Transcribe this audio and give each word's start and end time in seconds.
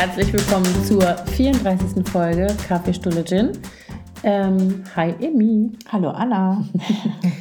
herzlich 0.00 0.32
willkommen 0.32 0.64
zur 0.82 1.02
34. 1.02 2.08
Folge 2.08 2.46
Kaffeestulle 2.66 3.22
Gin. 3.22 3.52
Ähm, 4.22 4.82
hi 4.96 5.10
Emi. 5.20 5.72
Hallo 5.92 6.08
Anna. 6.08 6.64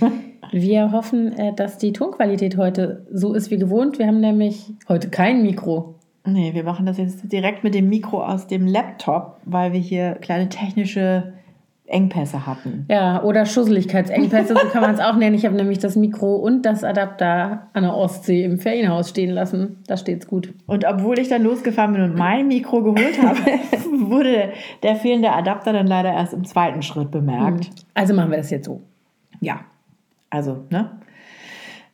Wir 0.52 0.92
hoffen, 0.92 1.32
äh, 1.38 1.56
dass 1.56 1.78
die 1.78 1.94
Tonqualität 1.94 2.58
heute 2.58 3.08
so 3.14 3.34
ist 3.34 3.50
wie 3.50 3.58
gewohnt. 3.58 3.98
Wir 3.98 4.08
haben 4.08 4.20
nämlich 4.20 4.74
heute 4.90 5.10
kein 5.10 5.42
Mikro. 5.42 5.96
Nee, 6.26 6.54
wir 6.54 6.66
machen 6.66 6.86
das 6.86 6.98
jetzt 6.98 7.32
direkt 7.32 7.64
mit 7.64 7.76
dem 7.76 7.88
Mikro 7.88 8.26
aus 8.26 8.48
dem 8.48 8.68
Laptop, 8.68 9.38
weil 9.46 9.72
wir 9.72 9.80
hier 9.80 10.16
kleine 10.16 10.50
technische 10.50 11.32
Engpässe 11.90 12.46
hatten. 12.46 12.86
Ja, 12.90 13.24
oder 13.24 13.46
Schusseligkeitsengpässe, 13.46 14.54
so 14.54 14.68
kann 14.68 14.82
man 14.82 14.94
es 14.94 15.00
auch 15.00 15.16
nennen. 15.16 15.36
Ich 15.36 15.46
habe 15.46 15.56
nämlich 15.56 15.80
das 15.80 15.96
Mikro 15.96 16.36
und 16.36 16.62
das 16.64 16.84
Adapter 16.84 17.68
an 17.74 17.84
der 17.84 17.96
Ostsee 17.96 18.44
im 18.44 18.60
Ferienhaus 18.60 19.10
stehen 19.10 19.32
lassen. 19.32 19.78
Da 19.88 19.98
steht's 19.98 20.28
gut. 20.28 20.54
Und 20.68 20.86
obwohl 20.86 21.18
ich 21.20 21.30
dann 21.30 21.44
losgefahren 21.44 21.94
bin 21.94 22.04
und 22.04 22.16
mein 22.16 22.48
Mikro 22.48 22.84
geholt 22.84 23.22
habe, 23.22 23.40
wurde 24.10 24.52
der 24.84 24.96
fehlende 24.96 25.32
Adapter 25.32 25.74
dann 25.74 25.88
leider 25.88 26.14
erst 26.14 26.34
im 26.34 26.46
zweiten 26.46 26.82
Schritt 26.82 27.12
bemerkt. 27.12 27.70
Also 27.94 28.14
machen 28.14 28.32
wir 28.32 28.38
das 28.38 28.52
jetzt 28.52 28.66
so. 28.66 28.82
Ja, 29.42 29.62
also, 30.30 30.66
ne? 30.70 30.92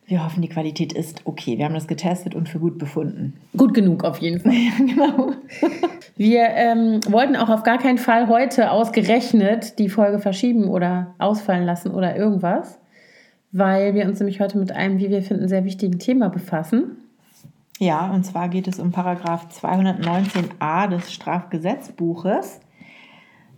Wir 0.08 0.24
hoffen, 0.24 0.40
die 0.40 0.48
Qualität 0.48 0.92
ist 0.92 1.22
okay. 1.24 1.58
Wir 1.58 1.64
haben 1.64 1.74
das 1.74 1.88
getestet 1.88 2.36
und 2.36 2.48
für 2.48 2.60
gut 2.60 2.78
befunden. 2.78 3.34
Gut 3.56 3.74
genug 3.74 4.04
auf 4.04 4.18
jeden 4.18 4.40
Fall. 4.40 4.52
Ja, 4.56 4.72
genau. 4.78 5.32
Wir 6.16 6.48
ähm, 6.50 7.00
wollten 7.08 7.34
auch 7.34 7.48
auf 7.48 7.64
gar 7.64 7.78
keinen 7.78 7.98
Fall 7.98 8.28
heute 8.28 8.70
ausgerechnet 8.70 9.78
die 9.80 9.88
Folge 9.88 10.20
verschieben 10.20 10.68
oder 10.68 11.14
ausfallen 11.18 11.64
lassen 11.64 11.90
oder 11.90 12.16
irgendwas, 12.16 12.78
weil 13.50 13.94
wir 13.94 14.06
uns 14.06 14.20
nämlich 14.20 14.40
heute 14.40 14.58
mit 14.58 14.70
einem, 14.70 14.98
wie 14.98 15.10
wir 15.10 15.22
finden, 15.22 15.48
sehr 15.48 15.64
wichtigen 15.64 15.98
Thema 15.98 16.28
befassen. 16.28 16.98
Ja, 17.78 18.10
und 18.10 18.24
zwar 18.24 18.48
geht 18.48 18.68
es 18.68 18.78
um 18.78 18.92
Paragraph 18.92 19.48
219a 19.48 20.88
des 20.88 21.12
Strafgesetzbuches. 21.12 22.60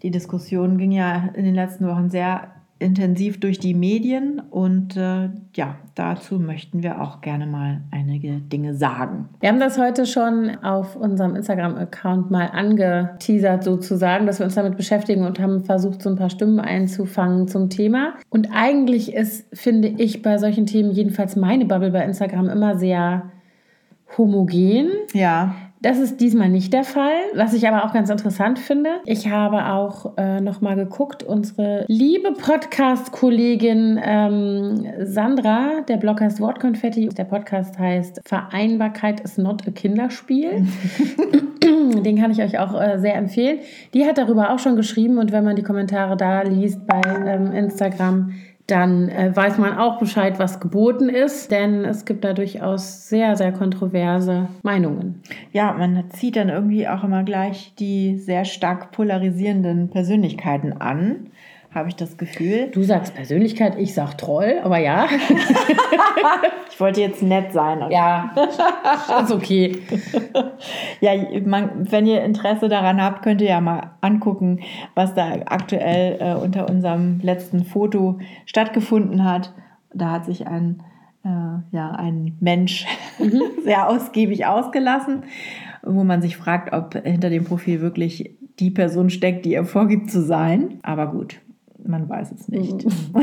Die 0.02 0.10
Diskussion 0.10 0.78
ging 0.78 0.92
ja 0.92 1.28
in 1.34 1.44
den 1.44 1.54
letzten 1.54 1.86
Wochen 1.86 2.10
sehr 2.10 2.48
intensiv 2.78 3.40
durch 3.40 3.58
die 3.58 3.74
Medien 3.74 4.40
und 4.50 4.96
äh, 4.96 5.30
ja, 5.54 5.76
dazu 5.94 6.38
möchten 6.38 6.82
wir 6.82 7.00
auch 7.00 7.20
gerne 7.20 7.46
mal 7.46 7.80
einige 7.90 8.34
Dinge 8.34 8.74
sagen. 8.74 9.28
Wir 9.40 9.48
haben 9.48 9.58
das 9.58 9.78
heute 9.78 10.06
schon 10.06 10.56
auf 10.62 10.94
unserem 10.94 11.34
Instagram-Account 11.34 12.30
mal 12.30 12.46
angeteasert 12.46 13.64
sozusagen, 13.64 14.26
dass 14.26 14.38
wir 14.38 14.46
uns 14.46 14.54
damit 14.54 14.76
beschäftigen 14.76 15.24
und 15.24 15.40
haben 15.40 15.64
versucht, 15.64 16.02
so 16.02 16.10
ein 16.10 16.16
paar 16.16 16.30
Stimmen 16.30 16.60
einzufangen 16.60 17.48
zum 17.48 17.68
Thema. 17.68 18.14
Und 18.30 18.48
eigentlich 18.52 19.12
ist, 19.12 19.46
finde 19.52 19.88
ich, 19.88 20.22
bei 20.22 20.38
solchen 20.38 20.66
Themen, 20.66 20.92
jedenfalls 20.92 21.34
meine 21.34 21.64
Bubble 21.64 21.90
bei 21.90 22.04
Instagram, 22.04 22.48
immer 22.48 22.78
sehr 22.78 23.24
homogen. 24.16 24.90
Ja. 25.12 25.54
Das 25.80 25.98
ist 25.98 26.20
diesmal 26.20 26.48
nicht 26.48 26.72
der 26.72 26.82
Fall, 26.82 27.14
was 27.34 27.54
ich 27.54 27.68
aber 27.68 27.84
auch 27.84 27.92
ganz 27.92 28.10
interessant 28.10 28.58
finde. 28.58 28.90
Ich 29.04 29.30
habe 29.30 29.66
auch 29.66 30.16
äh, 30.16 30.40
noch 30.40 30.60
mal 30.60 30.74
geguckt, 30.74 31.22
unsere 31.22 31.84
liebe 31.86 32.32
Podcast-Kollegin 32.32 34.00
ähm, 34.02 34.86
Sandra, 35.04 35.82
der 35.86 35.98
Blog 35.98 36.20
heißt 36.20 36.40
Wortkonfetti, 36.40 37.10
der 37.10 37.24
Podcast 37.24 37.78
heißt 37.78 38.20
Vereinbarkeit 38.24 39.20
ist 39.20 39.38
not 39.38 39.68
a 39.68 39.70
Kinderspiel. 39.70 40.66
Den 41.62 42.18
kann 42.18 42.32
ich 42.32 42.42
euch 42.42 42.58
auch 42.58 42.80
äh, 42.80 42.98
sehr 42.98 43.14
empfehlen. 43.14 43.60
Die 43.94 44.04
hat 44.04 44.18
darüber 44.18 44.52
auch 44.52 44.58
schon 44.58 44.74
geschrieben 44.74 45.18
und 45.18 45.30
wenn 45.30 45.44
man 45.44 45.54
die 45.54 45.62
Kommentare 45.62 46.16
da 46.16 46.42
liest 46.42 46.86
bei 46.88 47.00
ähm, 47.06 47.52
Instagram, 47.52 48.32
dann 48.68 49.08
äh, 49.08 49.34
weiß 49.34 49.56
man 49.56 49.78
auch 49.78 49.98
Bescheid, 49.98 50.38
was 50.38 50.60
geboten 50.60 51.08
ist, 51.08 51.50
denn 51.50 51.86
es 51.86 52.04
gibt 52.04 52.22
da 52.22 52.34
durchaus 52.34 53.08
sehr, 53.08 53.34
sehr 53.34 53.50
kontroverse 53.50 54.48
Meinungen. 54.62 55.22
Ja, 55.52 55.72
man 55.72 56.10
zieht 56.10 56.36
dann 56.36 56.50
irgendwie 56.50 56.86
auch 56.86 57.02
immer 57.02 57.24
gleich 57.24 57.72
die 57.78 58.18
sehr 58.18 58.44
stark 58.44 58.92
polarisierenden 58.92 59.88
Persönlichkeiten 59.88 60.74
an 60.74 61.30
habe 61.74 61.90
ich 61.90 61.96
das 61.96 62.16
Gefühl. 62.16 62.70
Du 62.72 62.82
sagst 62.82 63.14
Persönlichkeit, 63.14 63.78
ich 63.78 63.92
sag 63.92 64.16
Troll, 64.16 64.58
aber 64.62 64.78
ja. 64.78 65.06
ich 66.70 66.80
wollte 66.80 67.00
jetzt 67.00 67.22
nett 67.22 67.52
sein. 67.52 67.84
Ja, 67.90 68.30
ist 69.22 69.32
okay. 69.32 69.78
ja, 71.00 71.12
man, 71.44 71.90
wenn 71.90 72.06
ihr 72.06 72.24
Interesse 72.24 72.68
daran 72.68 73.02
habt, 73.02 73.22
könnt 73.22 73.42
ihr 73.42 73.48
ja 73.48 73.60
mal 73.60 73.92
angucken, 74.00 74.60
was 74.94 75.14
da 75.14 75.30
aktuell 75.46 76.16
äh, 76.20 76.34
unter 76.34 76.70
unserem 76.70 77.20
letzten 77.20 77.64
Foto 77.64 78.18
stattgefunden 78.46 79.24
hat. 79.24 79.52
Da 79.92 80.10
hat 80.10 80.24
sich 80.24 80.46
ein, 80.46 80.82
äh, 81.24 81.76
ja, 81.76 81.90
ein 81.90 82.36
Mensch 82.40 82.86
mhm. 83.18 83.42
sehr 83.64 83.88
ausgiebig 83.88 84.46
ausgelassen, 84.46 85.24
wo 85.82 86.02
man 86.02 86.22
sich 86.22 86.38
fragt, 86.38 86.72
ob 86.72 86.94
hinter 86.94 87.28
dem 87.28 87.44
Profil 87.44 87.82
wirklich 87.82 88.36
die 88.58 88.70
Person 88.70 89.10
steckt, 89.10 89.44
die 89.44 89.54
er 89.54 89.64
vorgibt 89.64 90.10
zu 90.10 90.22
sein. 90.22 90.78
Aber 90.82 91.08
gut, 91.08 91.40
man 91.88 92.08
weiß 92.08 92.32
es 92.32 92.48
nicht. 92.48 92.84
Mhm. 92.84 93.22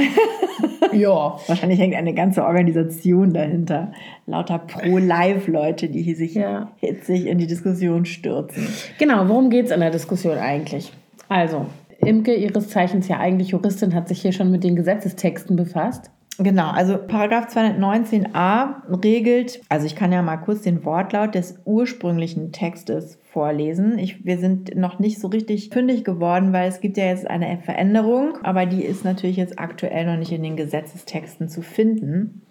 ja. 1.00 1.38
Wahrscheinlich 1.48 1.80
hängt 1.80 1.96
eine 1.96 2.14
ganze 2.14 2.44
Organisation 2.44 3.34
dahinter. 3.34 3.92
Lauter 4.26 4.60
Pro-Live-Leute, 4.60 5.88
die 5.88 6.14
sich 6.14 6.36
ja. 6.36 6.72
hitzig 6.78 7.28
in 7.28 7.38
die 7.38 7.48
Diskussion 7.48 8.06
stürzen. 8.06 8.68
Genau, 8.98 9.28
worum 9.30 9.50
geht 9.50 9.66
es 9.66 9.72
in 9.72 9.80
der 9.80 9.92
Diskussion 9.92 10.38
eigentlich? 10.38 10.92
Also, 11.30 11.68
Imke, 12.00 12.34
ihres 12.34 12.70
Zeichens 12.70 13.08
ja 13.08 13.20
eigentlich 13.20 13.50
Juristin, 13.50 13.94
hat 13.94 14.08
sich 14.08 14.22
hier 14.22 14.32
schon 14.32 14.52
mit 14.52 14.64
den 14.64 14.76
Gesetzestexten 14.76 15.56
befasst. 15.56 16.12
Genau, 16.38 16.70
also 16.70 16.98
Paragraph 16.98 17.48
219a 17.48 19.02
regelt, 19.04 19.62
also 19.70 19.86
ich 19.86 19.96
kann 19.96 20.12
ja 20.12 20.22
mal 20.22 20.36
kurz 20.36 20.64
den 20.64 20.84
Wortlaut 20.84 21.34
des 21.34 21.62
ursprünglichen 21.64 22.52
Textes 22.52 23.18
vorlesen. 23.32 23.98
Ich, 23.98 24.26
wir 24.26 24.38
sind 24.38 24.76
noch 24.76 25.00
nicht 25.00 25.22
so 25.22 25.30
richtig 25.30 25.70
fündig 25.70 26.04
geworden, 26.04 26.52
weil 26.52 26.68
es 26.68 26.82
gibt 26.82 26.98
ja 26.98 27.06
jetzt 27.06 27.30
eine 27.30 27.60
Veränderung, 27.60 28.38
aber 28.44 28.66
die 28.66 28.84
ist 28.84 29.06
natürlich 29.06 29.38
jetzt 29.38 29.60
aktuell 29.60 30.06
noch 30.06 30.18
nicht 30.18 30.34
in 30.34 30.44
den 30.44 30.58
Gesetzestexten 30.58 31.48
zu 31.48 31.62
finden. 31.62 32.42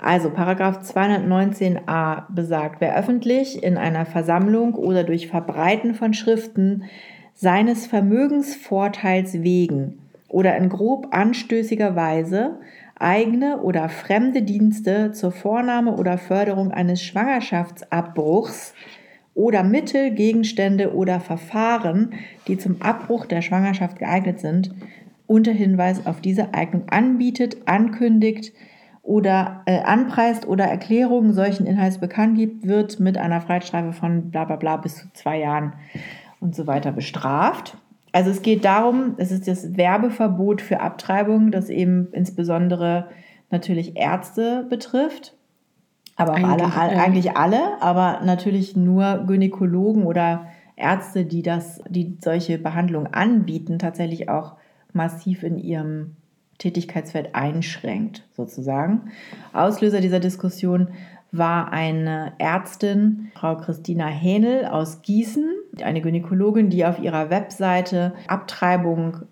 Also 0.00 0.30
Paragraph 0.30 0.82
219a 0.82 2.32
besagt, 2.32 2.80
wer 2.80 2.96
öffentlich 2.96 3.60
in 3.60 3.76
einer 3.76 4.06
Versammlung 4.06 4.74
oder 4.74 5.02
durch 5.02 5.26
Verbreiten 5.26 5.94
von 5.94 6.14
Schriften 6.14 6.84
seines 7.34 7.88
Vermögensvorteils 7.88 9.42
wegen 9.42 9.98
oder 10.28 10.56
in 10.56 10.68
grob 10.68 11.08
anstößiger 11.10 11.96
Weise 11.96 12.58
eigene 12.98 13.60
oder 13.60 13.88
fremde 13.88 14.42
Dienste 14.42 15.12
zur 15.12 15.32
Vornahme 15.32 15.96
oder 15.96 16.18
Förderung 16.18 16.70
eines 16.70 17.02
Schwangerschaftsabbruchs 17.02 18.74
oder 19.34 19.62
Mittel, 19.62 20.12
Gegenstände 20.12 20.94
oder 20.94 21.20
Verfahren, 21.20 22.14
die 22.48 22.56
zum 22.56 22.80
Abbruch 22.80 23.26
der 23.26 23.42
Schwangerschaft 23.42 23.98
geeignet 23.98 24.40
sind, 24.40 24.74
unter 25.26 25.52
Hinweis 25.52 26.06
auf 26.06 26.20
diese 26.20 26.54
Eignung 26.54 26.88
anbietet, 26.88 27.58
ankündigt 27.66 28.52
oder 29.02 29.62
äh, 29.66 29.82
anpreist 29.82 30.48
oder 30.48 30.64
Erklärungen 30.64 31.32
solchen 31.32 31.66
Inhalts 31.66 31.98
bekannt 31.98 32.36
gibt, 32.36 32.66
wird 32.66 32.98
mit 32.98 33.18
einer 33.18 33.40
Freiheitsstrafe 33.40 33.92
von 33.92 34.30
bla 34.30 34.44
bla 34.44 34.56
bla 34.56 34.78
bis 34.78 34.96
zu 34.96 35.12
zwei 35.12 35.38
Jahren 35.38 35.74
und 36.40 36.54
so 36.54 36.66
weiter 36.66 36.92
bestraft. 36.92 37.76
Also 38.16 38.30
es 38.30 38.40
geht 38.40 38.64
darum, 38.64 39.12
es 39.18 39.30
ist 39.30 39.46
das 39.46 39.76
Werbeverbot 39.76 40.62
für 40.62 40.80
Abtreibung, 40.80 41.50
das 41.50 41.68
eben 41.68 42.08
insbesondere 42.12 43.10
natürlich 43.50 43.94
Ärzte 43.98 44.64
betrifft. 44.70 45.34
Aber 46.16 46.32
eigentlich 46.32 46.72
alle, 46.72 46.98
eigentlich 46.98 47.36
alle, 47.36 47.82
aber 47.82 48.22
natürlich 48.24 48.74
nur 48.74 49.24
Gynäkologen 49.26 50.04
oder 50.04 50.46
Ärzte, 50.76 51.26
die 51.26 51.42
das, 51.42 51.82
die 51.90 52.16
solche 52.24 52.56
Behandlungen 52.56 53.12
anbieten, 53.12 53.78
tatsächlich 53.78 54.30
auch 54.30 54.56
massiv 54.94 55.42
in 55.42 55.58
ihrem 55.58 56.16
Tätigkeitsfeld 56.56 57.34
einschränkt, 57.34 58.26
sozusagen. 58.32 59.10
Auslöser 59.52 60.00
dieser 60.00 60.20
Diskussion 60.20 60.88
war 61.38 61.72
eine 61.72 62.32
Ärztin, 62.38 63.30
Frau 63.34 63.56
Christina 63.56 64.06
Hähnel 64.06 64.66
aus 64.66 65.02
Gießen, 65.02 65.48
eine 65.82 66.00
Gynäkologin, 66.00 66.70
die 66.70 66.84
auf 66.84 66.98
ihrer 66.98 67.30
Webseite 67.30 68.14
Abtreibung 68.28 69.26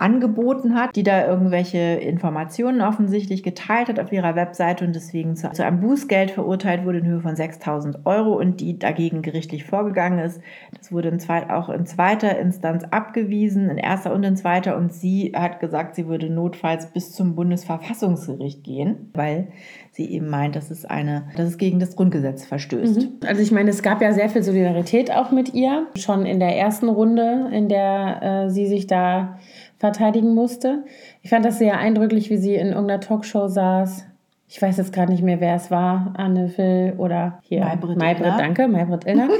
angeboten 0.00 0.74
hat, 0.74 0.96
die 0.96 1.02
da 1.02 1.26
irgendwelche 1.26 1.78
Informationen 1.78 2.80
offensichtlich 2.80 3.42
geteilt 3.42 3.88
hat 3.88 4.00
auf 4.00 4.10
ihrer 4.12 4.34
Webseite 4.34 4.84
und 4.86 4.94
deswegen 4.94 5.36
zu, 5.36 5.50
einem 5.62 5.80
Bußgeld 5.80 6.30
verurteilt 6.30 6.86
wurde 6.86 6.98
in 6.98 7.06
Höhe 7.06 7.20
von 7.20 7.36
6000 7.36 8.06
Euro 8.06 8.32
und 8.32 8.60
die 8.60 8.78
dagegen 8.78 9.20
gerichtlich 9.20 9.64
vorgegangen 9.64 10.18
ist. 10.18 10.40
Das 10.78 10.90
wurde 10.90 11.10
in 11.10 11.20
zweit, 11.20 11.50
auch 11.50 11.68
in 11.68 11.84
zweiter 11.84 12.38
Instanz 12.38 12.84
abgewiesen, 12.84 13.68
in 13.68 13.76
erster 13.76 14.14
und 14.14 14.24
in 14.24 14.36
zweiter 14.36 14.76
und 14.76 14.94
sie 14.94 15.32
hat 15.36 15.60
gesagt, 15.60 15.96
sie 15.96 16.06
würde 16.06 16.30
notfalls 16.30 16.92
bis 16.92 17.12
zum 17.12 17.34
Bundesverfassungsgericht 17.34 18.64
gehen, 18.64 19.10
weil 19.12 19.48
sie 19.92 20.10
eben 20.10 20.28
meint, 20.28 20.56
dass 20.56 20.70
es 20.70 20.84
eine, 20.84 21.24
dass 21.36 21.48
es 21.48 21.58
gegen 21.58 21.80
das 21.80 21.96
Grundgesetz 21.96 22.44
verstößt. 22.44 23.00
Mhm. 23.00 23.08
Also 23.26 23.42
ich 23.42 23.50
meine, 23.50 23.70
es 23.70 23.82
gab 23.82 24.00
ja 24.00 24.12
sehr 24.12 24.28
viel 24.28 24.42
Solidarität 24.42 25.10
auch 25.10 25.30
mit 25.30 25.54
ihr, 25.54 25.86
schon 25.96 26.26
in 26.26 26.38
der 26.38 26.56
ersten 26.56 26.88
Runde, 26.88 27.50
in 27.52 27.68
der 27.68 28.44
äh, 28.46 28.50
sie 28.50 28.66
sich 28.66 28.86
da 28.86 29.38
verteidigen 29.78 30.34
musste. 30.34 30.84
Ich 31.22 31.30
fand 31.30 31.44
das 31.44 31.58
sehr 31.58 31.78
eindrücklich, 31.78 32.30
wie 32.30 32.36
sie 32.36 32.54
in 32.54 32.68
irgendeiner 32.68 33.00
Talkshow 33.00 33.48
saß. 33.48 34.06
Ich 34.46 34.60
weiß 34.60 34.76
jetzt 34.78 34.92
gerade 34.92 35.12
nicht 35.12 35.22
mehr, 35.22 35.40
wer 35.40 35.54
es 35.54 35.70
war, 35.70 36.12
Anne 36.16 36.48
Phil 36.48 36.94
oder 36.98 37.38
hier 37.42 37.60
Maybrit, 37.60 37.96
Maybrit 37.96 38.32
danke, 38.36 38.68
Maybrit 38.68 39.06
Illner. 39.06 39.28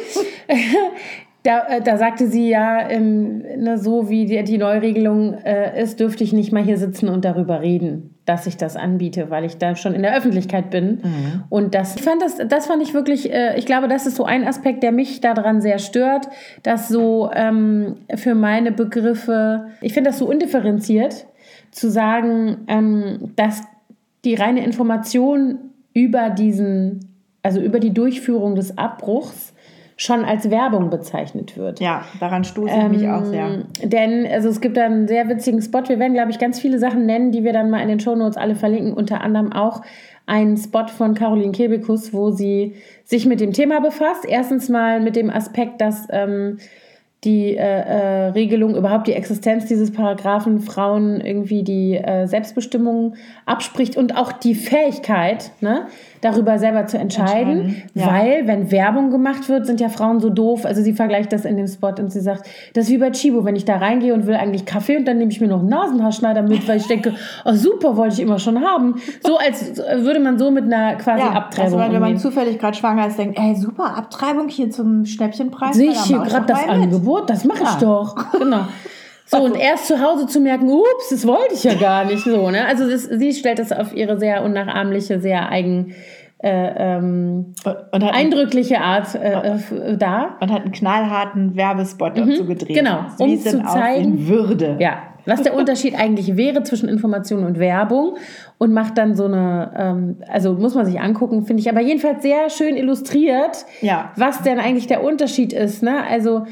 Da, 1.42 1.66
äh, 1.68 1.80
da 1.80 1.96
sagte 1.96 2.26
sie 2.26 2.50
ja, 2.50 2.90
ähm, 2.90 3.38
ne, 3.56 3.78
so 3.78 4.10
wie 4.10 4.26
die, 4.26 4.42
die 4.44 4.58
Neuregelung 4.58 5.34
äh, 5.34 5.82
ist, 5.82 5.98
dürfte 5.98 6.22
ich 6.22 6.32
nicht 6.32 6.52
mal 6.52 6.62
hier 6.62 6.76
sitzen 6.76 7.08
und 7.08 7.24
darüber 7.24 7.62
reden, 7.62 8.09
dass 8.30 8.46
ich 8.46 8.56
das 8.56 8.76
anbiete, 8.76 9.28
weil 9.28 9.44
ich 9.44 9.58
da 9.58 9.74
schon 9.74 9.92
in 9.92 10.02
der 10.02 10.16
Öffentlichkeit 10.16 10.70
bin. 10.70 11.00
Mhm. 11.02 11.42
Und 11.48 11.74
das 11.74 11.96
ich 11.96 12.02
fand 12.02 12.22
das, 12.22 12.36
das 12.46 12.68
fand 12.68 12.80
ich 12.80 12.94
wirklich, 12.94 13.32
äh, 13.32 13.58
ich 13.58 13.66
glaube, 13.66 13.88
das 13.88 14.06
ist 14.06 14.14
so 14.14 14.24
ein 14.24 14.46
Aspekt, 14.46 14.84
der 14.84 14.92
mich 14.92 15.20
daran 15.20 15.60
sehr 15.60 15.80
stört, 15.80 16.28
dass 16.62 16.88
so 16.88 17.28
ähm, 17.34 17.96
für 18.14 18.36
meine 18.36 18.70
Begriffe, 18.70 19.66
ich 19.80 19.94
finde 19.94 20.10
das 20.10 20.20
so 20.20 20.28
undifferenziert, 20.28 21.26
zu 21.72 21.90
sagen, 21.90 22.58
ähm, 22.68 23.32
dass 23.34 23.62
die 24.24 24.36
reine 24.36 24.64
Information 24.64 25.58
über 25.92 26.30
diesen, 26.30 27.00
also 27.42 27.60
über 27.60 27.80
die 27.80 27.92
Durchführung 27.92 28.54
des 28.54 28.78
Abbruchs 28.78 29.54
schon 30.00 30.24
als 30.24 30.50
Werbung 30.50 30.88
bezeichnet 30.88 31.58
wird. 31.58 31.78
Ja, 31.78 32.06
daran 32.20 32.42
stoße 32.42 32.72
ich 32.74 32.82
ähm, 32.84 32.90
mich 32.90 33.06
auch 33.06 33.22
sehr. 33.22 33.44
Ähm, 33.44 33.64
denn 33.82 34.26
also 34.26 34.48
es 34.48 34.62
gibt 34.62 34.78
da 34.78 34.86
einen 34.86 35.06
sehr 35.06 35.28
witzigen 35.28 35.60
Spot. 35.60 35.82
Wir 35.86 35.98
werden, 35.98 36.14
glaube 36.14 36.30
ich, 36.30 36.38
ganz 36.38 36.58
viele 36.58 36.78
Sachen 36.78 37.04
nennen, 37.04 37.32
die 37.32 37.44
wir 37.44 37.52
dann 37.52 37.68
mal 37.68 37.82
in 37.82 37.88
den 37.88 38.00
Shownotes 38.00 38.38
alle 38.38 38.54
verlinken. 38.54 38.94
Unter 38.94 39.20
anderem 39.20 39.52
auch 39.52 39.82
einen 40.24 40.56
Spot 40.56 40.86
von 40.86 41.12
Caroline 41.12 41.52
Kebekus, 41.52 42.14
wo 42.14 42.30
sie 42.30 42.76
sich 43.04 43.26
mit 43.26 43.40
dem 43.40 43.52
Thema 43.52 43.80
befasst. 43.80 44.24
Erstens 44.26 44.70
mal 44.70 45.00
mit 45.00 45.16
dem 45.16 45.28
Aspekt, 45.28 45.82
dass 45.82 46.08
ähm, 46.10 46.56
die 47.24 47.54
äh, 47.54 47.58
äh, 47.58 48.26
Regelung, 48.28 48.74
überhaupt 48.74 49.06
die 49.06 49.12
Existenz 49.12 49.66
dieses 49.66 49.92
Paragraphen 49.92 50.60
Frauen 50.60 51.20
irgendwie 51.20 51.62
die 51.62 51.96
äh, 51.96 52.26
Selbstbestimmung 52.26 53.14
abspricht 53.44 53.98
und 53.98 54.16
auch 54.16 54.32
die 54.32 54.54
Fähigkeit, 54.54 55.50
ne, 55.60 55.86
darüber 56.22 56.58
selber 56.58 56.86
zu 56.86 56.96
entscheiden. 56.96 57.60
entscheiden 57.60 57.90
ja. 57.94 58.06
Weil, 58.06 58.46
wenn 58.46 58.72
Werbung 58.72 59.10
gemacht 59.10 59.50
wird, 59.50 59.66
sind 59.66 59.80
ja 59.80 59.90
Frauen 59.90 60.20
so 60.20 60.30
doof. 60.30 60.64
Also 60.64 60.82
sie 60.82 60.94
vergleicht 60.94 61.30
das 61.32 61.44
in 61.44 61.58
dem 61.58 61.66
Spot 61.66 61.92
und 61.98 62.10
sie 62.10 62.20
sagt, 62.20 62.48
das 62.72 62.86
ist 62.86 62.90
wie 62.90 62.98
bei 62.98 63.10
Chibo, 63.10 63.44
wenn 63.44 63.56
ich 63.56 63.66
da 63.66 63.76
reingehe 63.76 64.14
und 64.14 64.26
will 64.26 64.34
eigentlich 64.34 64.64
Kaffee 64.64 64.96
und 64.96 65.06
dann 65.06 65.18
nehme 65.18 65.30
ich 65.30 65.42
mir 65.42 65.48
noch 65.48 65.60
einen 65.60 65.68
Nasenhaarschneider 65.68 66.40
mit, 66.40 66.66
weil 66.68 66.78
ich 66.78 66.86
denke, 66.86 67.14
oh 67.44 67.52
super, 67.52 67.98
wollte 67.98 68.14
ich 68.14 68.20
immer 68.20 68.38
schon 68.38 68.62
haben. 68.62 68.94
So 69.22 69.36
als 69.36 69.76
würde 69.76 70.20
man 70.20 70.38
so 70.38 70.50
mit 70.50 70.64
einer 70.64 70.94
quasi 70.96 71.22
ja, 71.22 71.32
Abtreibung 71.32 71.80
also 71.80 71.92
wenn 71.92 72.00
man 72.00 72.16
zufällig 72.16 72.58
gerade 72.58 72.78
schwanger 72.78 73.06
ist, 73.08 73.18
denkt, 73.18 73.38
ey 73.38 73.54
super, 73.56 73.94
Abtreibung 73.96 74.48
hier 74.48 74.70
zum 74.70 75.04
Schnäppchenpreis. 75.04 75.76
Sehe 75.76 75.90
ich 75.90 76.00
hier 76.04 76.20
gerade 76.20 76.46
das 76.46 76.66
Angebot? 76.66 77.09
Das 77.18 77.44
mache 77.44 77.62
ich 77.64 77.74
doch. 77.80 78.14
Genau. 78.38 78.66
So, 79.26 79.38
und 79.38 79.56
erst 79.56 79.86
zu 79.86 80.00
Hause 80.00 80.26
zu 80.26 80.40
merken, 80.40 80.68
ups, 80.68 81.10
das 81.10 81.24
wollte 81.24 81.54
ich 81.54 81.62
ja 81.62 81.74
gar 81.74 82.04
nicht 82.04 82.24
so. 82.24 82.50
Ne? 82.50 82.66
Also 82.66 82.90
das, 82.90 83.04
sie 83.04 83.32
stellt 83.32 83.60
das 83.60 83.70
auf 83.70 83.94
ihre 83.94 84.18
sehr 84.18 84.42
unnachahmliche, 84.42 85.20
sehr 85.20 85.48
eigen, 85.50 85.94
äh, 86.38 86.96
ähm, 86.96 87.54
eindrückliche 87.92 88.80
Art 88.80 89.14
äh, 89.14 89.56
äh, 89.56 89.96
dar. 89.96 90.36
Und 90.40 90.50
hat 90.50 90.62
einen 90.62 90.72
knallharten 90.72 91.54
Werbespot 91.54 92.16
mhm, 92.16 92.28
dazu 92.28 92.44
gedreht. 92.44 92.76
Genau, 92.76 93.04
um 93.18 93.38
zu 93.38 93.62
zeigen, 93.62 94.26
Würde. 94.26 94.76
Ja, 94.80 94.98
was 95.26 95.42
der 95.42 95.54
Unterschied 95.54 95.94
eigentlich 95.96 96.36
wäre 96.36 96.64
zwischen 96.64 96.88
Information 96.88 97.44
und 97.44 97.58
Werbung 97.60 98.16
und 98.58 98.72
macht 98.72 98.98
dann 98.98 99.14
so 99.14 99.26
eine, 99.26 99.72
ähm, 99.76 100.16
also 100.28 100.54
muss 100.54 100.74
man 100.74 100.86
sich 100.86 101.00
angucken, 101.00 101.44
finde 101.44 101.60
ich 101.60 101.70
aber 101.70 101.80
jedenfalls 101.80 102.22
sehr 102.22 102.50
schön 102.50 102.76
illustriert, 102.76 103.64
ja. 103.80 104.10
was 104.16 104.42
denn 104.42 104.58
eigentlich 104.58 104.88
der 104.88 105.04
Unterschied 105.04 105.52
ist. 105.52 105.82
Ne? 105.84 106.02
Also 106.08 106.46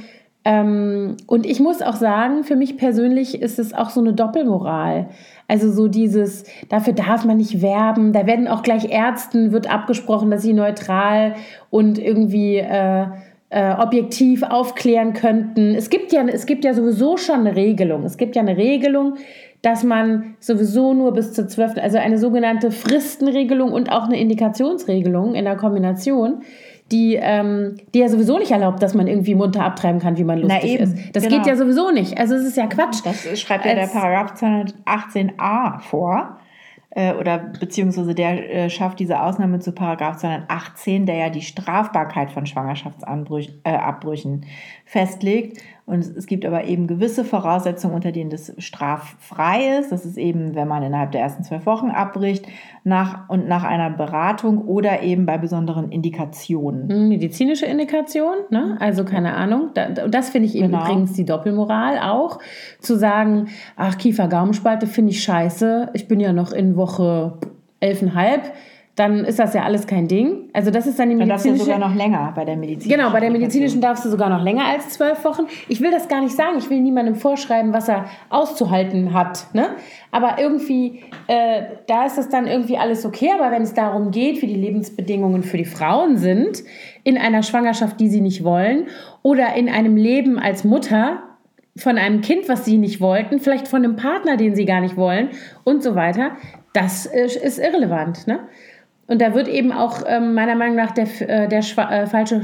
ähm, 0.44 1.17
und 1.26 1.46
ich 1.46 1.61
muss 1.61 1.82
auch 1.82 1.96
sagen, 1.96 2.44
für 2.44 2.56
mich 2.56 2.76
persönlich 2.76 3.43
ist 3.43 3.58
es 3.58 3.75
auch 3.75 3.90
so 3.90 4.00
eine 4.00 4.14
Doppelmoral. 4.14 5.08
Also 5.46 5.70
so 5.73 5.88
dieses, 5.88 6.44
dafür 6.69 6.93
darf 6.93 7.25
man 7.25 7.38
nicht 7.38 7.61
werben. 7.61 8.12
Da 8.12 8.26
werden 8.26 8.49
auch 8.49 8.62
gleich 8.62 8.90
Ärzten, 8.90 9.52
wird 9.52 9.70
abgesprochen, 9.70 10.31
dass 10.31 10.43
sie 10.43 10.52
neutral 10.52 11.35
und 11.70 11.99
irgendwie 11.99 12.56
äh, 12.56 13.06
äh, 13.50 13.73
objektiv 13.73 14.43
aufklären 14.43 15.12
könnten. 15.14 15.75
Es 15.75 15.90
gibt, 15.90 16.12
ja, 16.12 16.25
es 16.26 16.46
gibt 16.46 16.64
ja 16.64 16.75
sowieso 16.75 17.17
schon 17.17 17.41
eine 17.41 17.56
Regelung. 17.56 18.05
Es 18.05 18.17
gibt 18.17 18.37
ja 18.37 18.43
eine 18.43 18.56
Regelung, 18.56 19.14
dass 19.62 19.84
man 19.84 20.37
sowieso 20.38 20.94
nur 20.94 21.12
bis 21.12 21.32
zur 21.32 21.49
12., 21.49 21.79
also 21.79 21.99
eine 21.99 22.19
sogenannte 22.19 22.70
Fristenregelung 22.70 23.73
und 23.73 23.91
auch 23.91 24.05
eine 24.05 24.20
Indikationsregelung 24.20 25.34
in 25.34 25.44
der 25.44 25.56
Kombination 25.56 26.43
die, 26.90 27.17
ähm, 27.20 27.76
die 27.94 27.99
ja 27.99 28.08
sowieso 28.08 28.38
nicht 28.38 28.50
erlaubt, 28.50 28.82
dass 28.82 28.94
man 28.94 29.06
irgendwie 29.06 29.35
munter 29.35 29.64
abtreiben 29.64 30.00
kann, 30.00 30.17
wie 30.17 30.25
man 30.25 30.38
lustig 30.38 30.61
Na 30.62 30.69
eben, 30.69 30.85
ist. 30.85 31.17
Das 31.17 31.25
genau. 31.25 31.37
geht 31.37 31.46
ja 31.46 31.56
sowieso 31.56 31.90
nicht. 31.90 32.19
Also 32.19 32.35
es 32.35 32.44
ist 32.44 32.56
ja 32.56 32.67
Quatsch. 32.67 33.00
Das 33.05 33.38
schreibt 33.40 33.67
ja 33.67 33.75
der 33.75 33.88
Paragraph 33.88 34.35
218a 34.40 35.81
vor. 35.81 36.38
Äh, 36.90 37.12
oder 37.14 37.38
beziehungsweise 37.38 38.14
der 38.14 38.50
äh, 38.50 38.70
schafft 38.70 38.99
diese 38.99 39.20
Ausnahme 39.20 39.58
zu 39.61 39.73
Paragraph 39.73 40.17
218, 40.17 41.05
der 41.05 41.17
ja 41.17 41.29
die 41.31 41.43
Strafbarkeit 41.43 42.32
von 42.32 42.46
Schwangerschaftsabbrüchen 42.46 44.43
äh, 44.43 44.46
festlegt. 44.87 45.62
Und 45.88 46.00
es 46.00 46.26
gibt 46.26 46.44
aber 46.44 46.64
eben 46.64 46.87
gewisse 46.87 47.25
Voraussetzungen, 47.25 47.94
unter 47.94 48.12
denen 48.12 48.29
das 48.29 48.52
straffrei 48.58 49.79
ist. 49.79 49.90
Das 49.90 50.05
ist 50.05 50.19
eben, 50.19 50.55
wenn 50.55 50.69
man 50.69 50.82
innerhalb 50.82 51.12
der 51.12 51.23
ersten 51.23 51.44
zwölf 51.44 51.64
Wochen 51.64 51.88
abbricht 51.88 52.46
nach, 52.85 53.26
und 53.31 53.49
nach 53.49 53.64
einer 53.64 53.88
Beratung 53.88 54.58
oder 54.67 55.02
eben 55.02 55.25
bei 55.25 55.38
besonderen 55.38 55.90
Indikationen. 55.90 56.90
Hm, 56.90 57.08
medizinische 57.08 57.64
Indikation, 57.64 58.35
ne? 58.50 58.76
also 58.81 59.06
keine 59.06 59.35
Ahnung. 59.35 59.70
das 60.08 60.29
finde 60.29 60.49
ich 60.49 60.56
eben 60.56 60.73
genau. 60.73 60.85
übrigens 60.85 61.14
die 61.14 61.25
Doppelmoral 61.25 61.99
auch. 62.00 62.38
Zu 62.81 62.99
sagen, 62.99 63.49
ach, 63.76 63.96
Kiefer-Gaumenspalte 63.96 64.87
finde 64.87 65.12
ich 65.12 65.23
scheiße. 65.23 65.88
Ich 65.94 66.06
bin 66.06 66.20
ja 66.20 66.34
noch 66.34 66.52
in 66.52 66.76
Woche 66.76 67.38
elfeinhalb 67.81 68.52
dann 68.98 69.24
ist 69.24 69.38
das 69.38 69.54
ja 69.54 69.62
alles 69.62 69.86
kein 69.86 70.08
Ding. 70.08 70.50
Also 70.52 70.70
das 70.70 70.86
ist 70.86 70.98
dann 70.98 71.08
die 71.08 71.14
medizinische... 71.14 71.48
Dann 71.48 71.58
darfst 71.58 71.68
du 71.68 71.72
sogar 71.72 71.88
noch 71.88 71.94
länger 71.94 72.32
bei 72.34 72.44
der 72.44 72.56
medizinischen. 72.56 72.98
Genau, 72.98 73.12
bei 73.12 73.20
der 73.20 73.30
medizinischen 73.30 73.80
darfst 73.80 74.04
du 74.04 74.10
sogar 74.10 74.28
noch 74.28 74.42
länger 74.42 74.64
als 74.66 74.90
zwölf 74.90 75.24
Wochen. 75.24 75.42
Ich 75.68 75.80
will 75.80 75.90
das 75.90 76.08
gar 76.08 76.20
nicht 76.20 76.34
sagen. 76.34 76.58
Ich 76.58 76.68
will 76.68 76.80
niemandem 76.80 77.14
vorschreiben, 77.14 77.72
was 77.72 77.88
er 77.88 78.06
auszuhalten 78.28 79.14
hat. 79.14 79.46
Ne? 79.54 79.68
Aber 80.10 80.38
irgendwie, 80.40 81.00
äh, 81.28 81.62
da 81.86 82.06
ist 82.06 82.18
das 82.18 82.28
dann 82.28 82.46
irgendwie 82.46 82.76
alles 82.76 83.06
okay. 83.06 83.30
Aber 83.38 83.52
wenn 83.52 83.62
es 83.62 83.74
darum 83.74 84.10
geht, 84.10 84.42
wie 84.42 84.46
die 84.46 84.54
Lebensbedingungen 84.54 85.44
für 85.44 85.58
die 85.58 85.64
Frauen 85.64 86.16
sind, 86.16 86.64
in 87.04 87.18
einer 87.18 87.42
Schwangerschaft, 87.42 88.00
die 88.00 88.08
sie 88.08 88.20
nicht 88.20 88.42
wollen, 88.42 88.86
oder 89.22 89.54
in 89.54 89.68
einem 89.68 89.96
Leben 89.96 90.38
als 90.38 90.64
Mutter, 90.64 91.22
von 91.76 91.96
einem 91.96 92.20
Kind, 92.20 92.48
was 92.48 92.64
sie 92.64 92.76
nicht 92.76 93.00
wollten, 93.00 93.38
vielleicht 93.38 93.68
von 93.68 93.84
einem 93.84 93.96
Partner, 93.96 94.36
den 94.36 94.54
sie 94.56 94.64
gar 94.64 94.80
nicht 94.80 94.96
wollen 94.96 95.28
und 95.64 95.82
so 95.82 95.94
weiter, 95.94 96.32
das 96.72 97.06
ist 97.06 97.58
irrelevant. 97.58 98.26
Ne? 98.26 98.40
Und 99.08 99.22
da 99.22 99.34
wird 99.34 99.48
eben 99.48 99.72
auch 99.72 100.03
ähm, 100.06 100.34
meiner 100.34 100.55
Meinung 100.55 100.77
nach 100.77 100.93
der, 100.93 101.06
äh, 101.20 101.48
der 101.48 101.60
äh, 101.60 102.06
falsche, 102.06 102.43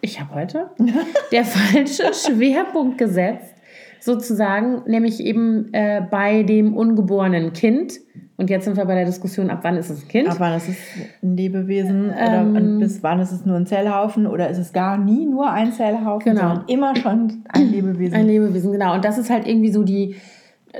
ich 0.00 0.20
habe 0.20 0.34
heute, 0.34 0.70
der 1.32 1.44
falsche 1.44 2.14
Schwerpunkt 2.14 2.96
gesetzt, 2.96 3.54
sozusagen, 4.00 4.82
nämlich 4.86 5.20
eben 5.20 5.72
äh, 5.74 6.00
bei 6.10 6.42
dem 6.42 6.74
ungeborenen 6.74 7.52
Kind. 7.52 8.00
Und 8.38 8.48
jetzt 8.48 8.64
sind 8.64 8.76
wir 8.76 8.84
bei 8.86 8.94
der 8.94 9.04
Diskussion, 9.04 9.50
ab 9.50 9.58
wann 9.62 9.76
ist 9.76 9.90
es 9.90 10.04
ein 10.04 10.08
Kind? 10.08 10.28
Ab 10.28 10.36
wann 10.38 10.56
ist 10.56 10.68
es 10.68 10.76
ein 11.22 11.36
Lebewesen? 11.36 12.14
Ähm, 12.16 12.50
oder 12.52 12.60
bis 12.78 13.02
wann 13.02 13.20
ist 13.20 13.32
es 13.32 13.44
nur 13.44 13.56
ein 13.56 13.66
Zellhaufen? 13.66 14.26
Oder 14.26 14.48
ist 14.48 14.58
es 14.58 14.72
gar 14.72 14.96
nie 14.96 15.26
nur 15.26 15.50
ein 15.50 15.72
Zellhaufen, 15.72 16.34
genau. 16.34 16.48
sondern 16.48 16.64
immer 16.68 16.96
schon 16.96 17.42
ein 17.48 17.70
Lebewesen? 17.70 18.14
Ein 18.14 18.28
Lebewesen, 18.28 18.72
genau. 18.72 18.94
Und 18.94 19.04
das 19.04 19.18
ist 19.18 19.28
halt 19.28 19.46
irgendwie 19.46 19.72
so 19.72 19.82
die, 19.82 20.14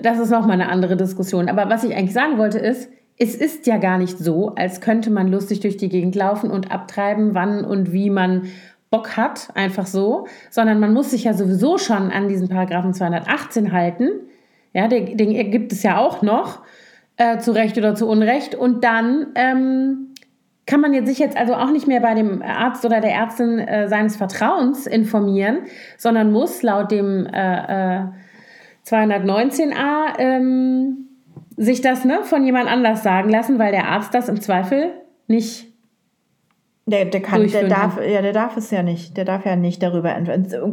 das 0.02 0.18
ist 0.20 0.30
nochmal 0.30 0.52
eine 0.52 0.70
andere 0.70 0.96
Diskussion. 0.96 1.50
Aber 1.50 1.68
was 1.68 1.84
ich 1.84 1.94
eigentlich 1.94 2.14
sagen 2.14 2.38
wollte 2.38 2.58
ist, 2.60 2.88
es 3.18 3.34
ist 3.34 3.66
ja 3.66 3.78
gar 3.78 3.98
nicht 3.98 4.18
so, 4.18 4.54
als 4.54 4.80
könnte 4.80 5.10
man 5.10 5.28
lustig 5.28 5.60
durch 5.60 5.76
die 5.76 5.88
Gegend 5.88 6.14
laufen 6.14 6.50
und 6.50 6.70
abtreiben, 6.70 7.34
wann 7.34 7.64
und 7.64 7.92
wie 7.92 8.10
man 8.10 8.48
Bock 8.90 9.16
hat, 9.16 9.48
einfach 9.54 9.86
so, 9.86 10.26
sondern 10.50 10.80
man 10.80 10.94
muss 10.94 11.10
sich 11.10 11.24
ja 11.24 11.34
sowieso 11.34 11.78
schon 11.78 12.10
an 12.10 12.28
diesen 12.28 12.48
Paragraphen 12.48 12.94
218 12.94 13.72
halten. 13.72 14.08
Ja, 14.72 14.88
den, 14.88 15.16
den 15.16 15.50
gibt 15.50 15.72
es 15.72 15.82
ja 15.82 15.98
auch 15.98 16.22
noch, 16.22 16.62
äh, 17.16 17.38
zu 17.38 17.52
Recht 17.52 17.76
oder 17.76 17.94
zu 17.94 18.06
Unrecht. 18.06 18.54
Und 18.54 18.84
dann 18.84 19.26
ähm, 19.34 20.14
kann 20.66 20.80
man 20.80 20.94
jetzt 20.94 21.08
sich 21.08 21.18
jetzt 21.18 21.36
also 21.36 21.54
auch 21.54 21.70
nicht 21.70 21.86
mehr 21.86 22.00
bei 22.00 22.14
dem 22.14 22.40
Arzt 22.40 22.84
oder 22.84 23.00
der 23.00 23.12
Ärztin 23.12 23.58
äh, 23.58 23.88
seines 23.88 24.16
Vertrauens 24.16 24.86
informieren, 24.86 25.58
sondern 25.98 26.32
muss 26.32 26.62
laut 26.62 26.90
dem 26.90 27.26
äh, 27.26 28.00
äh 28.00 28.06
219a 28.86 30.18
ähm, 30.18 31.07
sich 31.58 31.80
das 31.82 32.04
ne, 32.04 32.20
von 32.22 32.44
jemand 32.44 32.68
anders 32.68 33.02
sagen 33.02 33.28
lassen, 33.28 33.58
weil 33.58 33.72
der 33.72 33.88
Arzt 33.88 34.14
das 34.14 34.28
im 34.28 34.40
Zweifel 34.40 34.92
nicht. 35.26 35.66
Der, 36.86 37.04
der, 37.04 37.20
kann, 37.20 37.46
der, 37.46 37.68
darf, 37.68 37.98
ja, 38.00 38.22
der 38.22 38.32
darf 38.32 38.56
es 38.56 38.70
ja 38.70 38.82
nicht. 38.82 39.18
Der 39.18 39.26
darf 39.26 39.44
ja 39.44 39.56
nicht 39.56 39.82
darüber. 39.82 40.16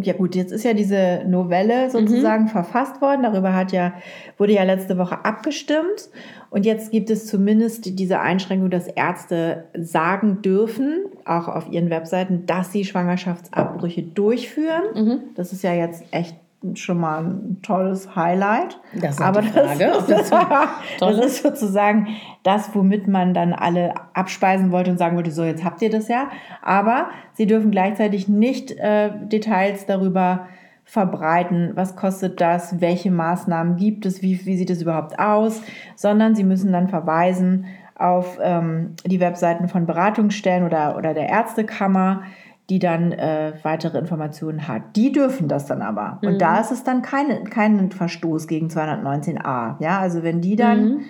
Ja 0.01 0.13
gut, 0.13 0.33
jetzt 0.33 0.53
ist 0.53 0.63
ja 0.63 0.73
diese 0.73 1.23
Novelle 1.27 1.89
sozusagen 1.89 2.43
mhm. 2.43 2.49
verfasst 2.49 3.01
worden. 3.01 3.23
Darüber 3.23 3.53
hat 3.53 3.73
ja, 3.73 3.95
wurde 4.37 4.53
ja 4.53 4.63
letzte 4.63 4.97
Woche 4.97 5.25
abgestimmt. 5.25 6.09
Und 6.51 6.65
jetzt 6.65 6.91
gibt 6.91 7.09
es 7.09 7.27
zumindest 7.27 7.99
diese 7.99 8.21
Einschränkung, 8.21 8.69
dass 8.69 8.87
Ärzte 8.87 9.65
sagen 9.77 10.41
dürfen, 10.41 11.03
auch 11.25 11.49
auf 11.49 11.69
ihren 11.69 11.89
Webseiten, 11.89 12.45
dass 12.45 12.71
sie 12.71 12.85
Schwangerschaftsabbrüche 12.85 14.03
durchführen. 14.03 14.83
Mhm. 14.93 15.19
Das 15.35 15.51
ist 15.51 15.63
ja 15.63 15.73
jetzt 15.73 16.05
echt 16.11 16.37
schon 16.73 16.99
mal 16.99 17.23
ein 17.23 17.59
tolles 17.61 18.15
Highlight. 18.15 18.79
Das 18.93 19.15
ist 19.15 19.21
Aber 19.21 19.43
Frage, 19.43 19.91
das, 20.07 20.29
toll. 20.29 21.15
das 21.15 21.25
ist 21.25 21.43
sozusagen 21.43 22.07
das, 22.43 22.73
womit 22.73 23.07
man 23.07 23.33
dann 23.33 23.53
alle 23.53 23.93
abspeisen 24.13 24.71
wollte 24.71 24.91
und 24.91 24.97
sagen 24.97 25.15
wollte, 25.15 25.31
so 25.31 25.43
jetzt 25.43 25.63
habt 25.63 25.81
ihr 25.81 25.89
das 25.89 26.07
ja. 26.07 26.29
Aber 26.61 27.09
sie 27.33 27.45
dürfen 27.45 27.71
gleichzeitig 27.71 28.27
nicht 28.27 28.71
äh, 28.71 29.11
Details 29.27 29.85
darüber 29.85 30.47
verbreiten, 30.85 31.71
was 31.73 31.95
kostet 31.95 32.39
das, 32.39 32.79
welche 32.79 33.09
Maßnahmen 33.09 33.75
gibt 33.75 34.05
es, 34.05 34.21
wie, 34.21 34.45
wie 34.45 34.55
sieht 34.55 34.69
es 34.69 34.83
überhaupt 34.83 35.17
aus, 35.17 35.61
sondern 35.95 36.35
sie 36.35 36.43
müssen 36.43 36.71
dann 36.71 36.89
verweisen 36.89 37.65
auf 37.97 38.37
ähm, 38.41 38.95
die 39.05 39.19
Webseiten 39.19 39.67
von 39.67 39.85
Beratungsstellen 39.85 40.65
oder, 40.65 40.95
oder 40.95 41.13
der 41.13 41.29
Ärztekammer, 41.29 42.23
die 42.69 42.79
dann 42.79 43.11
äh, 43.11 43.53
weitere 43.63 43.97
Informationen 43.99 44.67
hat. 44.67 44.95
Die 44.95 45.11
dürfen 45.11 45.47
das 45.47 45.65
dann 45.67 45.81
aber. 45.81 46.19
Und 46.23 46.39
da 46.41 46.59
ist 46.59 46.71
es 46.71 46.83
dann 46.83 47.01
keine, 47.01 47.43
kein 47.43 47.91
Verstoß 47.91 48.47
gegen 48.47 48.67
219a. 48.69 49.75
Ja, 49.79 49.99
also 49.99 50.23
wenn 50.23 50.41
die 50.41 50.55
dann 50.55 50.85
Mhm. 50.85 51.01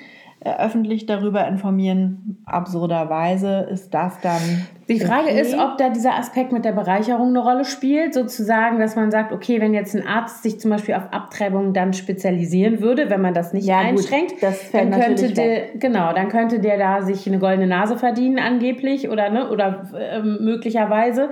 Öffentlich 0.45 1.05
darüber 1.05 1.47
informieren, 1.47 2.37
absurderweise 2.45 3.67
ist 3.71 3.93
das 3.93 4.19
dann. 4.21 4.67
Die 4.87 4.99
Frage 4.99 5.29
okay. 5.29 5.41
ist, 5.41 5.57
ob 5.57 5.79
da 5.79 5.89
dieser 5.89 6.13
Aspekt 6.13 6.51
mit 6.51 6.63
der 6.63 6.73
Bereicherung 6.73 7.29
eine 7.29 7.39
Rolle 7.39 7.65
spielt, 7.65 8.13
sozusagen, 8.13 8.79
dass 8.79 8.95
man 8.95 9.09
sagt, 9.09 9.31
okay, 9.31 9.59
wenn 9.59 9.73
jetzt 9.73 9.95
ein 9.95 10.05
Arzt 10.05 10.43
sich 10.43 10.59
zum 10.59 10.69
Beispiel 10.69 10.93
auf 10.93 11.11
Abtreibung 11.11 11.73
dann 11.73 11.93
spezialisieren 11.93 12.81
würde, 12.81 13.09
wenn 13.09 13.21
man 13.21 13.33
das 13.33 13.51
nicht 13.51 13.65
Ja, 13.65 13.89
gut, 13.89 13.99
einschränkt, 13.99 14.43
das 14.43 14.61
fällt 14.61 14.93
dann 14.93 15.01
könnte 15.01 15.33
der, 15.33 15.73
genau, 15.79 16.13
dann 16.13 16.29
könnte 16.29 16.59
der 16.59 16.77
da 16.77 17.01
sich 17.01 17.25
eine 17.25 17.39
goldene 17.39 17.65
Nase 17.65 17.97
verdienen 17.97 18.37
angeblich 18.37 19.09
oder 19.09 19.31
ne 19.31 19.49
oder 19.49 19.89
ähm, 19.99 20.37
möglicherweise, 20.41 21.29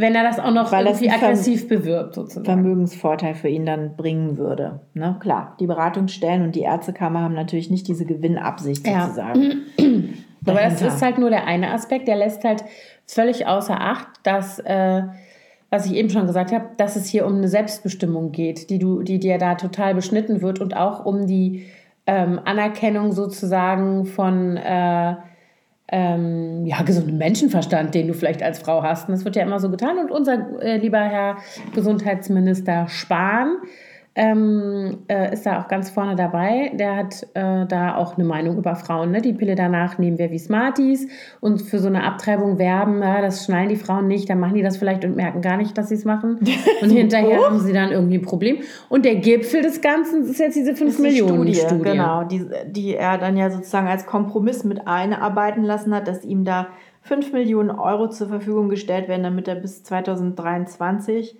wenn 0.00 0.14
er 0.14 0.22
das 0.24 0.38
auch 0.38 0.50
noch 0.50 0.72
Weil 0.72 0.86
irgendwie 0.86 1.10
aggressiv 1.10 1.68
bewirbt 1.68 2.14
sozusagen. 2.14 2.44
Vermögensvorteil 2.44 3.34
für 3.34 3.48
ihn 3.48 3.66
dann 3.66 3.96
bringen 3.96 4.38
würde. 4.38 4.80
Ne? 4.94 5.16
Klar, 5.20 5.56
die 5.60 5.66
Beratungsstellen 5.66 6.42
und 6.42 6.54
die 6.54 6.62
Ärztekammer 6.62 7.20
haben 7.20 7.34
natürlich 7.34 7.70
nicht 7.70 7.86
diese 7.86 8.06
Gewinnabsicht 8.06 8.86
Ja. 8.86 9.02
sozusagen. 9.02 9.62
Aber 10.46 10.60
das 10.60 10.80
ist 10.80 11.02
halt 11.02 11.18
nur 11.18 11.28
der 11.30 11.46
eine 11.46 11.70
Aspekt, 11.70 12.08
der 12.08 12.16
lässt 12.16 12.44
halt 12.44 12.64
völlig 13.06 13.46
außer 13.46 13.78
Acht, 13.78 14.08
dass, 14.22 14.58
äh, 14.60 15.02
was 15.68 15.84
ich 15.86 15.94
eben 15.94 16.08
schon 16.08 16.26
gesagt 16.26 16.50
habe, 16.52 16.70
dass 16.78 16.96
es 16.96 17.06
hier 17.06 17.26
um 17.26 17.36
eine 17.36 17.48
Selbstbestimmung 17.48 18.32
geht, 18.32 18.70
die, 18.70 18.78
du, 18.78 19.02
die 19.02 19.18
dir 19.18 19.36
da 19.36 19.54
total 19.56 19.94
beschnitten 19.94 20.40
wird 20.40 20.60
und 20.60 20.74
auch 20.74 21.04
um 21.04 21.26
die 21.26 21.66
ähm, 22.06 22.40
Anerkennung 22.44 23.12
sozusagen 23.12 24.06
von 24.06 24.56
äh, 24.56 25.16
ähm, 25.92 26.64
ja, 26.66 26.82
gesundem 26.82 27.18
Menschenverstand, 27.18 27.94
den 27.94 28.08
du 28.08 28.14
vielleicht 28.14 28.42
als 28.42 28.58
Frau 28.58 28.82
hast. 28.82 29.08
Und 29.08 29.14
das 29.14 29.24
wird 29.24 29.36
ja 29.36 29.42
immer 29.42 29.58
so 29.58 29.70
getan. 29.70 29.98
Und 29.98 30.10
unser 30.10 30.60
äh, 30.60 30.76
lieber 30.76 31.00
Herr 31.00 31.36
Gesundheitsminister 31.74 32.88
Spahn 32.88 33.56
ähm, 34.16 34.98
äh, 35.08 35.32
ist 35.32 35.46
da 35.46 35.62
auch 35.62 35.68
ganz 35.68 35.88
vorne 35.88 36.16
dabei. 36.16 36.72
Der 36.74 36.96
hat 36.96 37.22
äh, 37.34 37.64
da 37.66 37.94
auch 37.94 38.16
eine 38.16 38.24
Meinung 38.24 38.58
über 38.58 38.74
Frauen. 38.74 39.12
Ne? 39.12 39.22
Die 39.22 39.32
Pille 39.32 39.54
danach 39.54 39.98
nehmen 39.98 40.18
wir 40.18 40.32
wie 40.32 40.38
Smarties 40.38 41.06
und 41.40 41.62
für 41.62 41.78
so 41.78 41.86
eine 41.86 42.02
Abtreibung 42.02 42.58
werben. 42.58 43.02
Ja, 43.02 43.20
das 43.22 43.44
schnallen 43.44 43.68
die 43.68 43.76
Frauen 43.76 44.08
nicht. 44.08 44.28
Dann 44.28 44.40
machen 44.40 44.54
die 44.54 44.62
das 44.62 44.78
vielleicht 44.78 45.04
und 45.04 45.14
merken 45.14 45.42
gar 45.42 45.56
nicht, 45.56 45.78
dass 45.78 45.90
sie 45.90 45.94
es 45.94 46.04
machen. 46.04 46.40
Und 46.82 46.90
hinterher 46.90 47.44
haben 47.44 47.60
sie 47.60 47.72
dann 47.72 47.92
irgendwie 47.92 48.16
ein 48.18 48.22
Problem. 48.22 48.58
Und 48.88 49.04
der 49.04 49.16
Gipfel 49.16 49.62
des 49.62 49.80
Ganzen 49.80 50.22
ist 50.24 50.38
jetzt 50.38 50.56
diese 50.56 50.74
5 50.74 50.90
ist 50.90 50.98
die 50.98 51.02
Millionen 51.02 51.52
Studie, 51.52 51.54
Studie. 51.54 51.82
genau, 51.82 52.24
die, 52.24 52.46
die 52.66 52.94
er 52.94 53.18
dann 53.18 53.36
ja 53.36 53.50
sozusagen 53.50 53.86
als 53.86 54.06
Kompromiss 54.06 54.64
mit 54.64 54.86
einarbeiten 54.86 55.62
lassen 55.62 55.94
hat, 55.94 56.08
dass 56.08 56.24
ihm 56.24 56.44
da 56.44 56.68
5 57.02 57.32
Millionen 57.32 57.70
Euro 57.70 58.08
zur 58.08 58.28
Verfügung 58.28 58.70
gestellt 58.70 59.08
werden, 59.08 59.22
damit 59.22 59.46
er 59.46 59.56
bis 59.56 59.82
2023 59.82 61.36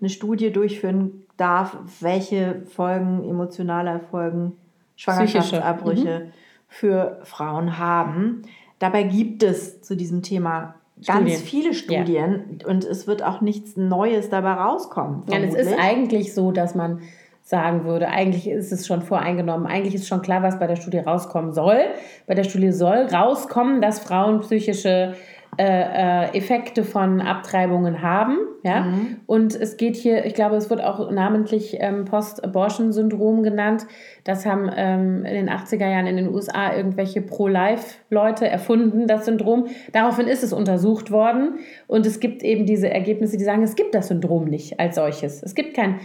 eine 0.00 0.08
Studie 0.08 0.52
durchführen 0.52 1.23
darf, 1.36 1.76
welche 2.00 2.62
Folgen, 2.66 3.24
emotionale 3.24 4.00
Folgen, 4.10 4.52
Schwangerschaftsabbrüche 4.96 6.32
für 6.68 7.18
Frauen 7.24 7.78
haben. 7.78 8.42
Dabei 8.78 9.04
gibt 9.04 9.42
es 9.42 9.82
zu 9.82 9.96
diesem 9.96 10.22
Thema 10.22 10.74
ganz 11.04 11.20
Studien. 11.20 11.40
viele 11.40 11.74
Studien 11.74 12.58
und 12.66 12.84
es 12.84 13.06
wird 13.06 13.22
auch 13.22 13.40
nichts 13.40 13.76
Neues 13.76 14.28
dabei 14.28 14.52
rauskommen. 14.52 15.22
Ja, 15.28 15.38
es 15.38 15.54
ist 15.54 15.74
eigentlich 15.78 16.34
so, 16.34 16.52
dass 16.52 16.74
man 16.74 17.00
sagen 17.42 17.84
würde, 17.84 18.08
eigentlich 18.08 18.48
ist 18.48 18.72
es 18.72 18.86
schon 18.86 19.02
voreingenommen, 19.02 19.66
eigentlich 19.66 19.94
ist 19.94 20.08
schon 20.08 20.22
klar, 20.22 20.42
was 20.42 20.58
bei 20.58 20.66
der 20.66 20.76
Studie 20.76 20.98
rauskommen 20.98 21.52
soll. 21.52 21.78
Bei 22.26 22.34
der 22.34 22.44
Studie 22.44 22.72
soll 22.72 23.06
rauskommen, 23.12 23.82
dass 23.82 23.98
Frauen 23.98 24.40
psychische 24.40 25.14
äh, 25.58 25.64
äh, 25.64 26.36
Effekte 26.36 26.84
von 26.84 27.20
Abtreibungen 27.20 28.02
haben. 28.02 28.38
Ja? 28.62 28.82
Mhm. 28.82 29.16
Und 29.26 29.54
es 29.54 29.76
geht 29.76 29.96
hier, 29.96 30.24
ich 30.24 30.34
glaube, 30.34 30.56
es 30.56 30.70
wird 30.70 30.82
auch 30.82 31.10
namentlich 31.10 31.76
ähm, 31.80 32.04
Post-Abortion-Syndrom 32.04 33.42
genannt. 33.42 33.86
Das 34.24 34.46
haben 34.46 34.70
ähm, 34.74 35.24
in 35.24 35.34
den 35.34 35.50
80er 35.50 35.88
Jahren 35.88 36.06
in 36.06 36.16
den 36.16 36.28
USA 36.28 36.74
irgendwelche 36.74 37.22
Pro-Life-Leute 37.22 38.48
erfunden, 38.48 39.06
das 39.06 39.24
Syndrom. 39.26 39.66
Daraufhin 39.92 40.26
ist 40.26 40.42
es 40.42 40.52
untersucht 40.52 41.10
worden. 41.10 41.58
Und 41.86 42.06
es 42.06 42.20
gibt 42.20 42.42
eben 42.42 42.66
diese 42.66 42.90
Ergebnisse, 42.90 43.36
die 43.36 43.44
sagen, 43.44 43.62
es 43.62 43.76
gibt 43.76 43.94
das 43.94 44.08
Syndrom 44.08 44.44
nicht 44.44 44.80
als 44.80 44.96
solches. 44.96 45.42
Es 45.42 45.54
gibt 45.54 45.74
kein 45.74 46.00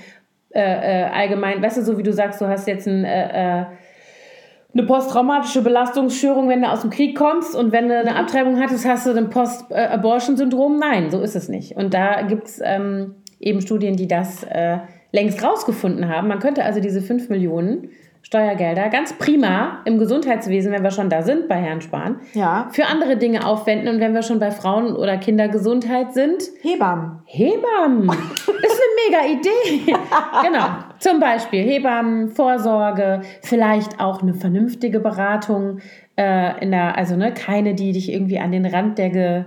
äh, 0.52 1.04
äh, 1.04 1.04
allgemein, 1.06 1.62
weißt 1.62 1.78
du, 1.78 1.84
so 1.84 1.98
wie 2.00 2.04
du 2.04 2.12
sagst, 2.12 2.42
du 2.42 2.48
hast 2.48 2.68
jetzt 2.68 2.88
ein, 2.88 3.06
äh, 3.06 3.66
eine 4.74 4.84
posttraumatische 4.84 5.64
Belastungsstörung, 5.64 6.48
wenn 6.48 6.62
du 6.62 6.70
aus 6.70 6.82
dem 6.82 6.92
Krieg 6.92 7.18
kommst 7.18 7.56
und 7.56 7.72
wenn 7.72 7.88
du 7.90 7.98
eine 7.98 8.16
Abtreibung 8.16 8.60
hattest, 8.60 8.86
hast 8.86 9.08
du 9.08 9.12
ein 9.12 9.30
Post-Abortion-Syndrom. 9.30 10.78
Nein, 10.78 11.10
so 11.10 11.22
ist 11.22 11.36
es 11.36 11.50
nicht. 11.50 11.76
Und 11.76 11.94
da 11.94 12.22
gibt 12.22 12.48
es 12.48 12.62
ähm, 12.64 13.16
eben 13.40 13.62
Studien, 13.62 13.96
die 13.96 14.08
das 14.08 14.44
äh, 14.44 14.78
längst 15.12 15.44
rausgefunden 15.44 16.08
haben. 16.08 16.28
Man 16.28 16.40
könnte 16.40 16.64
also 16.64 16.80
diese 16.82 17.02
5 17.02 17.30
Millionen 17.30 17.90
Steuergelder 18.22 18.90
ganz 18.90 19.14
prima 19.14 19.80
im 19.86 19.98
Gesundheitswesen, 19.98 20.72
wenn 20.72 20.84
wir 20.84 20.92
schon 20.92 21.10
da 21.10 21.24
sind 21.24 21.48
bei 21.48 21.56
Herrn 21.56 21.82
Spahn, 21.82 22.20
Ja, 22.34 22.68
für 22.72 22.86
andere 22.86 23.18
Dinge 23.18 23.48
aufwenden. 23.48 23.88
Und 23.88 24.00
wenn 24.02 24.14
wir 24.14 24.22
schon 24.22 24.40
bei 24.40 24.52
Frauen- 24.52 24.96
oder 24.96 25.18
Kindergesundheit 25.18 26.14
sind, 26.14 26.44
Hebammen. 26.62 27.24
Hebammen. 27.26 28.10
ist 28.10 28.48
eine 28.48 29.08
mega 29.08 29.40
Idee. 29.40 29.94
genau. 30.44 30.68
Zum 31.00 31.20
Beispiel 31.20 31.64
Hebammen, 31.64 32.30
Vorsorge, 32.30 33.22
vielleicht 33.42 34.00
auch 34.00 34.22
eine 34.22 34.34
vernünftige 34.34 35.00
Beratung 35.00 35.80
äh, 36.18 36.62
in 36.62 36.72
der, 36.72 36.98
also 36.98 37.16
ne, 37.16 37.34
keine, 37.34 37.74
die 37.74 37.94
dich 37.94 38.12
irgendwie 38.12 38.40
an 38.40 38.52
den 38.52 38.66
Rand 38.66 38.98
der, 38.98 39.46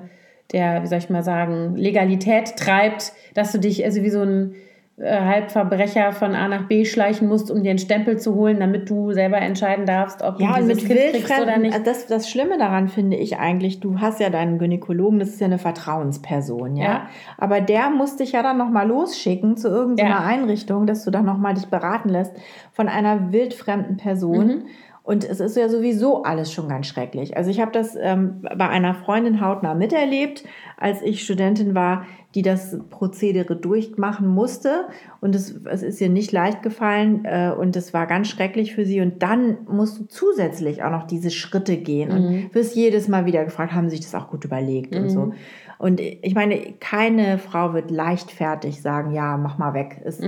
der, 0.53 0.83
wie 0.83 0.87
soll 0.87 0.99
ich 0.99 1.11
mal 1.11 1.23
sagen, 1.23 1.77
Legalität 1.77 2.57
treibt, 2.57 3.13
dass 3.35 3.53
du 3.53 3.59
dich 3.59 3.85
also 3.85 4.03
wie 4.03 4.11
so 4.11 4.23
ein 4.23 4.55
Halbverbrecher 5.03 6.13
von 6.13 6.35
A 6.35 6.49
nach 6.49 6.69
B 6.69 6.85
schleichen 6.85 7.29
musst, 7.29 7.51
um 7.51 7.63
dir 7.63 7.71
einen 7.71 7.79
Stempel 7.79 8.19
zu 8.19 8.35
holen, 8.35 8.61
damit 8.61 8.89
du 8.89 9.13
selber 9.13 9.39
entscheiden 9.39 9.85
darfst, 9.87 10.23
ob 10.23 10.41
Ja, 10.41 10.55
du 10.59 10.63
dieses 10.67 10.83
mit 10.83 10.87
Kind 10.87 11.13
kriegst 11.27 11.41
oder 11.41 11.59
nicht. 11.59 11.73
also 11.73 11.85
das, 11.85 12.07
das 12.07 12.31
Schlimme 12.31 12.59
daran 12.59 12.89
finde 12.89 13.17
ich 13.17 13.39
eigentlich, 13.39 13.81
du 13.81 14.01
hast 14.01 14.21
ja 14.21 14.31
deinen 14.31 14.59
Gynäkologen, 14.59 15.19
das 15.19 15.31
ist 15.31 15.41
ja 15.41 15.47
eine 15.47 15.59
Vertrauensperson, 15.59 16.77
ja. 16.77 16.85
Ja. 16.85 17.07
Aber 17.39 17.61
der 17.61 17.91
muss 17.91 18.17
dich 18.17 18.33
ja 18.33 18.43
dann 18.43 18.59
nochmal 18.59 18.87
losschicken 18.87 19.57
zu 19.57 19.69
irgendeiner 19.69 20.11
Ja. 20.11 20.25
Einrichtung, 20.25 20.87
dass 20.87 21.05
du 21.05 21.11
dann 21.11 21.25
nochmal 21.25 21.55
dich 21.55 21.67
beraten 21.67 22.09
lässt 22.09 22.35
von 22.73 22.89
einer 22.89 23.33
wildfremden 23.33 23.97
Person. 23.97 24.47
Mhm. 24.47 24.63
Und 25.05 25.25
es 25.29 25.41
ist 25.41 25.57
ja 25.57 25.69
sowieso 25.69 26.23
alles 26.23 26.53
schon 26.53 26.69
ganz 26.69 26.87
schrecklich. 26.87 27.37
Also 27.37 27.51
ich 27.51 27.61
habe 27.61 27.73
das 27.73 27.97
ähm, 28.01 28.47
bei 28.57 28.69
einer 28.69 28.95
Freundin 28.95 29.41
hautnah 29.45 29.75
miterlebt, 29.75 30.45
als 30.79 31.03
ich 31.03 31.25
Studentin 31.25 31.75
war, 31.75 32.05
die 32.35 32.43
das 32.43 32.79
Prozedere 32.91 33.57
durchmachen 33.57 34.27
musste. 34.27 34.87
Und 35.21 35.35
es, 35.35 35.55
es 35.67 35.83
ist 35.83 36.01
ihr 36.01 36.09
nicht 36.09 36.33
leicht 36.33 36.63
gefallen 36.63 37.25
äh, 37.25 37.53
und 37.57 37.77
es 37.77 37.93
war 37.93 38.07
ganz 38.07 38.29
schrecklich 38.29 38.75
für 38.75 38.85
sie. 38.85 39.01
Und 39.01 39.23
dann 39.23 39.59
musst 39.69 39.99
du 40.01 40.05
zusätzlich 40.07 40.83
auch 40.83 40.91
noch 40.91 41.07
diese 41.07 41.31
Schritte 41.31 41.77
gehen 41.77 42.11
und 42.11 42.55
wirst 42.55 42.75
jedes 42.75 43.09
Mal 43.09 43.27
wieder 43.27 43.45
gefragt, 43.45 43.73
haben 43.75 43.89
sie 43.91 43.97
sich 43.97 44.05
das 44.07 44.15
auch 44.15 44.29
gut 44.31 44.45
überlegt 44.45 44.95
und 44.97 45.11
so. 45.11 45.33
Und 45.79 46.01
ich 46.01 46.37
meine, 46.37 46.75
keine 46.79 47.39
Frau 47.39 47.75
wird 47.75 47.91
leichtfertig 47.91 48.81
sagen, 48.81 49.13
ja, 49.13 49.37
mach 49.37 49.59
mal 49.59 49.75
weg. 49.75 50.01
Es, 50.05 50.21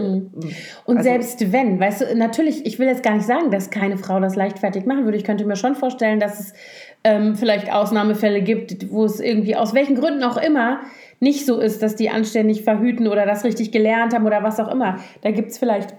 Und 0.85 0.97
also- 0.97 1.03
selbst 1.09 1.53
wenn, 1.53 1.79
weißt 1.79 2.01
du, 2.01 2.17
natürlich, 2.17 2.67
ich 2.67 2.81
will 2.81 2.89
jetzt 2.89 3.05
gar 3.05 3.15
nicht 3.15 3.27
sagen, 3.27 3.53
dass 3.53 3.71
keine 3.71 3.97
Frau 3.97 4.19
das 4.19 4.35
leichtfertig 4.35 4.85
machen 4.85 5.05
würde. 5.05 5.17
Ich 5.17 5.23
könnte 5.23 5.45
mir 5.45 5.55
schon 5.55 5.77
vorstellen, 5.77 6.19
dass 6.19 6.41
es 6.41 6.53
ähm, 7.05 7.37
vielleicht 7.37 7.73
Ausnahmefälle 7.73 8.43
gibt, 8.43 8.91
wo 8.91 9.05
es 9.05 9.21
irgendwie 9.21 9.55
aus 9.55 9.75
welchen 9.75 9.95
Gründen 9.95 10.25
auch 10.25 10.39
immer 10.39 10.81
nicht 11.25 11.45
so 11.47 11.59
ist, 11.59 11.83
dass 11.83 11.97
die 11.97 12.11
anständig 12.11 12.63
verhüten 12.63 13.09
oder 13.09 13.27
das 13.27 13.43
richtig 13.43 13.73
gelernt 13.73 14.15
haben 14.15 14.27
oder 14.27 14.45
was 14.45 14.61
auch 14.61 14.71
immer. 14.71 14.99
Da 15.23 15.33
gibt 15.33 15.51
es 15.51 15.59
vielleicht 15.59 15.95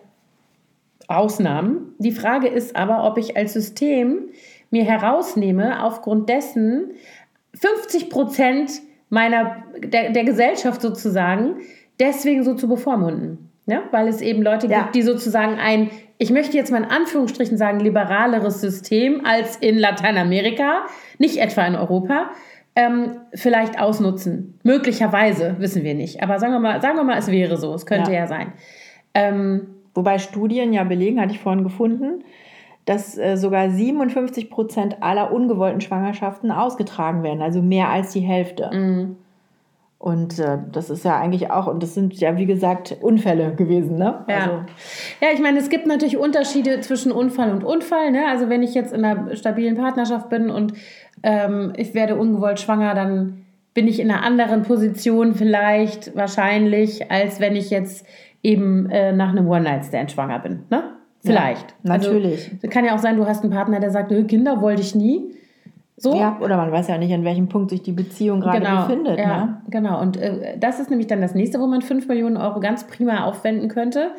Ausnahmen. 1.07 1.93
Die 1.99 2.11
Frage 2.11 2.47
ist 2.47 2.75
aber, 2.75 3.03
ob 3.03 3.17
ich 3.17 3.35
als 3.35 3.53
System 3.53 4.29
mir 4.71 4.85
herausnehme, 4.85 5.83
aufgrund 5.83 6.29
dessen 6.29 6.91
50 7.53 8.09
Prozent 8.09 8.71
meiner, 9.09 9.63
der, 9.77 10.11
der 10.11 10.23
Gesellschaft 10.23 10.81
sozusagen 10.81 11.57
deswegen 11.99 12.43
so 12.43 12.55
zu 12.55 12.67
bevormunden. 12.67 13.49
Ne? 13.67 13.81
Weil 13.91 14.07
es 14.07 14.21
eben 14.21 14.41
Leute 14.41 14.67
Ja. 14.67 14.81
gibt, 14.83 14.95
die 14.95 15.01
sozusagen 15.01 15.55
ein, 15.55 15.89
ich 16.17 16.31
möchte 16.31 16.57
jetzt 16.57 16.71
mal 16.71 16.83
in 16.83 16.89
Anführungsstrichen 16.89 17.57
sagen, 17.57 17.79
liberaleres 17.79 18.61
System 18.61 19.25
als 19.25 19.57
in 19.57 19.77
Lateinamerika, 19.77 20.85
nicht 21.17 21.37
etwa 21.37 21.65
in 21.65 21.75
Europa, 21.75 22.31
ähm, 22.75 23.17
vielleicht 23.33 23.79
ausnutzen. 23.79 24.59
Möglicherweise, 24.63 25.55
wissen 25.59 25.83
wir 25.83 25.95
nicht. 25.95 26.21
Aber 26.21 26.39
sagen 26.39 26.53
wir 26.53 26.59
mal, 26.59 26.81
sagen 26.81 26.97
wir 26.97 27.03
mal 27.03 27.17
es 27.17 27.27
wäre 27.27 27.57
so. 27.57 27.73
Es 27.73 27.85
könnte 27.85 28.11
ja, 28.11 28.19
Ja. 28.19 28.27
sein. 28.27 28.53
Ähm, 29.13 29.67
Wobei 29.95 30.19
Studien 30.19 30.73
ja 30.73 30.83
belegen, 30.83 31.19
hatte 31.21 31.33
ich 31.33 31.39
vorhin 31.39 31.63
gefunden, 31.63 32.23
dass 32.83 33.17
äh, 33.17 33.37
sogar 33.37 33.69
57 33.69 34.49
Prozent 34.51 35.01
aller 35.01 35.31
ungewollten 35.31 35.81
Schwangerschaften 35.81 36.51
ausgetragen 36.51 37.23
werden, 37.23 37.41
also 37.41 37.61
mehr 37.61 37.89
als 37.89 38.11
die 38.11 38.19
Hälfte. 38.19 38.69
Mhm. 38.71 39.15
Und 40.05 40.37
äh, 40.37 40.59
das 40.71 40.91
ist 40.91 41.03
ja 41.03 41.17
eigentlich 41.19 41.49
auch, 41.49 41.65
und 41.65 41.81
das 41.81 41.95
sind 41.95 42.13
ja 42.19 42.37
wie 42.37 42.45
gesagt 42.45 42.95
Unfälle 43.01 43.55
gewesen, 43.55 43.97
ne? 43.97 44.23
Ja. 44.29 44.35
Also, 44.35 44.51
Ja, 45.19 45.29
ich 45.33 45.39
meine, 45.39 45.57
es 45.57 45.69
gibt 45.69 45.87
natürlich 45.87 46.15
Unterschiede 46.15 46.79
zwischen 46.81 47.11
Unfall 47.11 47.51
und 47.51 47.63
Unfall. 47.63 48.11
Ne? 48.11 48.27
Also 48.29 48.47
wenn 48.47 48.61
ich 48.61 48.75
jetzt 48.75 48.93
in 48.93 49.03
einer 49.03 49.35
stabilen 49.35 49.75
Partnerschaft 49.75 50.29
bin 50.29 50.51
und 50.51 50.73
ähm, 51.23 51.73
ich 51.75 51.95
werde 51.95 52.17
ungewollt 52.17 52.59
schwanger, 52.59 52.93
dann 52.93 53.45
bin 53.73 53.87
ich 53.87 53.99
in 53.99 54.11
einer 54.11 54.21
anderen 54.23 54.61
Position 54.61 55.33
vielleicht 55.33 56.15
wahrscheinlich, 56.15 57.09
als 57.11 57.39
wenn 57.39 57.55
ich 57.55 57.71
jetzt 57.71 58.05
eben 58.43 58.87
äh, 58.91 59.11
nach 59.11 59.31
einem 59.31 59.49
One-Night-Stand 59.49 60.11
schwanger 60.11 60.37
bin. 60.37 60.65
Ne? 60.69 60.83
Vielleicht. 61.23 61.73
natürlich. 61.81 62.51
Also, 62.53 62.67
kann 62.67 62.85
ja 62.85 62.93
auch 62.93 62.99
sein, 62.99 63.17
du 63.17 63.25
hast 63.25 63.41
einen 63.41 63.51
Partner, 63.51 63.79
der 63.79 63.89
sagt, 63.89 64.11
"Nö, 64.11 64.23
Kinder 64.25 64.61
wollte 64.61 64.83
ich 64.83 64.93
nie. 64.93 65.33
So. 65.97 66.13
ja, 66.13 66.37
oder 66.41 66.57
man 66.57 66.71
weiß 66.71 66.89
ja 66.89 66.97
nicht, 66.97 67.13
an 67.13 67.23
welchem 67.23 67.47
Punkt 67.47 67.69
sich 67.69 67.81
die 67.81 67.93
Beziehung 67.93 68.41
gerade 68.41 68.59
befindet. 68.59 69.17
ja, 69.17 69.45
Ne? 69.45 69.61
Genau, 69.69 70.01
und 70.01 70.17
äh, 70.17 70.57
das 70.57 70.79
ist 70.79 70.89
nämlich 70.89 71.07
dann 71.07 71.21
das 71.21 71.35
nächste, 71.35 71.59
wo 71.59 71.67
man 71.67 71.81
5 71.81 72.07
Millionen 72.07 72.35
Euro 72.35 72.59
ganz 72.59 72.85
prima 72.85 73.23
aufwenden 73.23 73.69
könnte, 73.69 74.11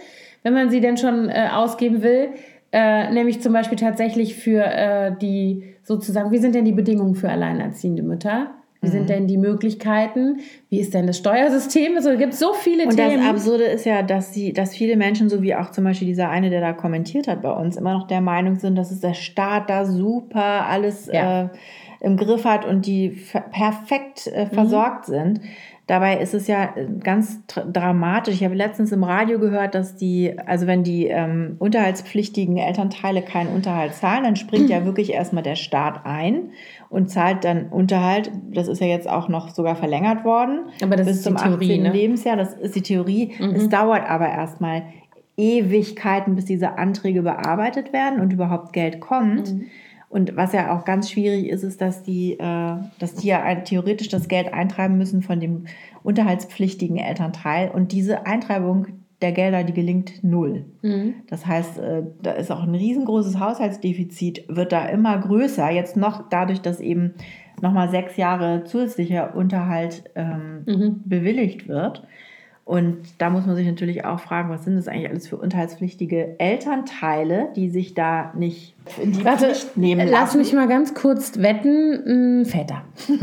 wenn 0.43 0.55
man 0.55 0.71
sie 0.71 0.81
denn 0.81 0.97
schon 0.97 1.29
äh, 1.29 1.49
ausgeben 1.53 2.03
will. 2.03 2.31
Äh, 2.73 3.13
nämlich 3.13 3.43
zum 3.43 3.53
Beispiel 3.53 3.79
tatsächlich 3.79 4.35
für 4.37 4.65
äh, 4.65 5.13
die 5.21 5.77
sozusagen, 5.83 6.31
wie 6.31 6.39
sind 6.39 6.55
denn 6.55 6.65
die 6.65 6.73
Bedingungen 6.73 7.15
für 7.15 7.29
alleinerziehende 7.29 8.03
Mütter? 8.03 8.51
Wie 8.81 8.89
Mhm. 8.89 8.93
sind 8.93 9.09
denn 9.09 9.27
die 9.27 9.39
Möglichkeiten? 9.39 10.41
Wie 10.69 10.81
ist 10.81 10.93
denn 10.95 11.07
das 11.07 11.19
Steuersystem? 11.19 11.97
Also, 11.97 12.11
es 12.11 12.19
gibt 12.19 12.35
so 12.35 12.53
viele 12.53 12.85
Und 12.85 12.97
Themen. 12.97 13.21
das 13.21 13.29
Absurde 13.31 13.65
ist 13.65 13.87
ja, 13.87 14.03
dass 14.03 14.35
sie, 14.35 14.53
dass 14.53 14.75
viele 14.75 14.97
Menschen, 14.97 15.29
so 15.29 15.43
wie 15.43 15.55
auch 15.55 15.71
zum 15.71 15.85
Beispiel 15.85 16.09
dieser 16.09 16.29
eine, 16.31 16.51
der 16.51 16.61
da 16.61 16.73
kommentiert 16.73 17.27
hat 17.29 17.43
bei 17.43 17.51
uns, 17.53 17.77
immer 17.77 17.95
noch 17.95 18.07
der 18.07 18.21
Meinung 18.21 18.57
sind, 18.57 18.77
dass 18.77 18.91
es 18.91 19.01
der 19.01 19.15
Staat 19.15 19.71
da 19.71 19.85
super 19.87 20.67
alles 20.67 21.09
Ja. 21.13 21.45
äh, 21.45 21.49
im 22.01 22.17
Griff 22.19 22.45
hat 22.45 22.67
und 22.67 22.87
die 22.87 23.17
perfekt 23.51 24.27
äh, 24.27 24.47
versorgt 24.47 25.07
sind. 25.07 25.41
Dabei 25.87 26.19
ist 26.19 26.35
es 26.35 26.49
ja 26.49 26.75
äh, 26.75 26.87
ganz 26.99 27.47
dramatisch. 27.47 28.35
Ich 28.35 28.45
habe 28.45 28.57
letztens 28.57 28.91
im 28.91 29.05
Radio 29.05 29.39
gehört, 29.39 29.77
dass 29.77 29.95
die, 29.95 30.37
also 30.45 30.67
wenn 30.67 30.83
die 30.83 31.07
ähm, 31.07 31.57
unterhaltspflichtigen 31.61 32.57
Elternteile 32.57 33.23
keinen 33.23 33.55
Unterhalt 33.55 33.95
zahlen, 33.95 34.25
dann 34.25 34.35
springt 34.35 34.69
ja 34.69 34.85
wirklich 34.85 35.13
erstmal 35.13 35.45
der 35.45 35.55
Staat 35.55 36.05
ein 36.05 36.51
und 36.89 37.09
zahlt 37.09 37.45
dann 37.45 37.69
Unterhalt. 37.69 38.33
Das 38.53 38.67
ist 38.67 38.81
ja 38.81 38.89
jetzt 38.89 39.09
auch 39.09 39.29
noch 39.29 39.51
sogar 39.51 39.77
verlängert 39.77 40.25
worden. 40.25 40.67
Aber 40.83 40.97
das 40.97 41.07
bis 41.07 41.17
ist 41.19 41.25
zum 41.25 41.37
die 41.37 41.43
Theorie, 41.43 41.73
18. 41.73 41.83
ne? 41.83 41.93
Lebensjahr. 41.93 42.37
Das 42.37 42.55
ist 42.55 42.75
die 42.75 42.83
Theorie. 42.83 43.35
Es 43.55 43.69
dauert 43.69 44.09
aber 44.09 44.29
erstmal 44.29 44.83
Ewigkeiten, 45.37 46.35
bis 46.35 46.47
diese 46.47 46.79
Anträge 46.79 47.23
bearbeitet 47.23 47.93
werden 47.93 48.21
und 48.21 48.33
überhaupt 48.33 48.73
Geld 48.73 49.01
kommt. 49.01 49.55
Und 50.17 50.35
was 50.35 50.55
ja 50.55 50.75
auch 50.75 50.87
ganz 50.87 51.11
schwierig 51.11 51.47
ist, 51.47 51.63
ist, 51.63 51.83
dass 51.83 52.03
die, 52.03 52.39
äh, 52.39 52.77
dass 52.99 53.17
die 53.17 53.27
ja 53.29 53.55
theoretisch 53.57 54.09
das 54.09 54.29
Geld 54.29 54.55
eintreiben 54.55 54.97
müssen 54.97 55.21
von 55.21 55.41
dem 55.41 55.67
unterhaltspflichtigen 56.03 56.97
Elternteil. 56.97 57.71
Und 57.71 57.93
diese 57.93 58.25
Eintreibung 58.25 58.87
der 59.21 59.33
Gelder, 59.33 59.63
die 59.63 59.75
gelingt 59.75 60.25
null. 60.25 60.65
Mhm. 60.81 61.17
Das 61.29 61.45
heißt, 61.45 61.79
äh, 61.81 62.03
da 62.23 62.31
ist 62.31 62.51
auch 62.51 62.63
ein 62.63 62.75
riesengroßes 62.75 63.39
Haushaltsdefizit, 63.39 64.47
wird 64.49 64.73
da 64.73 64.87
immer 64.87 65.19
größer. 65.19 65.71
Jetzt 65.71 65.99
noch 65.99 66.31
dadurch, 66.31 66.63
dass 66.63 66.81
eben 66.81 67.13
nochmal 67.61 67.91
sechs 67.91 68.17
Jahre 68.17 68.65
zusätzlicher 68.65 69.35
Unterhalt 69.37 70.05
ähm, 70.15 70.63
Mhm. 70.65 71.03
bewilligt 71.05 71.69
wird. 71.69 72.05
Und 72.65 72.97
da 73.19 73.29
muss 73.29 73.45
man 73.45 73.55
sich 73.55 73.67
natürlich 73.67 74.07
auch 74.07 74.21
fragen, 74.21 74.49
was 74.49 74.65
sind 74.65 74.77
das 74.77 74.89
eigentlich 74.89 75.11
alles 75.11 75.29
für 75.29 75.37
unterhaltspflichtige 75.37 76.41
Elternteile, 76.41 77.49
die 77.55 77.69
sich 77.69 77.93
da 77.93 78.33
nicht 78.35 78.76
in 79.03 79.13
die 79.13 79.25
Warte, 79.25 79.47
Pflicht 79.47 79.77
nehmen 79.77 80.09
lass 80.09 80.21
lassen. 80.21 80.39
mich 80.39 80.53
mal 80.53 80.69
ganz 80.69 80.95
kurz 80.95 81.39
wetten. 81.39 82.41
Mh, 82.41 82.45
Väter. 82.47 82.83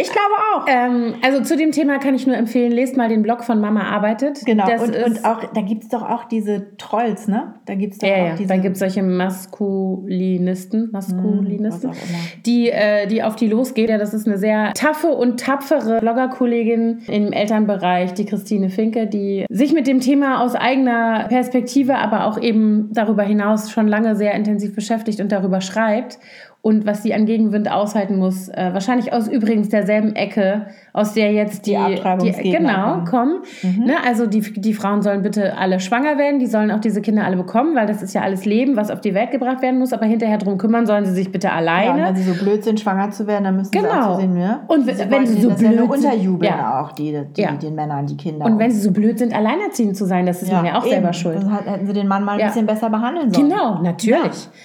Ich 0.00 0.10
glaube 0.10 0.34
auch. 0.52 0.66
Ähm, 0.68 1.14
also 1.24 1.42
zu 1.42 1.56
dem 1.56 1.70
Thema 1.70 1.98
kann 1.98 2.14
ich 2.14 2.26
nur 2.26 2.36
empfehlen, 2.36 2.72
lest 2.72 2.96
mal 2.96 3.08
den 3.08 3.22
Blog 3.22 3.44
von 3.44 3.60
Mama 3.60 3.82
arbeitet. 3.82 4.40
Genau, 4.44 4.66
Das 4.66 4.82
und, 4.82 4.96
und 4.96 5.24
auch, 5.24 5.44
da 5.52 5.60
gibt 5.60 5.84
es 5.84 5.88
doch 5.90 6.02
auch 6.02 6.24
diese 6.24 6.76
Trolls, 6.76 7.28
ne? 7.28 7.54
Da 7.66 7.74
gibt 7.74 7.94
es 7.94 7.98
doch 8.00 8.08
Ja, 8.08 8.14
auch 8.14 8.18
ja, 8.28 8.34
diese. 8.36 8.48
da 8.48 8.56
gibt 8.56 8.72
es 8.74 8.78
solche 8.80 9.02
Maskulinisten, 9.02 10.90
Maskulinisten, 10.92 11.90
Hm, 11.90 11.96
auch 11.96 12.08
immer. 12.08 12.18
die, 12.46 12.70
äh, 12.70 13.06
die 13.06 13.22
auf 13.22 13.36
die 13.36 13.46
losgehen. 13.48 13.88
Ja, 13.90 13.98
das 13.98 14.14
ist 14.14 14.26
eine 14.26 14.38
sehr 14.38 14.72
taffe 14.74 15.08
und 15.08 15.40
tapfere 15.40 16.00
Bloggerkollegin 16.00 17.00
im 17.08 17.32
Elternbereich, 17.32 18.14
die 18.14 18.24
Christine 18.26 18.70
Finke, 18.70 19.06
die 19.06 19.46
sich 19.50 19.72
mit 19.72 19.86
dem 19.86 20.00
Thema 20.00 20.42
aus 20.42 20.54
eigener 20.54 21.26
Perspektive, 21.28 21.96
aber 21.96 22.26
auch 22.26 22.40
eben 22.40 22.88
darüber 22.92 23.22
hinaus 23.22 23.70
schon 23.70 23.88
lange 23.88 24.16
sehr 24.16 24.34
intensiv 24.38 24.74
beschäftigt 24.74 25.20
und 25.20 25.30
darüber 25.30 25.60
schreibt. 25.60 26.18
Und 26.60 26.86
was 26.86 27.04
sie 27.04 27.14
an 27.14 27.24
Gegenwind 27.24 27.70
aushalten 27.70 28.18
muss, 28.18 28.48
äh, 28.48 28.70
wahrscheinlich 28.72 29.12
aus 29.12 29.28
übrigens 29.28 29.68
derselben 29.68 30.16
Ecke, 30.16 30.66
aus 30.92 31.14
der 31.14 31.30
jetzt 31.32 31.66
die, 31.66 31.70
Die 31.70 31.76
Abtreibungsgegner 31.76 32.58
genau 32.58 33.04
kommen. 33.08 33.38
kommen. 33.62 33.84
Ne? 33.86 33.94
Also 34.04 34.26
die, 34.26 34.40
die 34.40 34.74
Frauen 34.74 35.00
sollen 35.00 35.22
bitte 35.22 35.56
alle 35.56 35.78
schwanger 35.78 36.18
werden, 36.18 36.40
die 36.40 36.46
sollen 36.46 36.72
auch 36.72 36.80
diese 36.80 37.00
Kinder 37.00 37.24
alle 37.24 37.36
bekommen, 37.36 37.76
weil 37.76 37.86
das 37.86 38.02
ist 38.02 38.12
ja 38.12 38.22
alles 38.22 38.44
Leben, 38.44 38.76
was 38.76 38.90
auf 38.90 39.00
die 39.00 39.14
Welt 39.14 39.30
gebracht 39.30 39.62
werden 39.62 39.78
muss. 39.78 39.92
Aber 39.92 40.04
hinterher 40.04 40.36
drum 40.38 40.58
kümmern 40.58 40.84
sollen 40.84 41.06
sie 41.06 41.12
sich 41.12 41.30
bitte 41.30 41.46
ja, 41.46 41.52
und 41.52 41.58
alleine. 41.58 42.02
wenn 42.08 42.16
sie 42.16 42.24
so 42.24 42.34
blöd 42.44 42.64
sind, 42.64 42.80
schwanger 42.80 43.12
zu 43.12 43.26
werden, 43.28 43.44
dann 43.44 43.56
müssen 43.56 43.70
sie 43.72 43.78
Genau. 43.78 43.90
auch 43.92 44.14
so 44.16 44.20
sehen, 44.20 44.34
ne? 44.34 44.58
Und 44.66 44.86
wenn- 44.86 45.10
wenn 45.10 45.26
sie 45.26 45.40
so 45.40 45.50
ja 45.50 45.54
blöd 45.54 45.70
sind- 45.78 45.90
unterjubeln 45.90 46.52
Ja. 46.52 46.82
auch, 46.82 46.92
die, 46.92 47.16
die, 47.36 47.40
Ja. 47.40 47.52
den 47.52 47.76
Männern, 47.76 48.04
die 48.06 48.16
Kinder. 48.16 48.44
und 48.44 48.58
wenn 48.58 48.72
sie 48.72 48.80
so 48.80 48.90
blöd 48.90 49.18
sind, 49.20 49.32
alleinerziehend 49.32 49.96
zu 49.96 50.04
sein, 50.06 50.26
das 50.26 50.42
ist 50.42 50.50
man 50.52 50.66
ja 50.66 50.76
auch 50.76 50.82
eben. 50.82 50.90
selber 50.90 51.12
schuld. 51.12 51.36
Dann 51.40 51.64
hätten 51.64 51.86
sie 51.86 51.92
den 51.92 52.08
Mann 52.08 52.24
mal 52.24 52.32
ein 52.32 52.40
Ja. 52.40 52.46
bisschen 52.46 52.66
besser 52.66 52.90
behandeln 52.90 53.32
sollen. 53.32 53.48
Genau, 53.48 53.80
natürlich. 53.80 54.16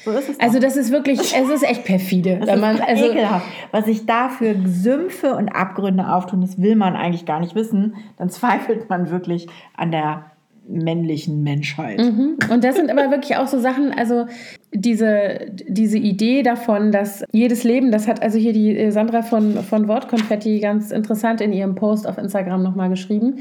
Ja, 0.06 0.12
so 0.12 0.12
ist 0.12 0.29
es 0.29 0.38
doch. 0.39 0.43
Also 0.43 0.60
das 0.60 0.75
ist 0.75 0.91
wirklich, 0.91 1.19
es 1.19 1.49
ist 1.49 1.63
echt 1.63 1.84
perfide. 1.93 2.38
Das 2.39 2.47
wenn 2.47 2.60
man, 2.60 2.75
ist 2.75 2.88
also, 2.88 3.12
ekelhaft. 3.12 3.45
Was 3.71 3.86
sich 3.86 4.06
da 4.06 4.29
für 4.29 4.56
Sümpfe 4.65 5.36
und 5.36 5.49
Abgründe 5.49 6.12
auftun, 6.12 6.41
das 6.41 6.62
will 6.62 6.75
man 6.75 6.95
eigentlich 6.95 7.25
gar 7.25 7.39
nicht 7.39 7.56
wissen. 7.56 7.95
Dann 8.17 8.29
zweifelt 8.29 8.89
man 8.89 9.12
wirklich 9.12 9.47
an 9.77 9.91
der 9.91 10.25
männlichen 10.67 11.43
Menschheit. 11.43 11.99
Mhm. 11.99 12.38
Und 12.49 12.63
das 12.63 12.75
sind 12.77 12.89
aber 12.89 13.12
wirklich 13.12 13.36
auch 13.36 13.47
so 13.47 13.60
Sachen, 13.60 13.91
also 13.91 14.27
diese, 14.73 15.51
diese 15.67 15.97
Idee 15.97 16.41
davon, 16.41 16.91
dass 16.91 17.23
jedes 17.34 17.65
Leben, 17.65 17.91
das 17.91 18.08
hat 18.08 18.23
also 18.23 18.38
hier 18.39 18.53
die 18.53 18.75
äh, 18.75 18.89
Sandra 18.91 19.23
von, 19.23 19.58
von 19.58 19.89
Wortkonfetti 19.89 20.60
ganz 20.62 20.91
interessant 20.91 21.41
in 21.41 21.51
ihrem 21.51 21.75
Post 21.75 22.08
auf 22.08 22.17
Instagram 22.17 22.63
nochmal 22.63 22.89
geschrieben, 22.89 23.39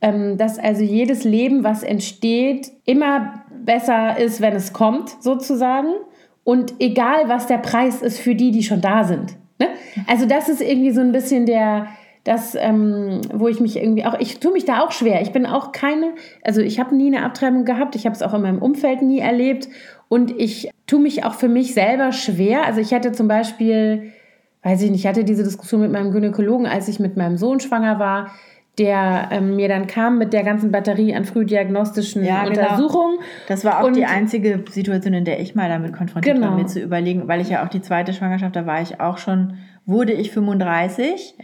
ähm, 0.00 0.38
dass 0.38 0.58
also 0.58 0.82
jedes 0.82 1.22
Leben, 1.24 1.64
was 1.64 1.82
entsteht, 1.82 2.72
immer 2.86 3.44
besser 3.64 4.18
ist, 4.18 4.40
wenn 4.40 4.54
es 4.54 4.72
kommt, 4.72 5.10
sozusagen. 5.22 5.88
Und 6.44 6.74
egal, 6.78 7.28
was 7.28 7.46
der 7.46 7.58
Preis 7.58 8.02
ist 8.02 8.20
für 8.20 8.34
die, 8.34 8.50
die 8.50 8.62
schon 8.62 8.80
da 8.80 9.04
sind. 9.04 9.36
Ne? 9.58 9.68
Also 10.06 10.26
das 10.26 10.48
ist 10.48 10.60
irgendwie 10.60 10.90
so 10.90 11.00
ein 11.00 11.12
bisschen 11.12 11.46
der, 11.46 11.88
das, 12.24 12.54
ähm, 12.54 13.20
wo 13.32 13.48
ich 13.48 13.60
mich 13.60 13.76
irgendwie 13.76 14.04
auch, 14.04 14.18
ich 14.18 14.40
tue 14.40 14.52
mich 14.52 14.64
da 14.64 14.80
auch 14.82 14.92
schwer. 14.92 15.22
Ich 15.22 15.32
bin 15.32 15.46
auch 15.46 15.72
keine, 15.72 16.12
also 16.42 16.60
ich 16.60 16.80
habe 16.80 16.94
nie 16.94 17.06
eine 17.06 17.24
Abtreibung 17.24 17.64
gehabt, 17.64 17.96
ich 17.96 18.06
habe 18.06 18.14
es 18.14 18.22
auch 18.22 18.34
in 18.34 18.42
meinem 18.42 18.62
Umfeld 18.62 19.02
nie 19.02 19.20
erlebt 19.20 19.68
und 20.08 20.38
ich 20.38 20.70
tue 20.86 21.00
mich 21.00 21.24
auch 21.24 21.34
für 21.34 21.48
mich 21.48 21.74
selber 21.74 22.12
schwer. 22.12 22.64
Also 22.64 22.80
ich 22.80 22.92
hätte 22.92 23.12
zum 23.12 23.28
Beispiel, 23.28 24.12
weiß 24.62 24.82
ich 24.82 24.90
nicht, 24.90 25.00
ich 25.00 25.06
hatte 25.06 25.24
diese 25.24 25.44
Diskussion 25.44 25.80
mit 25.80 25.92
meinem 25.92 26.12
Gynäkologen, 26.12 26.66
als 26.66 26.88
ich 26.88 26.98
mit 26.98 27.16
meinem 27.16 27.36
Sohn 27.36 27.60
schwanger 27.60 27.98
war, 27.98 28.30
der 28.78 29.28
ähm, 29.30 29.54
mir 29.56 29.68
dann 29.68 29.86
kam 29.86 30.18
mit 30.18 30.32
der 30.32 30.42
ganzen 30.42 30.72
Batterie 30.72 31.14
an 31.14 31.24
frühdiagnostischen 31.24 32.24
Ja, 32.24 32.44
genau. 32.44 32.60
Untersuchungen. 32.60 33.18
Das 33.46 33.64
war 33.64 33.80
auch 33.80 33.84
Und- 33.86 33.96
die 33.96 34.04
einzige 34.04 34.64
Situation, 34.68 35.14
in 35.14 35.24
der 35.24 35.40
ich 35.40 35.54
mal 35.54 35.68
damit 35.68 35.92
konfrontiert 35.92 36.36
Genau. 36.36 36.48
war, 36.48 36.56
mir 36.56 36.66
zu 36.66 36.80
überlegen, 36.80 37.28
weil 37.28 37.40
ich 37.40 37.50
ja 37.50 37.64
auch 37.64 37.68
die 37.68 37.80
zweite 37.82 38.12
Schwangerschaft, 38.12 38.56
da 38.56 38.66
war 38.66 38.82
ich 38.82 39.00
auch 39.00 39.18
schon, 39.18 39.54
wurde 39.86 40.12
ich 40.12 40.30
35 40.32 41.34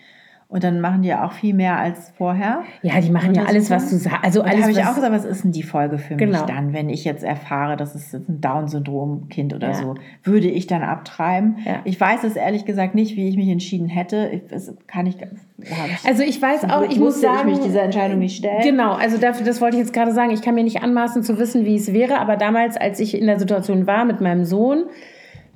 und 0.51 0.65
dann 0.65 0.81
machen 0.81 1.03
die 1.03 1.09
ja 1.09 1.25
auch 1.25 1.33
viel 1.33 1.55
mehr 1.55 1.79
als 1.79 2.13
vorher. 2.19 2.63
Ja, 2.83 3.01
die 3.01 3.11
machen 3.11 3.35
ja 3.35 3.45
alles, 3.45 3.71
was 3.71 3.89
du 3.89 3.97
sagst. 3.97 4.25
Also 4.25 4.43
alles, 4.43 4.63
habe 4.63 4.73
ich 4.73 4.85
auch 4.85 4.97
gesagt, 4.97 5.13
was 5.13 5.25
ist 5.25 5.45
denn 5.45 5.53
die 5.53 5.63
Folge 5.63 5.97
für 5.99 6.17
Genau. 6.17 6.39
mich 6.39 6.41
dann, 6.43 6.73
wenn 6.73 6.89
ich 6.91 7.05
jetzt 7.05 7.23
erfahre, 7.23 7.77
dass 7.77 7.95
es 7.95 8.11
jetzt 8.11 8.29
ein 8.29 8.41
Down-Syndrom-Kind 8.41 9.55
oder 9.55 9.69
Ja. 9.69 9.75
so, 9.75 9.95
würde 10.25 10.49
ich 10.49 10.67
dann 10.67 10.83
abtreiben? 10.83 11.59
Ja. 11.65 11.81
Ich 11.85 12.01
weiß 12.01 12.25
es 12.25 12.35
ehrlich 12.35 12.65
gesagt 12.65 12.97
nicht, 12.97 13.17
wie 13.17 13.29
ich 13.29 13.37
mich 13.37 13.49
entschieden 13.49 13.89
hätte. 13.89 14.43
Das 14.51 14.75
kann 14.89 15.07
ich, 15.07 15.19
ich 15.59 16.07
Also 16.07 16.25
ich 16.25 16.43
weiß 16.43 16.65
auch, 16.65 16.83
ich 16.83 16.99
muss 16.99 17.15
musste 17.15 17.27
ich 17.27 17.33
sagen, 17.33 17.49
mich 17.51 17.59
dieser 17.61 17.83
Entscheidung 17.83 18.19
nicht 18.19 18.37
stellen. 18.37 18.63
Genau, 18.63 18.95
also 18.95 19.19
dafür, 19.19 19.47
das 19.47 19.61
wollte 19.61 19.77
ich 19.77 19.83
jetzt 19.83 19.93
gerade 19.93 20.13
sagen. 20.13 20.31
Ich 20.33 20.43
kann 20.43 20.57
mir 20.57 20.65
nicht 20.65 20.83
anmaßen 20.83 21.23
zu 21.23 21.39
wissen, 21.39 21.65
wie 21.65 21.77
es 21.77 21.93
wäre, 21.93 22.19
aber 22.19 22.37
damals, 22.37 22.77
als 22.77 22.99
ich 22.99 23.17
in 23.17 23.27
der 23.27 23.39
Situation 23.39 23.87
war 23.87 24.05
mit 24.05 24.21
meinem 24.21 24.45
Sohn, 24.45 24.85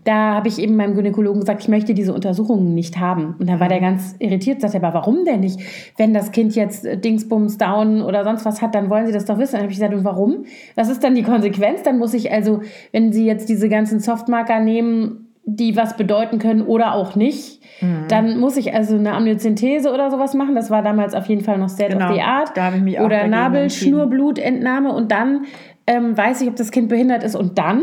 da 0.04 0.34
habe 0.34 0.48
ich 0.48 0.58
eben 0.58 0.76
meinem 0.76 0.94
Gynäkologen 0.94 1.40
gesagt, 1.40 1.62
ich 1.62 1.68
möchte 1.68 1.94
diese 1.94 2.12
Untersuchungen 2.12 2.74
nicht 2.74 2.98
haben. 2.98 3.36
Und 3.38 3.48
da 3.48 3.58
war 3.58 3.68
der 3.68 3.80
ganz 3.80 4.14
irritiert, 4.18 4.60
sagte 4.60 4.76
er, 4.76 4.84
aber 4.84 4.98
warum 4.98 5.24
denn 5.24 5.40
nicht? 5.40 5.60
Wenn 5.96 6.12
das 6.12 6.30
Kind 6.30 6.54
jetzt 6.54 6.84
äh, 6.84 6.98
Dingsbums 6.98 7.56
down 7.56 8.02
oder 8.02 8.22
sonst 8.24 8.44
was 8.44 8.60
hat, 8.60 8.74
dann 8.74 8.90
wollen 8.90 9.06
Sie 9.06 9.12
das 9.12 9.24
doch 9.24 9.38
wissen. 9.38 9.52
Dann 9.52 9.62
habe 9.62 9.72
ich 9.72 9.78
gesagt, 9.78 9.94
und 9.94 10.04
warum? 10.04 10.44
Was 10.74 10.90
ist 10.90 11.02
dann 11.02 11.14
die 11.14 11.22
Konsequenz? 11.22 11.82
Dann 11.82 11.98
muss 11.98 12.12
ich 12.12 12.30
also, 12.30 12.60
wenn 12.92 13.12
Sie 13.12 13.24
jetzt 13.24 13.48
diese 13.48 13.70
ganzen 13.70 13.98
Softmarker 13.98 14.60
nehmen, 14.60 15.28
die 15.46 15.76
was 15.76 15.96
bedeuten 15.96 16.38
können 16.38 16.62
oder 16.62 16.94
auch 16.94 17.16
nicht. 17.16 17.62
Mhm. 17.80 18.04
Dann 18.08 18.38
muss 18.38 18.56
ich 18.56 18.74
also 18.74 18.96
eine 18.96 19.12
Amniozentese 19.12 19.92
oder 19.92 20.10
sowas 20.10 20.34
machen. 20.34 20.54
Das 20.54 20.70
war 20.70 20.82
damals 20.82 21.14
auf 21.14 21.26
jeden 21.26 21.42
Fall 21.42 21.58
noch 21.58 21.68
State 21.68 21.92
genau, 21.92 22.10
of 22.10 22.14
the 22.14 22.22
Art. 22.22 22.56
Da 22.56 22.64
habe 22.64 22.76
ich 22.76 22.82
mich 22.82 23.00
Oder 23.00 23.26
Nabelschnurblutentnahme 23.26 24.92
und 24.92 25.10
dann 25.10 25.44
ähm, 25.86 26.16
weiß 26.16 26.42
ich, 26.42 26.48
ob 26.48 26.56
das 26.56 26.70
Kind 26.70 26.88
behindert 26.88 27.22
ist 27.22 27.36
und 27.36 27.58
dann 27.58 27.82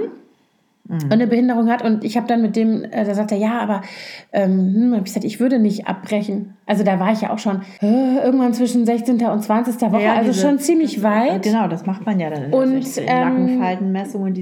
mhm. 0.91 1.11
eine 1.11 1.27
Behinderung 1.27 1.69
hat. 1.69 1.83
Und 1.83 2.03
ich 2.03 2.17
habe 2.17 2.27
dann 2.27 2.41
mit 2.41 2.55
dem, 2.55 2.83
äh, 2.83 3.05
da 3.05 3.13
sagt 3.13 3.31
er, 3.31 3.37
ja, 3.37 3.59
aber 3.59 3.81
ähm, 4.33 4.73
hm, 4.75 4.93
ich 4.95 5.03
gesagt, 5.05 5.25
ich 5.25 5.39
würde 5.39 5.59
nicht 5.59 5.87
abbrechen. 5.87 6.55
Also 6.65 6.83
da 6.83 6.99
war 6.99 7.11
ich 7.11 7.21
ja 7.21 7.31
auch 7.31 7.39
schon 7.39 7.61
äh, 7.81 8.17
irgendwann 8.23 8.53
zwischen 8.53 8.85
16. 8.85 9.25
und 9.25 9.43
20. 9.43 9.81
Woche, 9.91 10.03
ja, 10.03 10.13
also 10.13 10.31
diese, 10.31 10.45
schon 10.45 10.59
ziemlich 10.59 11.01
weit. 11.01 11.43
Genau, 11.43 11.67
das 11.67 11.85
macht 11.85 12.05
man 12.05 12.19
ja 12.19 12.29
dann 12.29 12.45
in 12.45 12.53
und, 12.53 12.97
in 12.97 13.05
ähm. 13.07 13.61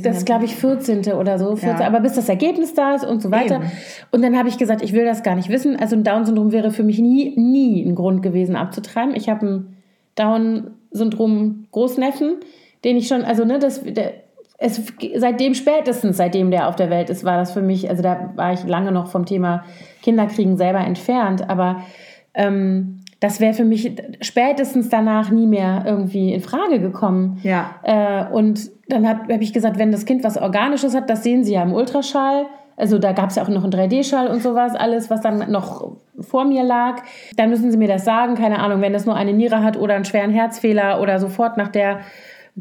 Das 0.04 0.18
ist, 0.18 0.26
glaube 0.26 0.46
ich, 0.46 0.56
14. 0.56 1.14
oder 1.14 1.38
so. 1.38 1.56
14, 1.56 1.82
ja. 1.82 1.88
Aber 1.88 2.00
bis 2.00 2.14
das 2.14 2.28
Ergebnis 2.28 2.74
da 2.74 2.96
ist 2.96 3.06
und 3.06 3.22
so 3.22 3.30
weiter. 3.32 3.56
Eben. 3.56 3.72
Und 4.12 4.24
dann 4.24 4.38
habe 4.38 4.50
ich 4.50 4.58
gesagt, 4.58 4.82
ich 4.82 4.94
will 4.94 5.06
das 5.06 5.24
gar 5.24 5.36
nicht 5.36 5.50
wissen. 5.50 5.76
Also 5.76 5.96
ein 5.96 6.04
Down-Syndrom 6.04 6.52
wäre 6.52 6.72
für 6.72 6.84
mich 6.84 7.00
nie, 7.00 7.36
nie 7.38 7.86
ein 7.86 7.96
Grund 7.96 8.24
gewesen 8.24 8.56
abzutreiben. 8.56 9.16
Ich 9.16 9.30
habe 9.30 9.46
ein 9.46 9.78
Down-Syndrom-Großneffen, 10.16 12.38
den 12.84 12.98
ich 12.98 13.08
schon, 13.08 13.24
also 13.24 13.46
ne, 13.46 13.60
das, 13.60 13.84
der, 13.84 14.14
es, 14.60 14.82
seitdem 15.16 15.54
spätestens, 15.54 16.18
seitdem 16.18 16.52
der 16.52 16.68
auf 16.68 16.76
der 16.76 16.90
Welt 16.90 17.10
ist, 17.10 17.24
war 17.24 17.38
das 17.38 17.52
für 17.52 17.62
mich, 17.62 17.90
also 17.90 18.04
da 18.04 18.32
war 18.36 18.54
ich 18.54 18.64
lange 18.66 18.92
noch 18.92 19.08
vom 19.08 19.26
Thema 19.26 19.64
Kinderkriegen 20.04 20.58
selber 20.58 20.80
entfernt, 20.80 21.50
aber 21.50 21.84
ähm, 22.34 23.00
das 23.22 23.40
wäre 23.40 23.54
für 23.54 23.66
mich 23.66 23.92
spätestens 24.22 24.90
danach 24.90 25.30
nie 25.30 25.48
mehr 25.48 25.84
irgendwie 25.86 26.34
in 26.34 26.42
Frage 26.42 26.80
gekommen. 26.80 27.40
Ja. 27.44 27.76
Äh, 27.84 28.32
und 28.32 28.70
dann 28.88 29.08
habe 29.08 29.34
hab 29.34 29.42
ich 29.42 29.52
gesagt, 29.52 29.78
wenn 29.78 29.92
das 29.92 30.06
Kind 30.06 30.24
was 30.24 30.38
Organisches 30.38 30.96
hat, 30.96 31.10
das 31.10 31.24
sehen 31.24 31.44
Sie 31.44 31.54
ja 31.54 31.64
im 31.64 31.74
Ultraschall. 31.74 32.46
Also 32.78 32.98
da 32.98 33.12
gab 33.12 33.30
es 33.30 33.36
ja 33.36 33.44
auch 33.44 33.50
noch 33.50 33.64
einen 33.64 33.74
3D-Schall 33.74 34.28
und 34.28 34.42
sowas, 34.42 34.74
alles, 34.74 35.10
was 35.10 35.20
dann 35.20 35.52
noch 35.52 35.98
vor 36.22 36.46
mir 36.46 36.64
lag. 36.64 37.02
Dann 37.36 37.50
müssen 37.50 37.72
Sie 37.72 37.78
mir 37.78 37.90
das 37.90 38.06
sagen, 38.06 38.36
keine 38.36 38.60
Ahnung, 38.60 38.80
wenn 38.80 38.94
das 38.94 39.06
nur 39.06 39.16
eine 39.16 39.34
Niere 39.34 39.64
hat 39.64 39.76
oder 39.78 39.96
einen 39.96 40.06
schweren 40.06 40.32
Herzfehler 40.32 41.02
oder 41.02 41.20
sofort 41.20 41.58
nach 41.58 41.68
der 41.68 42.00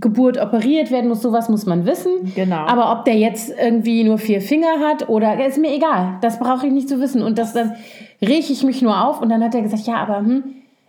Geburt 0.00 0.40
operiert 0.40 0.90
werden 0.90 1.08
muss, 1.08 1.22
sowas 1.22 1.48
muss 1.48 1.66
man 1.66 1.86
wissen. 1.86 2.32
Genau. 2.34 2.66
Aber 2.66 2.92
ob 2.92 3.04
der 3.04 3.16
jetzt 3.16 3.52
irgendwie 3.58 4.04
nur 4.04 4.18
vier 4.18 4.40
Finger 4.40 4.80
hat 4.80 5.08
oder 5.08 5.44
ist 5.44 5.58
mir 5.58 5.74
egal. 5.74 6.18
Das 6.20 6.38
brauche 6.38 6.66
ich 6.66 6.72
nicht 6.72 6.88
zu 6.88 7.00
wissen. 7.00 7.22
Und 7.22 7.38
das 7.38 7.52
dann 7.52 7.74
rieche 8.20 8.52
ich 8.52 8.64
mich 8.64 8.82
nur 8.82 9.04
auf 9.04 9.20
und 9.20 9.28
dann 9.28 9.42
hat 9.42 9.54
er 9.54 9.62
gesagt, 9.62 9.86
ja, 9.86 9.96
aber 9.96 10.18
hm, 10.18 10.44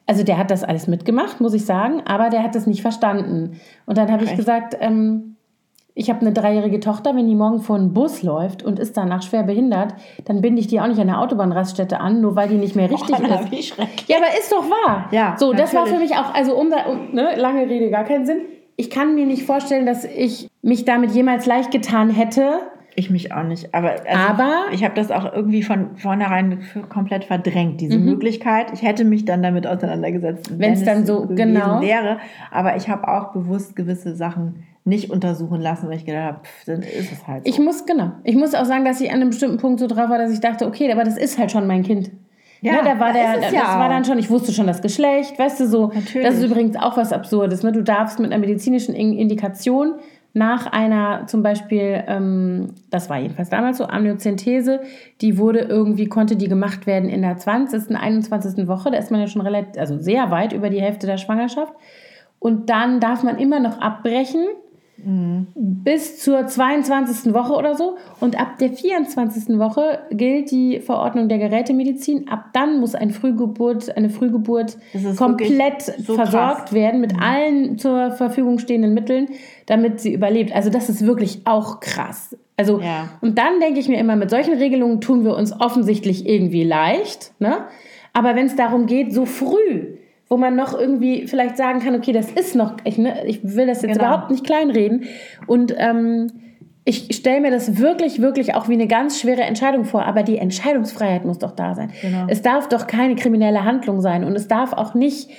also 0.06 0.24
der 0.24 0.38
hat 0.38 0.52
das 0.52 0.64
alles 0.64 0.88
mitgemacht, 0.88 1.40
muss 1.40 1.54
ich 1.54 1.66
sagen, 1.66 2.02
aber 2.06 2.30
der 2.30 2.44
hat 2.44 2.56
das 2.56 2.66
nicht 2.66 2.82
verstanden. 2.82 3.60
Und 3.86 3.98
dann 3.98 4.12
habe 4.12 4.24
ich 4.24 4.36
gesagt, 4.36 4.76
ähm, 4.80 5.36
ich 5.94 6.10
habe 6.10 6.22
eine 6.22 6.32
dreijährige 6.32 6.80
Tochter, 6.80 7.16
wenn 7.16 7.28
die 7.28 7.36
morgen 7.36 7.60
vor 7.60 7.76
einem 7.76 7.94
Bus 7.94 8.24
läuft 8.24 8.64
und 8.64 8.80
ist 8.80 8.98
danach 8.98 9.22
schwer 9.22 9.44
behindert, 9.44 9.94
dann 10.26 10.42
binde 10.42 10.62
ich 10.62 10.68
die 10.68 10.80
auch 10.80 10.88
nicht 10.88 11.00
an 11.00 11.08
der 11.08 11.20
Autobahnraststätte 11.20 12.00
an, 12.00 12.22
nur 12.22 12.36
weil 12.36 12.48
die 12.48 12.56
nicht 12.56 12.76
mehr 12.76 12.90
richtig 12.90 13.18
oh, 13.20 13.56
ist. 13.56 13.78
Ja, 14.08 14.18
aber 14.18 14.38
ist 14.38 14.52
doch 14.52 14.70
wahr. 14.70 15.10
Ja, 15.12 15.36
so, 15.38 15.52
natürlich. 15.52 15.72
das 15.72 15.76
war 15.76 15.86
für 15.86 16.00
mich 16.00 16.16
auch, 16.16 16.34
also 16.34 16.56
um, 16.56 16.68
um 16.68 17.14
ne, 17.14 17.36
lange 17.36 17.70
Rede, 17.70 17.90
gar 17.90 18.04
keinen 18.04 18.26
Sinn 18.26 18.42
ich 18.80 18.90
kann 18.90 19.14
mir 19.14 19.26
nicht 19.26 19.44
vorstellen, 19.44 19.86
dass 19.86 20.06
ich 20.06 20.50
mich 20.62 20.86
damit 20.86 21.12
jemals 21.12 21.46
leicht 21.46 21.70
getan 21.70 22.10
hätte. 22.10 22.62
Ich 22.96 23.10
mich 23.10 23.34
auch 23.34 23.44
nicht. 23.44 23.74
Aber, 23.76 23.92
also 23.92 24.06
aber 24.10 24.54
ich 24.72 24.86
habe 24.86 24.96
das 24.96 25.12
auch 25.12 25.34
irgendwie 25.34 25.64
von 25.64 25.98
vornherein 25.98 26.62
komplett 26.88 27.26
verdrängt, 27.26 27.82
diese 27.82 27.98
mhm. 27.98 28.06
Möglichkeit. 28.06 28.72
Ich 28.74 28.82
hätte 28.82 29.04
mich 29.04 29.26
dann 29.26 29.44
damit 29.44 29.68
auseinandergesetzt, 29.68 30.58
wenn 30.58 30.72
es 30.72 30.86
dann 30.86 31.06
so 31.06 31.28
genau 31.28 31.82
wäre. 31.82 32.20
Aber 32.52 32.78
ich 32.78 32.88
habe 32.88 33.10
auch 33.10 33.34
bewusst 33.34 33.76
gewisse 33.76 34.16
Sachen 34.16 34.64
nicht 34.86 35.12
untersuchen 35.12 35.60
lassen, 35.60 35.90
weil 35.90 35.98
ich 35.98 36.06
gedacht 36.06 36.24
habe, 36.24 36.40
dann 36.66 36.82
ist 36.82 37.12
es 37.12 37.28
halt 37.28 37.46
so. 37.46 37.50
Ich 37.50 37.60
muss, 37.60 37.86
genau. 37.86 38.14
Ich 38.24 38.36
muss 38.36 38.56
auch 38.56 38.66
sagen, 38.66 38.86
dass 38.86 39.02
ich 39.02 39.10
an 39.10 39.18
einem 39.18 39.32
bestimmten 39.32 39.58
Punkt 39.58 39.82
so 39.82 39.88
drauf 39.88 40.10
war, 40.10 40.18
dass 40.18 40.32
ich 40.32 40.40
dachte, 40.40 40.66
okay, 40.66 40.90
aber 40.90 41.04
das 41.04 41.18
ist 41.18 41.38
halt 41.38 41.52
schon 41.52 41.68
mein 41.68 41.84
Kind. 41.84 42.12
Ja, 42.62 42.74
ne, 42.74 42.80
da 42.84 43.00
war 43.00 43.14
der, 43.14 43.40
das 43.40 43.54
ja 43.54 43.80
war 43.80 43.88
dann 43.90 44.04
schon, 44.04 44.18
ich 44.18 44.30
wusste 44.30 44.52
schon 44.52 44.68
das 44.68 44.82
Geschlecht, 44.82 45.40
weißt 45.40 45.62
du 45.62 45.68
so. 45.68 45.88
Natürlich. 45.88 46.28
Das 46.28 46.36
ist 46.36 46.44
übrigens 46.44 46.76
auch 46.76 46.98
was 46.98 47.14
Absurdes. 47.14 47.64
Ne? 47.64 47.72
Du 47.72 47.84
darfst 47.84 48.20
mit 48.20 48.32
einer 48.32 48.40
medizinischen 48.40 48.94
Indikation 48.94 49.96
nach 50.34 50.68
einer 50.68 51.26
zum 51.28 51.42
Beispiel, 51.42 52.04
ähm, 52.08 52.68
das 52.92 53.10
war 53.10 53.18
jedenfalls 53.18 53.50
damals 53.50 53.78
so, 53.78 53.86
Amniozentese, 53.86 54.82
die 55.22 55.38
wurde 55.38 55.60
irgendwie, 55.60 56.06
konnte 56.06 56.36
die 56.36 56.48
gemacht 56.48 56.86
werden 56.86 57.10
in 57.10 57.22
der 57.22 57.38
20., 57.38 57.96
21. 57.96 58.68
Woche. 58.68 58.92
Da 58.92 58.98
ist 58.98 59.10
man 59.10 59.22
ja 59.22 59.28
schon 59.28 59.42
relativ, 59.42 59.80
also 59.80 59.98
sehr 59.98 60.30
weit 60.30 60.54
über 60.54 60.70
die 60.70 60.82
Hälfte 60.82 61.08
der 61.08 61.18
Schwangerschaft. 61.18 61.74
Und 62.40 62.70
dann 62.70 63.00
darf 63.00 63.24
man 63.24 63.38
immer 63.38 63.60
noch 63.60 63.82
abbrechen 63.82 64.46
Mhm. 65.04 65.48
Bis 65.56 66.20
zur 66.20 66.48
22. 66.48 67.34
Woche 67.34 67.54
oder 67.54 67.76
so. 67.76 67.98
Und 68.20 68.40
ab 68.40 68.58
der 68.60 68.72
24. 68.72 69.58
Woche 69.60 70.00
gilt 70.12 70.52
die 70.52 70.80
Verordnung 70.80 71.30
der 71.30 71.38
Gerätemedizin. 71.38 72.28
Ab 72.30 72.50
dann 72.54 72.80
muss 72.80 72.96
ein 72.96 73.12
Frühgeburt, 73.12 73.96
eine 73.96 74.10
Frühgeburt 74.10 74.78
komplett 75.18 75.82
so 75.82 76.16
versorgt 76.16 76.58
krass. 76.58 76.74
werden 76.74 77.02
mit 77.02 77.14
mhm. 77.14 77.20
allen 77.22 77.78
zur 77.78 78.12
Verfügung 78.12 78.60
stehenden 78.60 78.94
Mitteln, 78.94 79.30
damit 79.66 80.00
sie 80.00 80.14
überlebt. 80.14 80.54
Also 80.54 80.70
das 80.70 80.90
ist 80.90 81.06
wirklich 81.06 81.42
auch 81.46 81.80
krass. 81.80 82.36
Also, 82.58 82.82
ja. 82.82 83.10
und 83.22 83.38
dann 83.38 83.62
denke 83.62 83.80
ich 83.80 83.88
mir 83.88 84.00
immer, 84.00 84.18
mit 84.18 84.30
solchen 84.30 84.56
Regelungen 84.56 85.00
tun 85.00 85.24
wir 85.24 85.36
uns 85.36 85.58
offensichtlich 85.58 86.28
irgendwie 86.28 86.66
leicht. 86.66 87.32
Ne? 87.40 87.66
Aber 88.12 88.36
wenn 88.36 88.48
es 88.48 88.56
darum 88.58 88.86
geht, 88.86 89.14
so 89.14 89.26
früh 89.26 89.99
wo 90.30 90.38
man 90.38 90.56
noch 90.56 90.78
irgendwie 90.78 91.28
vielleicht 91.28 91.58
sagen 91.58 91.80
kann, 91.80 91.96
okay, 91.96 92.14
das 92.14 92.32
ist 92.32 92.56
noch, 92.56 92.76
ich, 92.84 92.98
ne, 92.98 93.26
ich 93.26 93.40
will 93.44 93.66
das 93.66 93.82
jetzt 93.82 93.98
genau. 93.98 94.06
überhaupt 94.06 94.32
nicht 94.32 94.46
kleinreden. 94.46 95.06
Und 95.48 95.74
ähm, 95.76 96.28
ich 96.86 97.16
stelle 97.16 97.42
mir 97.42 97.52
das 97.52 97.78
wirklich, 97.78 98.22
wirklich 98.22 98.56
auch 98.56 98.70
wie 98.70 98.74
eine 98.74 98.88
ganz 98.88 99.20
schwere 99.20 99.42
Entscheidung 99.42 99.86
vor, 99.86 100.06
aber 100.06 100.24
die 100.24 100.38
Entscheidungsfreiheit 100.38 101.26
muss 101.26 101.40
doch 101.40 101.52
da 101.52 101.76
sein. 101.76 101.92
Genau. 102.02 102.26
Es 102.28 102.42
darf 102.42 102.70
doch 102.70 102.88
keine 102.88 103.16
kriminelle 103.16 103.64
Handlung 103.64 104.02
sein 104.02 104.24
und 104.24 104.36
es 104.36 104.48
darf 104.48 104.74
auch 104.74 104.94
nicht 104.94 105.30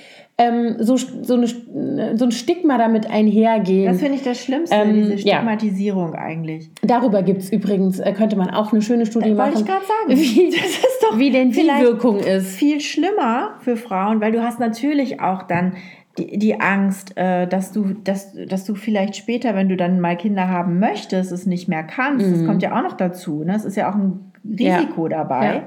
ähm, 0.41 0.75
so, 0.79 0.97
so, 0.97 1.35
eine, 1.35 2.17
so 2.17 2.25
ein 2.25 2.31
Stigma 2.31 2.77
damit 2.77 3.09
einhergehen. 3.09 3.91
Das 3.91 4.01
finde 4.01 4.15
ich 4.15 4.23
das 4.23 4.39
Schlimmste, 4.39 4.75
ähm, 4.75 4.93
diese 4.93 5.17
Stigmatisierung 5.19 6.13
ja. 6.13 6.19
eigentlich. 6.19 6.71
Darüber 6.81 7.21
gibt 7.21 7.41
es 7.41 7.51
übrigens, 7.51 7.99
äh, 7.99 8.11
könnte 8.13 8.35
man 8.35 8.49
auch 8.49 8.73
eine 8.73 8.81
schöne 8.81 9.05
Studie 9.05 9.29
das 9.29 9.37
machen. 9.37 9.53
Wollte 9.53 9.61
ich 9.61 9.67
gerade 9.67 9.85
sagen. 9.85 10.19
Wie, 10.19 10.49
das 10.55 10.69
ist 10.69 11.03
doch 11.03 11.19
wie 11.19 11.29
denn 11.29 11.51
die 11.51 11.67
Wirkung 11.67 12.19
ist. 12.19 12.55
Viel 12.55 12.81
schlimmer 12.81 13.55
für 13.59 13.77
Frauen, 13.77 14.19
weil 14.21 14.31
du 14.31 14.43
hast 14.43 14.59
natürlich 14.59 15.21
auch 15.21 15.43
dann 15.43 15.73
die, 16.17 16.37
die 16.37 16.59
Angst, 16.59 17.15
äh, 17.17 17.47
dass, 17.47 17.71
du, 17.71 17.93
dass, 18.03 18.33
dass 18.33 18.65
du 18.65 18.75
vielleicht 18.75 19.15
später, 19.15 19.55
wenn 19.55 19.69
du 19.69 19.77
dann 19.77 19.99
mal 19.99 20.17
Kinder 20.17 20.49
haben 20.49 20.79
möchtest, 20.79 21.31
es 21.31 21.45
nicht 21.45 21.67
mehr 21.67 21.83
kannst. 21.83 22.25
Mhm. 22.25 22.33
Das 22.33 22.45
kommt 22.45 22.63
ja 22.63 22.77
auch 22.77 22.83
noch 22.83 22.97
dazu. 22.97 23.43
Ne? 23.43 23.53
Das 23.53 23.65
ist 23.65 23.77
ja 23.77 23.89
auch 23.89 23.95
ein 23.95 24.31
Risiko 24.43 25.07
ja. 25.07 25.17
dabei. 25.19 25.45
Ja. 25.55 25.63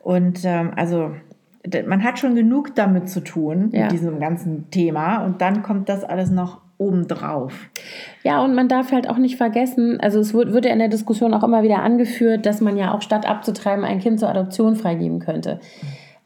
Und 0.00 0.40
ähm, 0.44 0.72
also 0.76 1.12
man 1.86 2.02
hat 2.02 2.18
schon 2.18 2.34
genug 2.34 2.74
damit 2.74 3.08
zu 3.08 3.20
tun, 3.20 3.70
ja. 3.72 3.82
mit 3.82 3.92
diesem 3.92 4.20
ganzen 4.20 4.70
Thema. 4.70 5.24
Und 5.24 5.40
dann 5.40 5.62
kommt 5.62 5.88
das 5.88 6.04
alles 6.04 6.30
noch 6.30 6.60
obendrauf. 6.78 7.54
Ja, 8.24 8.42
und 8.44 8.54
man 8.54 8.68
darf 8.68 8.92
halt 8.92 9.08
auch 9.08 9.18
nicht 9.18 9.36
vergessen, 9.36 10.00
also 10.00 10.18
es 10.18 10.34
wird, 10.34 10.52
wird 10.52 10.64
ja 10.64 10.72
in 10.72 10.80
der 10.80 10.88
Diskussion 10.88 11.32
auch 11.34 11.44
immer 11.44 11.62
wieder 11.62 11.82
angeführt, 11.82 12.44
dass 12.44 12.60
man 12.60 12.76
ja 12.76 12.92
auch 12.92 13.02
statt 13.02 13.28
abzutreiben 13.28 13.84
ein 13.84 14.00
Kind 14.00 14.18
zur 14.18 14.28
Adoption 14.28 14.74
freigeben 14.74 15.20
könnte. 15.20 15.60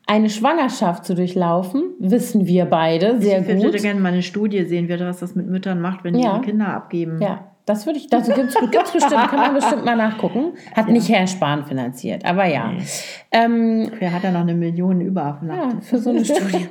Eine 0.06 0.30
Schwangerschaft 0.30 1.04
zu 1.04 1.14
durchlaufen, 1.14 1.82
wissen 1.98 2.46
wir 2.46 2.64
beide 2.66 3.20
sehr 3.20 3.40
ich 3.40 3.46
gut. 3.46 3.56
Ich 3.56 3.64
würde 3.64 3.78
gerne 3.80 4.00
mal 4.00 4.12
eine 4.12 4.22
Studie 4.22 4.64
sehen, 4.64 4.88
was 4.88 5.18
das 5.18 5.34
mit 5.34 5.48
Müttern 5.48 5.80
macht, 5.80 6.04
wenn 6.04 6.14
die 6.14 6.22
ja. 6.22 6.34
ihre 6.34 6.42
Kinder 6.42 6.68
abgeben. 6.68 7.20
Ja, 7.20 7.55
das 7.66 7.84
würde 7.84 7.98
ich, 7.98 8.06
das 8.06 8.28
gibt 8.28 8.38
es 8.48 8.92
bestimmt, 8.92 9.28
kann 9.28 9.40
man 9.40 9.54
bestimmt 9.54 9.84
mal 9.84 9.96
nachgucken. 9.96 10.52
Hat 10.74 10.86
ja. 10.86 10.92
nicht 10.92 11.08
Herr 11.08 11.26
Spahn 11.26 11.66
finanziert, 11.66 12.24
aber 12.24 12.46
ja. 12.46 12.70
Nee. 12.70 12.84
Ähm, 13.32 13.90
Wer 13.98 14.12
hat 14.12 14.22
da 14.22 14.30
noch 14.30 14.42
eine 14.42 14.54
Million 14.54 15.00
über 15.00 15.40
ja, 15.46 15.70
für 15.80 15.98
so 15.98 16.10
eine 16.10 16.24
Studie? 16.24 16.68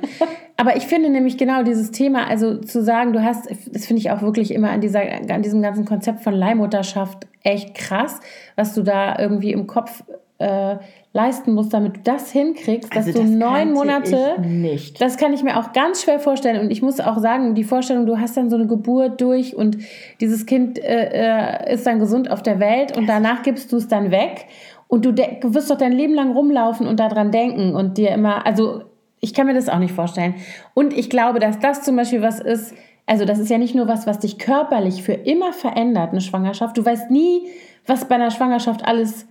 aber 0.56 0.74
ich 0.76 0.86
finde 0.86 1.10
nämlich 1.10 1.36
genau 1.36 1.62
dieses 1.62 1.90
Thema, 1.90 2.26
also 2.26 2.56
zu 2.56 2.82
sagen, 2.82 3.12
du 3.12 3.22
hast, 3.22 3.46
das 3.70 3.84
finde 3.84 4.00
ich 4.00 4.10
auch 4.10 4.22
wirklich 4.22 4.54
immer 4.54 4.70
an, 4.70 4.80
dieser, 4.80 5.02
an 5.02 5.42
diesem 5.42 5.60
ganzen 5.60 5.84
Konzept 5.84 6.22
von 6.22 6.32
Leihmutterschaft 6.32 7.26
echt 7.42 7.74
krass, 7.74 8.18
was 8.56 8.74
du 8.74 8.82
da 8.82 9.18
irgendwie 9.18 9.52
im 9.52 9.66
Kopf 9.66 10.02
äh, 10.38 10.76
leisten 11.12 11.54
musst, 11.54 11.72
damit 11.72 11.96
du 11.96 12.00
das 12.04 12.30
hinkriegst, 12.30 12.94
dass 12.94 13.06
also 13.06 13.20
das 13.20 13.30
du 13.30 13.36
neun 13.36 13.72
Monate. 13.72 14.40
nicht. 14.42 15.00
Das 15.00 15.16
kann 15.16 15.32
ich 15.32 15.42
mir 15.42 15.58
auch 15.58 15.72
ganz 15.72 16.02
schwer 16.02 16.20
vorstellen. 16.20 16.60
Und 16.60 16.70
ich 16.70 16.82
muss 16.82 17.00
auch 17.00 17.18
sagen, 17.18 17.54
die 17.54 17.64
Vorstellung, 17.64 18.06
du 18.06 18.18
hast 18.18 18.36
dann 18.36 18.50
so 18.50 18.56
eine 18.56 18.66
Geburt 18.66 19.20
durch 19.20 19.56
und 19.56 19.78
dieses 20.20 20.44
Kind 20.44 20.78
äh, 20.78 21.68
äh 21.68 21.74
ist 21.74 21.86
dann 21.86 21.98
gesund 21.98 22.30
auf 22.30 22.42
der 22.42 22.60
Welt 22.60 22.96
und 22.96 23.06
danach 23.06 23.42
gibst 23.42 23.72
du 23.72 23.76
es 23.76 23.88
dann 23.88 24.10
weg. 24.10 24.46
Und 24.88 25.04
du 25.04 25.16
wirst 25.16 25.70
doch 25.70 25.78
dein 25.78 25.92
Leben 25.92 26.14
lang 26.14 26.32
rumlaufen 26.32 26.86
und 26.86 27.00
daran 27.00 27.32
denken 27.32 27.74
und 27.74 27.98
dir 27.98 28.10
immer, 28.10 28.46
also 28.46 28.82
ich 29.20 29.34
kann 29.34 29.46
mir 29.46 29.54
das 29.54 29.68
auch 29.68 29.78
nicht 29.78 29.92
vorstellen. 29.92 30.34
Und 30.74 30.92
ich 30.92 31.10
glaube, 31.10 31.40
dass 31.40 31.58
das 31.58 31.82
zum 31.82 31.96
Beispiel 31.96 32.22
was 32.22 32.38
ist, 32.38 32.72
also 33.06 33.24
das 33.24 33.38
ist 33.38 33.50
ja 33.50 33.58
nicht 33.58 33.74
nur 33.74 33.88
was, 33.88 34.06
was 34.06 34.20
dich 34.20 34.38
körperlich 34.38 35.02
für 35.02 35.14
immer 35.14 35.52
verändert, 35.52 36.10
eine 36.10 36.20
Schwangerschaft. 36.20 36.76
Du 36.76 36.84
weißt 36.84 37.10
nie, 37.10 37.48
was 37.86 38.06
bei 38.06 38.16
einer 38.16 38.30
Schwangerschaft 38.30 38.86
alles 38.86 39.26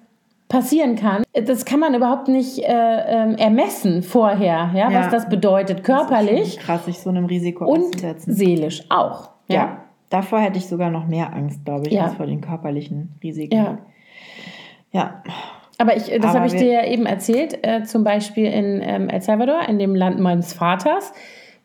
passieren 0.48 0.96
kann. 0.96 1.24
Das 1.34 1.66
kann 1.66 1.80
man 1.80 1.94
überhaupt 1.94 2.28
nicht 2.28 2.60
äh, 2.60 2.66
ähm, 2.68 3.36
ermessen 3.36 4.04
vorher, 4.04 4.72
ja, 4.74 4.90
ja, 4.90 4.94
was 4.94 5.10
das 5.10 5.30
bedeutet 5.30 5.84
körperlich. 5.84 6.56
Das 6.56 6.66
krass, 6.66 6.86
sich 6.86 7.00
so 7.00 7.10
einem 7.10 7.26
Risiko 7.26 7.66
und 7.66 7.86
auszusetzen. 7.86 8.34
seelisch 8.34 8.84
auch. 8.90 9.30
Ja. 9.48 9.56
ja. 9.56 9.84
davor 10.10 10.40
hätte 10.40 10.58
ich 10.58 10.68
sogar 10.68 10.92
noch 10.92 11.08
mehr 11.08 11.34
Angst, 11.34 11.66
glaube 11.66 11.88
ich, 11.88 11.94
ja. 11.94 12.06
als 12.06 12.16
vor 12.16 12.26
den 12.26 12.42
körperlichen 12.42 13.16
Risiken. 13.24 13.56
Ja. 13.56 13.78
Ja. 14.92 15.24
Aber 15.78 15.98
ich, 15.98 16.06
das 16.22 16.34
habe 16.34 16.48
ich 16.48 16.54
dir 16.54 16.72
ja 16.72 16.86
eben 16.86 17.06
erzählt, 17.06 17.60
äh, 17.68 17.84
zum 17.84 18.06
Beispiel 18.06 18.46
in 18.46 18.82
ähm, 18.82 19.10
El 19.10 19.22
Salvador, 19.22 19.68
in 19.68 19.78
dem 19.78 19.94
Land 19.94 20.20
meines 20.20 20.54
Vaters. 20.54 21.12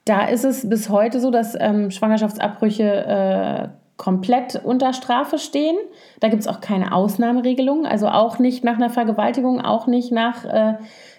Da 0.04 0.24
ist 0.24 0.44
es 0.44 0.68
bis 0.68 0.88
heute 0.90 1.20
so, 1.20 1.30
dass 1.30 1.56
ähm, 1.60 1.92
Schwangerschaftsabbrüche 1.92 2.82
äh, 2.82 3.68
komplett 4.00 4.58
unter 4.64 4.94
Strafe 4.94 5.38
stehen. 5.38 5.76
Da 6.20 6.28
gibt 6.28 6.40
es 6.40 6.48
auch 6.48 6.62
keine 6.62 6.94
Ausnahmeregelung, 6.94 7.84
also 7.84 8.08
auch 8.08 8.38
nicht 8.38 8.64
nach 8.64 8.76
einer 8.76 8.88
Vergewaltigung, 8.88 9.60
auch 9.60 9.86
nicht 9.86 10.10
nach, 10.10 10.46
äh, 10.46 10.76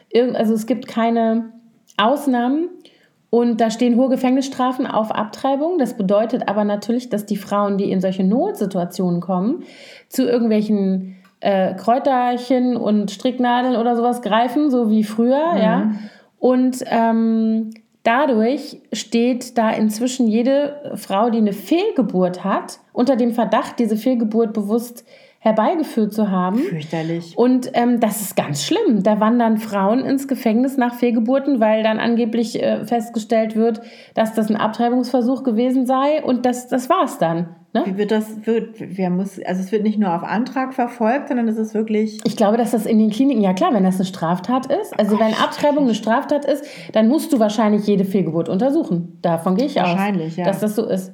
irgend, 0.10 0.36
also 0.36 0.56
es 0.56 0.66
gibt 0.66 0.88
keine 0.88 1.52
Ausnahmen. 1.98 2.70
Und 3.30 3.62
da 3.62 3.70
stehen 3.70 3.98
hohe 3.98 4.10
Gefängnisstrafen 4.10 4.88
auf 4.88 5.12
Abtreibung. 5.12 5.78
Das 5.78 5.96
bedeutet 5.96 6.50
aber 6.50 6.64
natürlich, 6.64 7.10
dass 7.10 7.28
die 7.28 7.38
Frauen, 7.38 7.78
die 7.78 7.92
in 7.92 8.02
solche 8.02 8.24
Notsituationen 8.24 9.22
kommen, 9.22 9.64
zu 10.10 10.28
irgendwelchen 10.28 11.18
äh, 11.40 11.76
Kräuterchen 11.76 12.76
und 12.78 13.12
Stricknadeln 13.12 13.76
oder 13.76 13.96
sowas 13.96 14.24
greifen, 14.24 14.72
so 14.72 14.90
wie 14.90 15.04
früher, 15.04 15.54
mhm. 15.54 15.62
ja. 15.62 15.92
Und 16.40 16.84
ähm, 16.88 17.70
dadurch 18.04 18.82
steht 18.94 19.58
da 19.58 19.72
inzwischen 19.72 20.28
jede 20.28 20.94
Frau, 20.96 21.30
die 21.30 21.38
eine 21.38 21.54
Fehlgeburt 21.54 22.44
hat, 22.44 22.80
unter 22.94 23.16
dem 23.16 23.34
Verdacht, 23.34 23.80
diese 23.80 23.98
Fehlgeburt 23.98 24.54
bewusst 24.54 25.06
herbeigeführt 25.44 26.14
zu 26.14 26.30
haben. 26.30 26.60
Fürchterlich. 26.60 27.36
Und 27.36 27.72
ähm, 27.74 28.00
das 28.00 28.22
ist 28.22 28.36
ganz 28.36 28.64
schlimm. 28.64 29.02
Da 29.02 29.20
wandern 29.20 29.58
Frauen 29.58 30.06
ins 30.06 30.28
Gefängnis 30.28 30.78
nach 30.78 30.94
Fehlgeburten, 30.94 31.60
weil 31.60 31.82
dann 31.82 32.00
angeblich 32.00 32.62
äh, 32.62 32.86
festgestellt 32.86 33.56
wird, 33.56 33.82
dass 34.14 34.36
das 34.36 34.52
ein 34.52 34.56
Abtreibungsversuch 34.56 35.44
gewesen 35.44 35.88
sei. 35.88 36.24
Und 36.24 36.46
das, 36.46 36.68
das 36.68 36.88
es 37.04 37.18
dann. 37.18 37.56
Ne? 37.74 37.84
Wie 37.88 37.98
wird 37.98 38.12
das, 38.12 38.46
wird, 38.46 38.76
wer 38.78 39.10
muss, 39.10 39.42
also 39.44 39.62
es 39.62 39.72
wird 39.72 39.82
nicht 39.82 39.98
nur 39.98 40.14
auf 40.14 40.22
Antrag 40.24 40.76
verfolgt, 40.76 41.30
sondern 41.30 41.48
es 41.48 41.58
ist 41.58 41.74
wirklich. 41.74 42.20
Ich 42.24 42.38
glaube, 42.38 42.58
dass 42.58 42.70
das 42.70 42.86
in 42.86 43.00
den 43.00 43.10
Kliniken, 43.10 43.42
ja 43.42 43.54
klar, 43.54 43.74
wenn 43.74 43.84
das 43.84 43.96
eine 43.96 44.06
Straftat 44.06 44.68
ist, 44.68 45.00
also 45.00 45.20
wenn 45.20 45.34
Abtreibung 45.34 45.86
eine 45.86 45.96
Straftat 45.96 46.46
ist, 46.46 46.64
dann 46.92 47.08
musst 47.08 47.34
du 47.34 47.40
wahrscheinlich 47.40 47.88
jede 47.88 48.06
Fehlgeburt 48.06 48.48
untersuchen. 48.48 49.18
Davon 49.24 49.56
gehe 49.56 49.66
ich 49.66 49.78
wahrscheinlich, 49.78 49.94
aus. 49.94 50.00
Wahrscheinlich, 50.00 50.38
ja. 50.38 50.46
Dass 50.46 50.60
das 50.60 50.76
so 50.76 50.86
ist. 50.86 51.14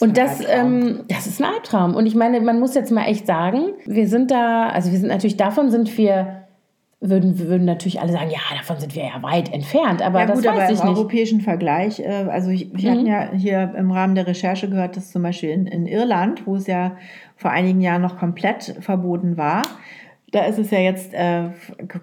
Und 0.00 0.16
das, 0.16 0.40
ähm, 0.48 1.04
das 1.08 1.26
ist 1.26 1.40
ein 1.40 1.46
Albtraum. 1.46 1.94
Und 1.94 2.06
ich 2.06 2.14
meine, 2.14 2.40
man 2.40 2.60
muss 2.60 2.74
jetzt 2.74 2.90
mal 2.90 3.04
echt 3.06 3.26
sagen, 3.26 3.74
wir 3.84 4.08
sind 4.08 4.30
da, 4.30 4.68
also 4.68 4.90
wir 4.90 4.98
sind 4.98 5.08
natürlich, 5.08 5.36
davon 5.36 5.70
sind 5.70 5.96
wir 5.96 6.46
würden, 7.00 7.38
würden 7.38 7.64
natürlich 7.64 8.00
alle 8.00 8.12
sagen, 8.12 8.30
ja, 8.30 8.56
davon 8.56 8.80
sind 8.80 8.94
wir 8.94 9.04
ja 9.04 9.22
weit 9.22 9.52
entfernt, 9.52 10.02
aber 10.02 10.20
ja, 10.20 10.26
das 10.26 10.36
gut, 10.36 10.46
weiß 10.46 10.54
aber 10.54 10.72
ich 10.72 10.80
im 10.80 10.86
nicht. 10.86 10.96
europäischen 10.96 11.40
Vergleich, 11.40 12.00
äh, 12.00 12.26
also 12.30 12.50
ich, 12.50 12.70
wir 12.72 12.90
mhm. 12.90 12.94
hatten 12.94 13.06
ja 13.06 13.30
hier 13.32 13.74
im 13.76 13.90
Rahmen 13.90 14.14
der 14.14 14.26
Recherche 14.26 14.68
gehört, 14.68 14.96
dass 14.96 15.12
zum 15.12 15.22
Beispiel 15.22 15.50
in, 15.50 15.66
in 15.66 15.86
Irland, 15.86 16.46
wo 16.46 16.56
es 16.56 16.66
ja 16.66 16.96
vor 17.36 17.50
einigen 17.50 17.80
Jahren 17.80 18.02
noch 18.02 18.18
komplett 18.18 18.76
verboten 18.80 19.36
war, 19.36 19.62
da 20.36 20.44
ist 20.44 20.58
es 20.58 20.70
ja 20.70 20.78
jetzt 20.78 21.14
äh, 21.14 21.48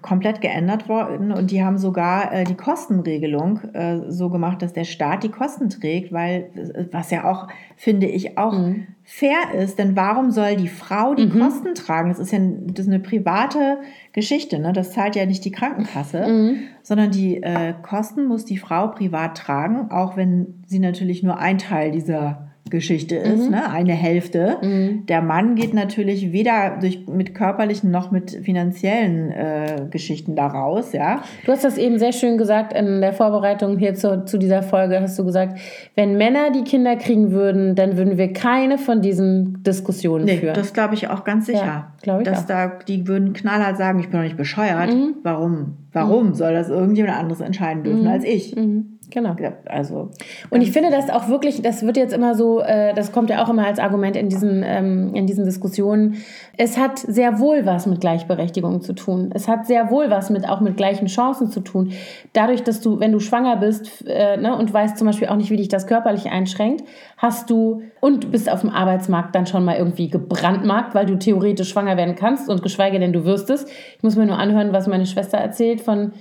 komplett 0.02 0.40
geändert 0.40 0.88
worden 0.88 1.30
und 1.30 1.52
die 1.52 1.62
haben 1.62 1.78
sogar 1.78 2.32
äh, 2.32 2.42
die 2.42 2.56
Kostenregelung 2.56 3.60
äh, 3.74 4.10
so 4.10 4.28
gemacht, 4.28 4.60
dass 4.60 4.72
der 4.72 4.82
Staat 4.82 5.22
die 5.22 5.28
Kosten 5.28 5.70
trägt, 5.70 6.12
weil 6.12 6.50
was 6.90 7.12
ja 7.12 7.30
auch, 7.30 7.46
finde 7.76 8.06
ich, 8.06 8.36
auch 8.36 8.58
mhm. 8.58 8.88
fair 9.04 9.54
ist, 9.56 9.78
denn 9.78 9.94
warum 9.94 10.32
soll 10.32 10.56
die 10.56 10.66
Frau 10.66 11.14
die 11.14 11.26
mhm. 11.26 11.38
Kosten 11.38 11.74
tragen? 11.76 12.08
Das 12.08 12.18
ist 12.18 12.32
ja 12.32 12.40
das 12.40 12.86
ist 12.86 12.92
eine 12.92 13.00
private 13.00 13.78
Geschichte, 14.12 14.58
ne? 14.58 14.72
das 14.72 14.92
zahlt 14.92 15.14
ja 15.14 15.26
nicht 15.26 15.44
die 15.44 15.52
Krankenkasse, 15.52 16.26
mhm. 16.26 16.56
sondern 16.82 17.12
die 17.12 17.40
äh, 17.40 17.72
Kosten 17.82 18.26
muss 18.26 18.44
die 18.44 18.58
Frau 18.58 18.88
privat 18.88 19.36
tragen, 19.36 19.92
auch 19.92 20.16
wenn 20.16 20.64
sie 20.66 20.80
natürlich 20.80 21.22
nur 21.22 21.38
ein 21.38 21.58
Teil 21.58 21.92
dieser 21.92 22.48
Geschichte 22.70 23.16
ist, 23.16 23.44
mhm. 23.44 23.50
ne? 23.50 23.70
eine 23.70 23.92
Hälfte. 23.92 24.56
Mhm. 24.62 25.04
Der 25.06 25.20
Mann 25.20 25.54
geht 25.54 25.74
natürlich 25.74 26.32
weder 26.32 26.78
durch, 26.80 27.06
mit 27.06 27.34
körperlichen 27.34 27.90
noch 27.90 28.10
mit 28.10 28.30
finanziellen 28.30 29.30
äh, 29.32 29.86
Geschichten 29.90 30.34
daraus. 30.34 30.92
Ja? 30.92 31.22
Du 31.44 31.52
hast 31.52 31.62
das 31.62 31.76
eben 31.76 31.98
sehr 31.98 32.12
schön 32.12 32.38
gesagt 32.38 32.72
in 32.72 33.02
der 33.02 33.12
Vorbereitung 33.12 33.76
hier 33.76 33.94
zu, 33.94 34.24
zu 34.24 34.38
dieser 34.38 34.62
Folge, 34.62 35.00
hast 35.00 35.18
du 35.18 35.26
gesagt, 35.26 35.58
wenn 35.94 36.16
Männer 36.16 36.52
die 36.52 36.64
Kinder 36.64 36.96
kriegen 36.96 37.32
würden, 37.32 37.74
dann 37.74 37.98
würden 37.98 38.16
wir 38.16 38.32
keine 38.32 38.78
von 38.78 39.02
diesen 39.02 39.62
Diskussionen 39.62 40.24
nee, 40.24 40.38
führen. 40.38 40.54
Das 40.54 40.72
glaube 40.72 40.94
ich 40.94 41.08
auch 41.08 41.24
ganz 41.24 41.46
sicher. 41.46 41.92
Ja, 42.06 42.18
ich 42.18 42.24
dass 42.24 42.44
auch. 42.44 42.46
da 42.46 42.72
die 42.88 43.06
würden 43.06 43.34
knallhart 43.34 43.76
sagen, 43.76 43.98
ich 44.00 44.08
bin 44.08 44.18
doch 44.18 44.24
nicht 44.24 44.38
bescheuert. 44.38 44.90
Mhm. 44.90 45.16
Warum? 45.22 45.76
Warum 45.92 46.28
mhm. 46.28 46.34
soll 46.34 46.54
das 46.54 46.70
irgendjemand 46.70 47.18
anderes 47.18 47.40
entscheiden 47.40 47.84
dürfen 47.84 48.02
mhm. 48.02 48.08
als 48.08 48.24
ich? 48.24 48.56
Mhm. 48.56 48.93
Genau. 49.10 49.36
Also, 49.66 50.10
und 50.50 50.60
ich 50.60 50.72
finde 50.72 50.90
das 50.90 51.10
auch 51.10 51.28
wirklich, 51.28 51.62
das 51.62 51.84
wird 51.84 51.96
jetzt 51.96 52.12
immer 52.12 52.34
so, 52.34 52.60
äh, 52.60 52.94
das 52.94 53.12
kommt 53.12 53.30
ja 53.30 53.44
auch 53.44 53.48
immer 53.48 53.66
als 53.66 53.78
Argument 53.78 54.16
in 54.16 54.28
diesen, 54.28 54.62
ähm, 54.64 55.14
in 55.14 55.26
diesen 55.26 55.44
Diskussionen. 55.44 56.16
Es 56.56 56.78
hat 56.78 56.98
sehr 56.98 57.38
wohl 57.38 57.66
was 57.66 57.86
mit 57.86 58.00
Gleichberechtigung 58.00 58.80
zu 58.82 58.92
tun. 58.92 59.30
Es 59.34 59.48
hat 59.48 59.66
sehr 59.66 59.90
wohl 59.90 60.10
was 60.10 60.30
mit 60.30 60.48
auch 60.48 60.60
mit 60.60 60.76
gleichen 60.76 61.06
Chancen 61.06 61.50
zu 61.50 61.60
tun. 61.60 61.92
Dadurch, 62.32 62.62
dass 62.62 62.80
du, 62.80 63.00
wenn 63.00 63.12
du 63.12 63.20
schwanger 63.20 63.56
bist 63.56 64.04
äh, 64.06 64.36
ne, 64.36 64.56
und 64.56 64.72
weißt 64.72 64.96
zum 64.96 65.06
Beispiel 65.06 65.28
auch 65.28 65.36
nicht, 65.36 65.50
wie 65.50 65.56
dich 65.56 65.68
das 65.68 65.86
körperlich 65.86 66.30
einschränkt, 66.30 66.84
hast 67.16 67.50
du 67.50 67.82
und 68.00 68.30
bist 68.30 68.50
auf 68.50 68.60
dem 68.60 68.70
Arbeitsmarkt 68.70 69.34
dann 69.34 69.46
schon 69.46 69.64
mal 69.64 69.76
irgendwie 69.76 70.08
gebrandmarkt, 70.08 70.94
weil 70.94 71.06
du 71.06 71.18
theoretisch 71.18 71.70
schwanger 71.70 71.96
werden 71.96 72.14
kannst 72.14 72.48
und 72.48 72.62
geschweige 72.62 72.98
denn 72.98 73.12
du 73.12 73.24
wirst 73.24 73.50
es. 73.50 73.66
Ich 73.96 74.02
muss 74.02 74.16
mir 74.16 74.26
nur 74.26 74.38
anhören, 74.38 74.72
was 74.72 74.86
meine 74.86 75.06
Schwester 75.06 75.38
erzählt 75.38 75.80
von 75.80 76.12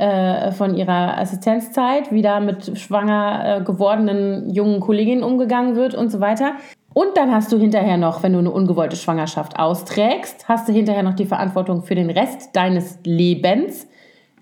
äh, 0.00 0.52
von 0.52 0.74
ihrer 0.74 1.18
Assistenzzeit, 1.18 2.10
wie 2.10 2.22
da 2.22 2.40
mit 2.40 2.78
schwanger 2.78 3.58
äh, 3.58 3.62
gewordenen 3.62 4.48
jungen 4.48 4.80
Kolleginnen 4.80 5.22
umgegangen 5.22 5.76
wird 5.76 5.94
und 5.94 6.10
so 6.10 6.20
weiter. 6.20 6.54
Und 6.94 7.16
dann 7.16 7.30
hast 7.30 7.52
du 7.52 7.58
hinterher 7.58 7.98
noch, 7.98 8.22
wenn 8.22 8.32
du 8.32 8.38
eine 8.38 8.50
ungewollte 8.50 8.96
Schwangerschaft 8.96 9.58
austrägst, 9.58 10.48
hast 10.48 10.68
du 10.68 10.72
hinterher 10.72 11.02
noch 11.02 11.14
die 11.14 11.26
Verantwortung 11.26 11.82
für 11.82 11.94
den 11.94 12.10
Rest 12.10 12.56
deines 12.56 12.98
Lebens 13.04 13.86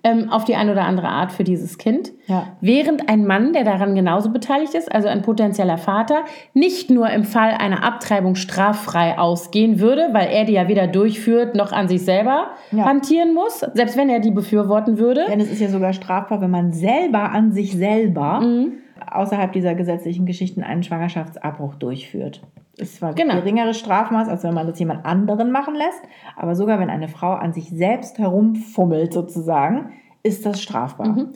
ähm, 0.03 0.29
auf 0.29 0.45
die 0.45 0.55
eine 0.55 0.71
oder 0.71 0.83
andere 0.85 1.09
Art 1.09 1.31
für 1.31 1.43
dieses 1.43 1.77
Kind. 1.77 2.11
Ja. 2.27 2.47
Während 2.61 3.09
ein 3.09 3.25
Mann, 3.25 3.53
der 3.53 3.63
daran 3.63 3.95
genauso 3.95 4.31
beteiligt 4.31 4.73
ist, 4.73 4.91
also 4.91 5.07
ein 5.07 5.21
potenzieller 5.21 5.77
Vater, 5.77 6.23
nicht 6.53 6.89
nur 6.89 7.09
im 7.09 7.23
Fall 7.23 7.51
einer 7.51 7.83
Abtreibung 7.83 8.35
straffrei 8.35 9.17
ausgehen 9.17 9.79
würde, 9.79 10.09
weil 10.11 10.29
er 10.29 10.45
die 10.45 10.53
ja 10.53 10.67
weder 10.67 10.87
durchführt 10.87 11.55
noch 11.55 11.71
an 11.71 11.87
sich 11.87 12.03
selber 12.03 12.51
ja. 12.71 12.85
hantieren 12.85 13.33
muss, 13.33 13.59
selbst 13.73 13.97
wenn 13.97 14.09
er 14.09 14.19
die 14.19 14.31
befürworten 14.31 14.97
würde. 14.97 15.25
Denn 15.27 15.39
es 15.39 15.51
ist 15.51 15.59
ja 15.61 15.69
sogar 15.69 15.93
strafbar, 15.93 16.41
wenn 16.41 16.51
man 16.51 16.71
selber 16.71 17.31
an 17.31 17.51
sich 17.51 17.75
selber 17.75 18.41
mhm. 18.41 18.73
Außerhalb 19.11 19.51
dieser 19.51 19.75
gesetzlichen 19.75 20.25
Geschichten 20.25 20.63
einen 20.63 20.83
Schwangerschaftsabbruch 20.83 21.75
durchführt. 21.75 22.41
Es 22.77 22.91
ist 22.91 22.97
zwar 22.97 23.13
genau. 23.13 23.35
geringeres 23.35 23.77
Strafmaß, 23.77 24.29
als 24.29 24.43
wenn 24.43 24.53
man 24.53 24.67
das 24.67 24.79
jemand 24.79 25.05
anderen 25.05 25.51
machen 25.51 25.75
lässt, 25.75 26.01
aber 26.37 26.55
sogar 26.55 26.79
wenn 26.79 26.89
eine 26.89 27.07
Frau 27.07 27.33
an 27.33 27.53
sich 27.53 27.69
selbst 27.69 28.17
herumfummelt 28.17 29.13
sozusagen, 29.13 29.91
ist 30.23 30.45
das 30.45 30.61
strafbar. 30.61 31.07
Mhm. 31.07 31.29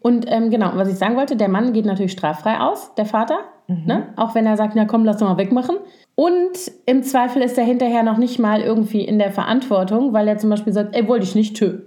Und 0.00 0.26
ähm, 0.28 0.50
genau, 0.50 0.72
was 0.74 0.88
ich 0.88 0.96
sagen 0.96 1.16
wollte, 1.16 1.36
der 1.36 1.48
Mann 1.48 1.72
geht 1.72 1.86
natürlich 1.86 2.12
straffrei 2.12 2.58
aus, 2.58 2.94
der 2.96 3.06
Vater, 3.06 3.38
mhm. 3.68 3.86
ne? 3.86 4.08
auch 4.16 4.34
wenn 4.34 4.46
er 4.46 4.56
sagt, 4.56 4.74
na 4.74 4.84
komm, 4.84 5.04
lass 5.04 5.18
doch 5.18 5.28
mal 5.28 5.38
wegmachen. 5.38 5.76
Und 6.14 6.72
im 6.84 7.02
Zweifel 7.02 7.40
ist 7.40 7.56
er 7.56 7.64
hinterher 7.64 8.02
noch 8.02 8.18
nicht 8.18 8.38
mal 8.38 8.60
irgendwie 8.60 9.02
in 9.02 9.18
der 9.18 9.30
Verantwortung, 9.30 10.12
weil 10.12 10.28
er 10.28 10.38
zum 10.38 10.50
Beispiel 10.50 10.72
sagt, 10.72 10.94
ey, 10.94 11.08
wollte 11.08 11.24
ich 11.24 11.34
nicht, 11.34 11.56
tö. 11.56 11.78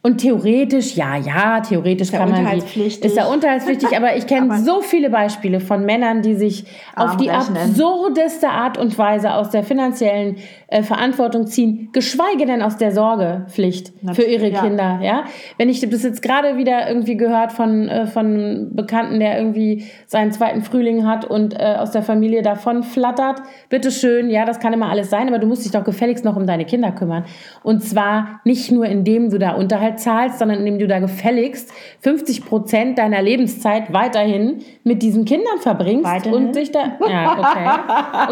Und 0.00 0.18
theoretisch, 0.18 0.94
ja, 0.94 1.16
ja, 1.16 1.60
theoretisch 1.60 2.12
kann 2.12 2.30
man 2.30 2.60
die, 2.60 2.80
ist 2.86 3.16
ja 3.16 3.26
unterhaltspflichtig, 3.26 3.96
aber 3.96 4.16
ich 4.16 4.28
kenne 4.28 4.58
so 4.64 4.80
viele 4.80 5.10
Beispiele 5.10 5.58
von 5.58 5.84
Männern, 5.84 6.22
die 6.22 6.34
sich 6.34 6.66
auf 6.94 7.16
die 7.16 7.30
absurdeste 7.30 8.48
Art 8.48 8.78
und 8.78 8.96
Weise 8.96 9.34
aus 9.34 9.50
der 9.50 9.64
finanziellen 9.64 10.36
äh, 10.68 10.84
Verantwortung 10.84 11.46
ziehen, 11.46 11.88
geschweige 11.92 12.46
denn 12.46 12.62
aus 12.62 12.76
der 12.76 12.92
Sorgepflicht 12.92 13.92
für 14.12 14.22
ihre 14.22 14.50
ja. 14.50 14.62
Kinder, 14.62 15.00
ja. 15.02 15.24
Wenn 15.56 15.68
ich 15.68 15.80
das 15.80 16.04
jetzt 16.04 16.22
gerade 16.22 16.56
wieder 16.56 16.88
irgendwie 16.88 17.16
gehört 17.16 17.50
von, 17.52 17.88
äh, 17.88 18.06
von 18.06 18.68
Bekannten, 18.72 19.18
der 19.18 19.36
irgendwie 19.38 19.86
seinen 20.06 20.30
zweiten 20.30 20.62
Frühling 20.62 21.06
hat 21.06 21.24
und 21.24 21.54
äh, 21.54 21.74
aus 21.76 21.90
der 21.90 22.02
Familie 22.02 22.42
davon 22.42 22.84
flattert, 22.84 23.42
bitteschön, 23.68 24.30
ja, 24.30 24.44
das 24.44 24.60
kann 24.60 24.72
immer 24.72 24.90
alles 24.90 25.10
sein, 25.10 25.26
aber 25.26 25.38
du 25.38 25.48
musst 25.48 25.64
dich 25.64 25.72
doch 25.72 25.84
gefälligst 25.84 26.24
noch 26.24 26.36
um 26.36 26.46
deine 26.46 26.66
Kinder 26.66 26.92
kümmern. 26.92 27.24
Und 27.64 27.82
zwar 27.82 28.40
nicht 28.44 28.70
nur 28.70 28.86
indem 28.86 29.30
du 29.30 29.38
da 29.38 29.52
Unterhalt 29.52 29.87
Unterhalt 29.88 30.00
zahlst, 30.00 30.38
sondern 30.38 30.58
indem 30.58 30.78
du 30.78 30.86
da 30.86 30.98
gefälligst 30.98 31.72
50 32.00 32.44
Prozent 32.44 32.98
deiner 32.98 33.22
Lebenszeit 33.22 33.90
weiterhin 33.92 34.62
mit 34.84 35.02
diesen 35.02 35.24
Kindern 35.24 35.58
verbringst 35.60 36.04
weiterhin? 36.04 36.46
und 36.46 36.54
sich 36.54 36.70
da. 36.70 36.98
Ja, 37.08 37.38
okay. 37.38 37.68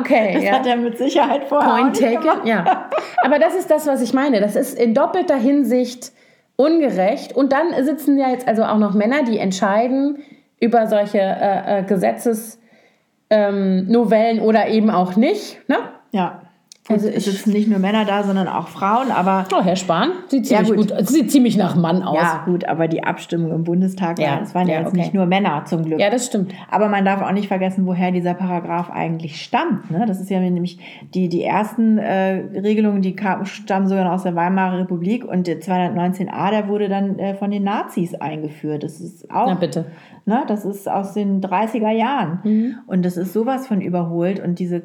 okay 0.00 0.30
das 0.34 0.44
ja. 0.44 0.52
hat 0.52 0.66
er 0.66 0.76
mit 0.76 0.98
Sicherheit 0.98 1.44
vorher. 1.44 1.70
Point 1.70 1.98
taken, 1.98 2.46
ja. 2.46 2.90
Aber 3.22 3.38
das 3.38 3.54
ist 3.54 3.70
das, 3.70 3.86
was 3.86 4.02
ich 4.02 4.12
meine. 4.12 4.40
Das 4.40 4.56
ist 4.56 4.78
in 4.78 4.92
doppelter 4.94 5.36
Hinsicht 5.36 6.12
ungerecht. 6.56 7.34
Und 7.34 7.52
dann 7.52 7.72
sitzen 7.84 8.18
ja 8.18 8.30
jetzt 8.30 8.48
also 8.48 8.64
auch 8.64 8.78
noch 8.78 8.94
Männer, 8.94 9.22
die 9.24 9.38
entscheiden 9.38 10.18
über 10.60 10.86
solche 10.86 11.18
äh, 11.18 11.80
äh, 11.80 11.82
Gesetzesnovellen 11.82 14.38
ähm, 14.38 14.42
oder 14.42 14.68
eben 14.68 14.90
auch 14.90 15.16
nicht. 15.16 15.58
Ne? 15.68 15.76
Ja. 16.12 16.42
Also 16.88 17.08
es 17.08 17.24
sitzen 17.24 17.52
nicht 17.52 17.68
nur 17.68 17.78
Männer 17.78 18.04
da, 18.04 18.22
sondern 18.22 18.46
auch 18.46 18.68
Frauen, 18.68 19.10
aber... 19.10 19.44
Oh, 19.52 19.62
Herr 19.62 19.76
Spahn 19.76 20.10
sieht 20.28 20.46
ziemlich 20.46 20.68
ja, 20.68 20.74
gut. 20.74 20.96
gut. 20.96 21.08
Sieht 21.08 21.32
ziemlich 21.32 21.56
nach 21.56 21.74
Mann 21.74 22.02
aus. 22.02 22.16
Ja, 22.16 22.42
gut, 22.44 22.64
aber 22.64 22.86
die 22.86 23.02
Abstimmung 23.02 23.52
im 23.52 23.64
Bundestag, 23.64 24.18
ja, 24.18 24.40
es 24.42 24.54
waren 24.54 24.68
ja, 24.68 24.78
jetzt 24.80 24.88
okay. 24.88 24.98
nicht 24.98 25.14
nur 25.14 25.26
Männer 25.26 25.64
zum 25.64 25.84
Glück. 25.84 25.98
Ja, 25.98 26.10
das 26.10 26.26
stimmt. 26.26 26.52
Aber 26.70 26.88
man 26.88 27.04
darf 27.04 27.22
auch 27.22 27.32
nicht 27.32 27.48
vergessen, 27.48 27.86
woher 27.86 28.12
dieser 28.12 28.34
Paragraph 28.34 28.90
eigentlich 28.90 29.42
stammt. 29.42 29.90
Ne? 29.90 30.04
Das 30.06 30.20
ist 30.20 30.30
ja 30.30 30.38
nämlich 30.38 30.78
die, 31.14 31.28
die 31.28 31.42
ersten 31.42 31.98
äh, 31.98 32.44
Regelungen, 32.60 33.02
die 33.02 33.16
kam, 33.16 33.44
stammen 33.46 33.88
sogar 33.88 34.12
aus 34.12 34.22
der 34.22 34.36
Weimarer 34.36 34.78
Republik 34.78 35.24
und 35.24 35.46
der 35.48 35.60
219a, 35.60 36.50
der 36.50 36.68
wurde 36.68 36.88
dann 36.88 37.18
äh, 37.18 37.34
von 37.34 37.50
den 37.50 37.64
Nazis 37.64 38.14
eingeführt. 38.14 38.84
Das 38.84 39.00
ist 39.00 39.30
auch... 39.30 39.48
Na 39.48 39.54
bitte. 39.54 39.86
Ne, 40.28 40.42
das 40.48 40.64
ist 40.64 40.88
aus 40.88 41.12
den 41.12 41.40
30er 41.40 41.92
Jahren. 41.92 42.40
Mhm. 42.42 42.74
Und 42.88 43.04
das 43.04 43.16
ist 43.16 43.32
sowas 43.32 43.68
von 43.68 43.80
überholt. 43.80 44.40
Und 44.40 44.58
diese, 44.58 44.82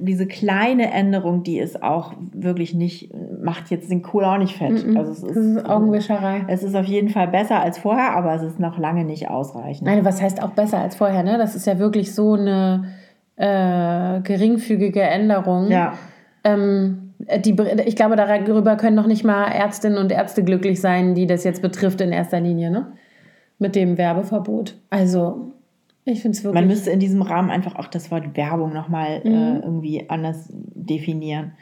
diese 0.00 0.26
kleine 0.26 0.90
Änderung, 0.90 1.31
die 1.40 1.58
ist 1.58 1.82
auch 1.82 2.12
wirklich 2.32 2.74
nicht, 2.74 3.10
macht 3.42 3.70
jetzt 3.70 3.90
den 3.90 4.02
Kohl 4.02 4.24
auch 4.24 4.38
nicht 4.38 4.56
fett. 4.56 4.86
Mhm. 4.86 4.96
Also 4.96 5.12
es 5.12 5.22
ist, 5.22 5.36
das 5.36 5.44
ist 5.44 5.68
Augenwischerei. 5.68 6.44
Es 6.48 6.62
ist 6.62 6.74
auf 6.74 6.86
jeden 6.86 7.08
Fall 7.08 7.28
besser 7.28 7.60
als 7.60 7.78
vorher, 7.78 8.16
aber 8.16 8.34
es 8.34 8.42
ist 8.42 8.60
noch 8.60 8.78
lange 8.78 9.04
nicht 9.04 9.28
ausreichend. 9.30 9.86
Nein, 9.86 10.04
was 10.04 10.20
heißt 10.20 10.42
auch 10.42 10.50
besser 10.50 10.78
als 10.78 10.96
vorher? 10.96 11.22
Ne? 11.22 11.38
Das 11.38 11.54
ist 11.54 11.66
ja 11.66 11.78
wirklich 11.78 12.14
so 12.14 12.34
eine 12.34 12.84
äh, 13.36 14.20
geringfügige 14.20 15.02
Änderung. 15.02 15.70
Ja. 15.70 15.94
Ähm, 16.44 17.14
die, 17.44 17.56
ich 17.86 17.96
glaube, 17.96 18.16
darüber 18.16 18.76
können 18.76 18.96
noch 18.96 19.06
nicht 19.06 19.24
mal 19.24 19.44
Ärztinnen 19.44 19.98
und 19.98 20.10
Ärzte 20.10 20.42
glücklich 20.42 20.80
sein, 20.80 21.14
die 21.14 21.26
das 21.26 21.44
jetzt 21.44 21.62
betrifft 21.62 22.00
in 22.00 22.12
erster 22.12 22.40
Linie. 22.40 22.70
Ne? 22.70 22.92
mit 23.62 23.76
dem 23.76 23.96
Werbeverbot. 23.96 24.74
Also, 24.90 25.51
ich 26.04 26.22
finde 26.22 26.36
es 26.36 26.44
wirklich. 26.44 26.60
Man 26.60 26.68
müsste 26.68 26.90
in 26.90 27.00
diesem 27.00 27.22
Rahmen 27.22 27.50
einfach 27.50 27.76
auch 27.76 27.86
das 27.86 28.10
Wort 28.10 28.36
Werbung 28.36 28.72
nochmal 28.72 29.22
äh, 29.24 29.28
mhm. 29.28 29.34
äh, 29.34 29.58
irgendwie 29.60 30.10
anders 30.10 30.48
definieren. 30.50 31.52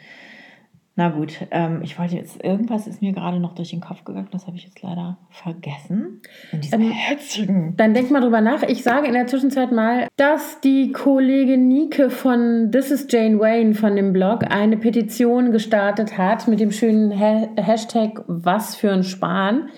Na 0.97 1.09
gut, 1.09 1.47
ähm, 1.51 1.81
ich 1.83 1.99
wollte 1.99 2.17
jetzt, 2.17 2.45
irgendwas 2.45 2.87
ist 2.87 3.01
mir 3.01 3.13
gerade 3.13 3.41
noch 3.41 3.55
durch 3.55 3.71
den 3.71 3.81
Kopf 3.81 4.05
gegangen, 4.05 4.29
das 4.33 4.47
habe 4.47 4.57
ich 4.57 4.65
jetzt 4.65 4.83
leider 4.83 5.17
vergessen. 5.31 6.21
In 6.53 6.61
diesem 6.61 6.83
ähm, 6.83 6.91
Herzigen. 6.91 7.75
Dann 7.77 7.95
denk 7.95 8.11
mal 8.11 8.21
drüber 8.21 8.41
nach. 8.41 8.65
Ich 8.65 8.83
sage 8.83 9.07
in 9.07 9.15
der 9.15 9.27
Zwischenzeit 9.27 9.73
mal, 9.73 10.09
dass 10.17 10.61
die 10.61 10.93
Kollegin 10.93 11.69
Nike 11.69 12.11
von 12.11 12.71
This 12.71 12.91
is 12.91 13.07
Jane 13.09 13.39
Wayne 13.39 13.75
von 13.75 13.97
dem 13.97 14.13
Blog 14.13 14.45
eine 14.51 14.77
Petition 14.77 15.53
gestartet 15.53 16.19
hat 16.19 16.49
mit 16.49 16.61
dem 16.61 16.71
schönen 16.71 17.19
ha 17.19 17.49
Hashtag 17.57 18.23
Was 18.27 18.75
für 18.75 18.93
ein 18.93 19.05
Spahn 19.05 19.71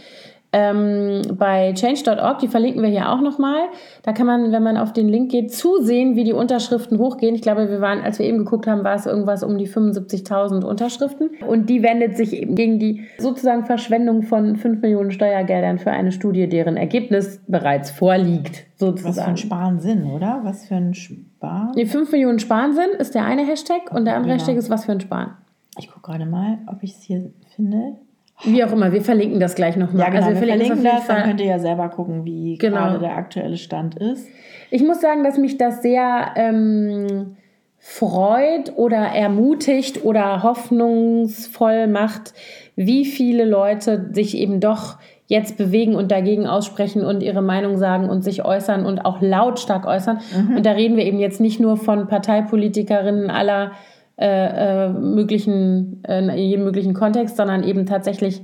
ähm, 0.53 1.23
bei 1.39 1.73
change.org, 1.73 2.39
die 2.41 2.49
verlinken 2.49 2.83
wir 2.83 2.91
hier 2.91 3.11
auch 3.11 3.21
nochmal. 3.21 3.69
Da 4.03 4.13
kann 4.13 4.27
man, 4.27 4.53
wenn 4.53 4.63
man 4.63 4.77
auf 4.77 4.93
den 4.93 5.09
Link 5.09 5.31
geht, 5.31 5.53
zusehen, 5.53 6.15
wie 6.15 6.25
die 6.25 6.35
Unterschriften 6.35 6.99
hochgehen. 6.99 7.35
Ich 7.35 7.41
glaube, 7.41 7.71
wir 7.71 7.81
waren, 7.81 8.03
als 8.03 8.19
wir 8.19 8.27
eben 8.27 8.39
geguckt 8.39 8.67
haben, 8.67 8.85
war 8.85 8.95
es 8.95 9.07
irgendwas 9.07 9.43
um 9.43 9.57
die 9.57 9.67
75.000 9.67 10.65
Unterschriften. 10.65 11.31
Und 11.47 11.71
die 11.71 11.83
wendet 11.83 12.17
sich 12.19 12.35
eben 12.35 12.55
gegen 12.55 12.79
die 12.79 13.07
sozusagen 13.19 13.65
Verschwendung 13.65 14.23
von 14.23 14.57
5 14.57 14.83
Millionen 14.83 15.11
Steuergeldern 15.11 15.79
für 15.79 15.91
eine 15.91 16.13
Studie, 16.13 16.49
deren 16.49 16.77
Ergebnis 16.77 17.41
bereits 17.47 17.91
vorliegt. 17.91 18.67
Sozusagen. 18.77 19.17
Was 19.17 19.25
für 19.25 19.31
ein 19.31 19.37
Sparen 19.37 20.11
oder? 20.11 20.41
Was 20.43 20.67
für 20.67 20.75
ein 20.75 20.93
Sparen? 20.93 21.73
Nee, 21.77 21.87
5 21.87 22.13
Millionen 22.13 22.39
Sparen 22.39 22.77
ist 22.99 23.15
der 23.15 23.25
eine 23.25 23.47
Hashtag 23.47 23.91
und 23.91 24.05
der 24.05 24.17
andere 24.17 24.33
genau. 24.33 24.41
Hashtag 24.41 24.57
ist 24.57 24.69
was 24.69 24.85
für 24.85 24.93
ein 24.93 25.01
Sparen. 25.01 25.33
Ich 25.79 25.89
gucke 25.91 26.11
gerade 26.11 26.27
mal, 26.27 26.59
ob 26.67 26.83
ich 26.83 26.93
es 26.93 27.03
hier 27.03 27.31
finde. 27.57 27.97
Wie 28.45 28.65
auch 28.65 28.73
immer, 28.73 28.93
wir 28.93 29.03
verlinken 29.03 29.41
das 29.41 29.55
gleich 29.55 29.77
nochmal. 29.77 30.07
Ja, 30.07 30.11
genau, 30.11 30.27
also 30.27 30.41
wir, 30.41 30.47
wir 30.47 30.57
verlinken 30.57 30.85
das, 30.85 31.07
dann 31.07 31.23
könnt 31.25 31.41
ihr 31.41 31.47
ja 31.47 31.59
selber 31.59 31.89
gucken, 31.89 32.25
wie 32.25 32.59
genau. 32.59 32.77
gerade 32.77 32.99
der 32.99 33.17
aktuelle 33.17 33.57
Stand 33.57 33.97
ist. 33.97 34.29
Ich 34.71 34.83
muss 34.83 35.01
sagen, 35.01 35.23
dass 35.23 35.39
mich 35.39 35.59
das 35.59 35.83
sehr 35.83 36.33
ähm, 36.35 37.37
freut 37.79 38.77
oder 38.77 38.97
ermutigt 38.97 40.05
oder 40.05 40.43
hoffnungsvoll 40.43 41.87
macht, 41.87 42.33
wie 42.75 43.05
viele 43.05 43.45
Leute 43.45 44.11
sich 44.13 44.37
eben 44.37 44.61
doch 44.61 44.99
jetzt 45.27 45.57
bewegen 45.57 45.95
und 45.95 46.11
dagegen 46.11 46.47
aussprechen 46.47 47.05
und 47.05 47.23
ihre 47.23 47.43
Meinung 47.43 47.79
sagen 47.79 48.09
und 48.11 48.23
sich 48.23 48.45
äußern 48.45 48.85
und 48.85 49.05
auch 49.05 49.21
lautstark 49.21 49.87
äußern. 49.87 50.21
Mhm. 50.37 50.57
Und 50.57 50.67
da 50.67 50.73
reden 50.73 50.97
wir 50.97 51.05
eben 51.05 51.19
jetzt 51.19 51.41
nicht 51.41 51.59
nur 51.59 51.77
von 51.77 52.07
Parteipolitikerinnen 52.07 53.31
aller 53.31 53.67
äh, 53.67 53.92
äh, 54.25 54.89
möglichen, 54.93 56.03
äh, 56.05 56.19
in 56.21 56.39
jedem 56.39 56.65
möglichen 56.65 56.95
Kontext, 56.95 57.37
sondern 57.37 57.63
eben 57.63 57.87
tatsächlich 57.87 58.43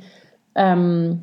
ähm, 0.55 1.21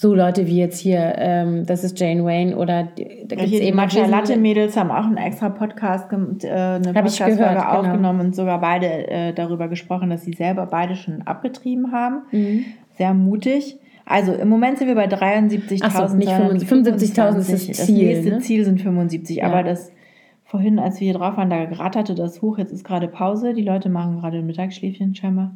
so 0.00 0.14
Leute 0.14 0.46
wie 0.46 0.58
jetzt 0.58 0.78
hier, 0.78 1.14
ähm, 1.16 1.66
das 1.66 1.82
ist 1.82 1.98
Jane 1.98 2.24
Wayne 2.24 2.56
oder 2.56 2.84
da 2.84 3.02
gibt 3.02 3.32
es 3.32 3.50
ja, 3.50 3.58
eben 3.60 3.76
Matcha 3.76 4.06
Latte 4.06 4.36
Mädels 4.36 4.76
haben 4.76 4.92
auch 4.92 5.04
einen 5.04 5.16
extra 5.16 5.48
Podcast, 5.48 6.12
äh, 6.12 6.48
eine 6.48 6.92
Podcast-Folge 6.92 7.36
genau. 7.36 7.64
aufgenommen 7.64 8.20
und 8.20 8.36
sogar 8.36 8.60
beide 8.60 8.86
äh, 9.08 9.32
darüber 9.32 9.66
gesprochen, 9.66 10.10
dass 10.10 10.22
sie 10.22 10.34
selber 10.34 10.66
beide 10.66 10.94
schon 10.94 11.22
abgetrieben 11.22 11.90
haben. 11.90 12.22
Mhm. 12.30 12.64
Sehr 12.96 13.12
mutig. 13.12 13.78
Also 14.06 14.32
im 14.32 14.48
Moment 14.48 14.78
sind 14.78 14.86
wir 14.86 14.94
bei 14.94 15.06
73.000. 15.06 16.08
So, 16.08 16.16
nicht 16.16 16.30
75.000 16.30 17.38
ist 17.38 17.50
das 17.50 17.86
Ziel. 17.86 18.14
Das 18.14 18.24
nächste 18.24 18.30
ne? 18.30 18.38
Ziel 18.38 18.64
sind 18.64 18.80
75, 18.80 19.38
ja. 19.38 19.46
aber 19.46 19.64
das 19.64 19.90
vorhin, 20.48 20.78
als 20.78 20.98
wir 20.98 21.04
hier 21.04 21.18
drauf 21.18 21.36
waren, 21.36 21.50
da 21.50 21.62
ratterte 21.62 22.14
das 22.14 22.40
hoch. 22.40 22.58
Jetzt 22.58 22.72
ist 22.72 22.84
gerade 22.84 23.06
Pause. 23.06 23.52
Die 23.52 23.62
Leute 23.62 23.90
machen 23.90 24.20
gerade 24.20 24.38
ein 24.38 24.46
Mittagsschläfchen 24.46 25.14
scheinbar. 25.14 25.54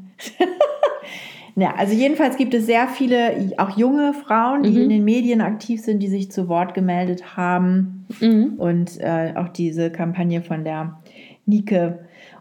ja, 1.57 1.74
also 1.74 1.94
jedenfalls 1.94 2.37
gibt 2.37 2.52
es 2.52 2.66
sehr 2.66 2.87
viele, 2.88 3.55
auch 3.57 3.76
junge 3.76 4.12
Frauen, 4.12 4.62
die 4.62 4.70
mhm. 4.70 4.83
in 4.83 4.88
den 4.90 5.05
Medien 5.05 5.40
aktiv 5.40 5.81
sind, 5.81 6.00
die 6.00 6.09
sich 6.09 6.31
zu 6.31 6.46
Wort 6.46 6.74
gemeldet 6.74 7.37
haben 7.37 8.07
mhm. 8.20 8.55
und 8.59 9.00
äh, 9.00 9.33
auch 9.35 9.48
diese 9.48 9.90
Kampagne 9.90 10.42
von 10.42 10.62
der 10.62 11.00
Nike 11.46 11.94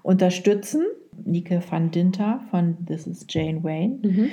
unterstützen. 0.03 0.83
Nike 1.23 1.61
van 1.69 1.91
Dinter 1.91 2.41
von 2.51 2.85
This 2.85 3.07
is 3.07 3.25
Jane 3.29 3.63
Wayne. 3.63 3.99
Mhm. 4.01 4.29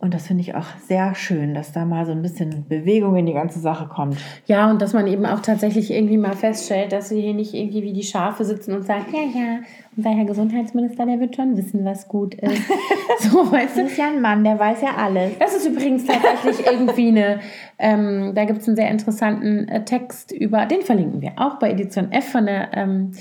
Und 0.00 0.14
das 0.14 0.26
finde 0.26 0.40
ich 0.40 0.54
auch 0.54 0.64
sehr 0.86 1.14
schön, 1.14 1.52
dass 1.52 1.72
da 1.72 1.84
mal 1.84 2.06
so 2.06 2.12
ein 2.12 2.22
bisschen 2.22 2.66
Bewegung 2.66 3.16
in 3.16 3.26
die 3.26 3.34
ganze 3.34 3.60
Sache 3.60 3.86
kommt. 3.86 4.16
Ja, 4.46 4.70
und 4.70 4.80
dass 4.80 4.94
man 4.94 5.06
eben 5.06 5.26
auch 5.26 5.40
tatsächlich 5.40 5.90
irgendwie 5.90 6.16
mal 6.16 6.34
feststellt, 6.34 6.92
dass 6.92 7.10
wir 7.10 7.20
hier 7.20 7.34
nicht 7.34 7.52
irgendwie 7.52 7.82
wie 7.82 7.92
die 7.92 8.02
Schafe 8.02 8.46
sitzen 8.46 8.72
und 8.72 8.86
sagen, 8.86 9.04
ja, 9.12 9.40
ja, 9.40 9.58
unser 9.94 10.10
Herr 10.10 10.24
Gesundheitsminister, 10.24 11.04
der 11.04 11.20
wird 11.20 11.36
schon 11.36 11.54
wissen, 11.54 11.84
was 11.84 12.08
gut 12.08 12.34
ist. 12.34 12.62
so, 13.18 13.52
weißt 13.52 13.76
du? 13.76 13.82
Das 13.82 13.92
ist 13.92 13.98
ja 13.98 14.06
ein 14.06 14.22
Mann, 14.22 14.42
der 14.42 14.58
weiß 14.58 14.80
ja 14.80 14.96
alles. 14.96 15.38
Das 15.38 15.54
ist 15.54 15.66
übrigens 15.66 16.06
tatsächlich 16.06 16.66
irgendwie 16.72 17.08
eine, 17.08 17.40
ähm, 17.78 18.32
da 18.34 18.46
gibt 18.46 18.62
es 18.62 18.68
einen 18.68 18.76
sehr 18.76 18.90
interessanten 18.90 19.68
äh, 19.68 19.84
Text 19.84 20.32
über, 20.32 20.64
den 20.64 20.80
verlinken 20.80 21.20
wir 21.20 21.32
auch 21.36 21.58
bei 21.58 21.70
Edition 21.70 22.10
F 22.10 22.30
von 22.30 22.46
der 22.46 22.70
ähm, 22.72 23.12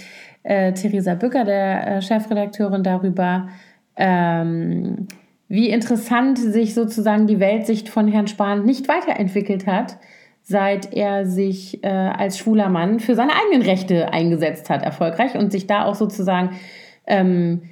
äh, 0.43 0.71
Theresa 0.71 1.15
Bücker, 1.15 1.43
der 1.43 1.97
äh, 1.97 2.01
Chefredakteurin, 2.01 2.83
darüber, 2.83 3.49
ähm, 3.97 5.07
wie 5.49 5.69
interessant 5.69 6.37
sich 6.37 6.75
sozusagen 6.75 7.27
die 7.27 7.39
Weltsicht 7.39 7.89
von 7.89 8.07
Herrn 8.07 8.27
Spahn 8.27 8.65
nicht 8.65 8.87
weiterentwickelt 8.87 9.65
hat, 9.65 9.97
seit 10.43 10.93
er 10.93 11.25
sich 11.25 11.83
äh, 11.83 11.87
als 11.87 12.37
schwuler 12.37 12.69
Mann 12.69 12.99
für 12.99 13.15
seine 13.15 13.33
eigenen 13.33 13.63
Rechte 13.63 14.13
eingesetzt 14.13 14.69
hat, 14.69 14.83
erfolgreich 14.83 15.35
und 15.35 15.51
sich 15.51 15.67
da 15.67 15.85
auch 15.85 15.95
sozusagen, 15.95 16.51
ähm, 17.07 17.63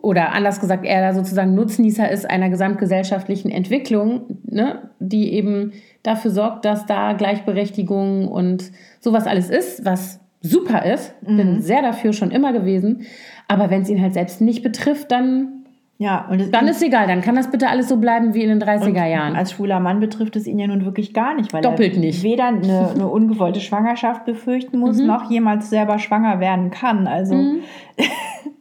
oder 0.00 0.32
anders 0.32 0.60
gesagt, 0.60 0.86
er 0.86 1.02
da 1.02 1.14
sozusagen 1.14 1.54
Nutznießer 1.54 2.08
ist 2.08 2.30
einer 2.30 2.48
gesamtgesellschaftlichen 2.48 3.50
Entwicklung, 3.50 4.38
ne, 4.44 4.90
die 5.00 5.32
eben 5.34 5.72
dafür 6.04 6.30
sorgt, 6.30 6.64
dass 6.64 6.86
da 6.86 7.12
Gleichberechtigung 7.12 8.28
und 8.28 8.70
sowas 9.00 9.26
alles 9.26 9.50
ist, 9.50 9.84
was 9.84 10.20
super 10.40 10.84
ist. 10.84 11.14
Mhm. 11.22 11.36
Bin 11.36 11.62
sehr 11.62 11.82
dafür 11.82 12.12
schon 12.12 12.30
immer 12.30 12.52
gewesen. 12.52 13.02
Aber 13.48 13.70
wenn 13.70 13.82
es 13.82 13.88
ihn 13.88 14.00
halt 14.00 14.14
selbst 14.14 14.40
nicht 14.40 14.62
betrifft, 14.62 15.10
dann 15.10 15.55
ja, 15.98 16.26
und 16.30 16.52
dann 16.52 16.68
ist 16.68 16.82
egal, 16.82 17.06
dann 17.06 17.22
kann 17.22 17.36
das 17.36 17.50
bitte 17.50 17.68
alles 17.68 17.88
so 17.88 17.96
bleiben 17.96 18.34
wie 18.34 18.42
in 18.42 18.50
den 18.50 18.62
30er 18.62 19.06
Jahren. 19.06 19.34
Als 19.34 19.52
schwuler 19.52 19.80
Mann 19.80 19.98
betrifft 19.98 20.36
es 20.36 20.46
ihn 20.46 20.58
ja 20.58 20.66
nun 20.66 20.84
wirklich 20.84 21.14
gar 21.14 21.34
nicht, 21.34 21.54
weil 21.54 21.62
Doppelt 21.62 21.94
er 21.94 22.00
nicht. 22.00 22.22
weder 22.22 22.48
eine, 22.48 22.90
eine 22.90 23.08
ungewollte 23.08 23.60
Schwangerschaft 23.60 24.26
befürchten 24.26 24.78
muss, 24.78 24.98
mhm. 24.98 25.06
noch 25.06 25.30
jemals 25.30 25.70
selber 25.70 25.98
schwanger 25.98 26.38
werden 26.38 26.70
kann. 26.70 27.06
Also, 27.06 27.34
mhm. 27.34 27.60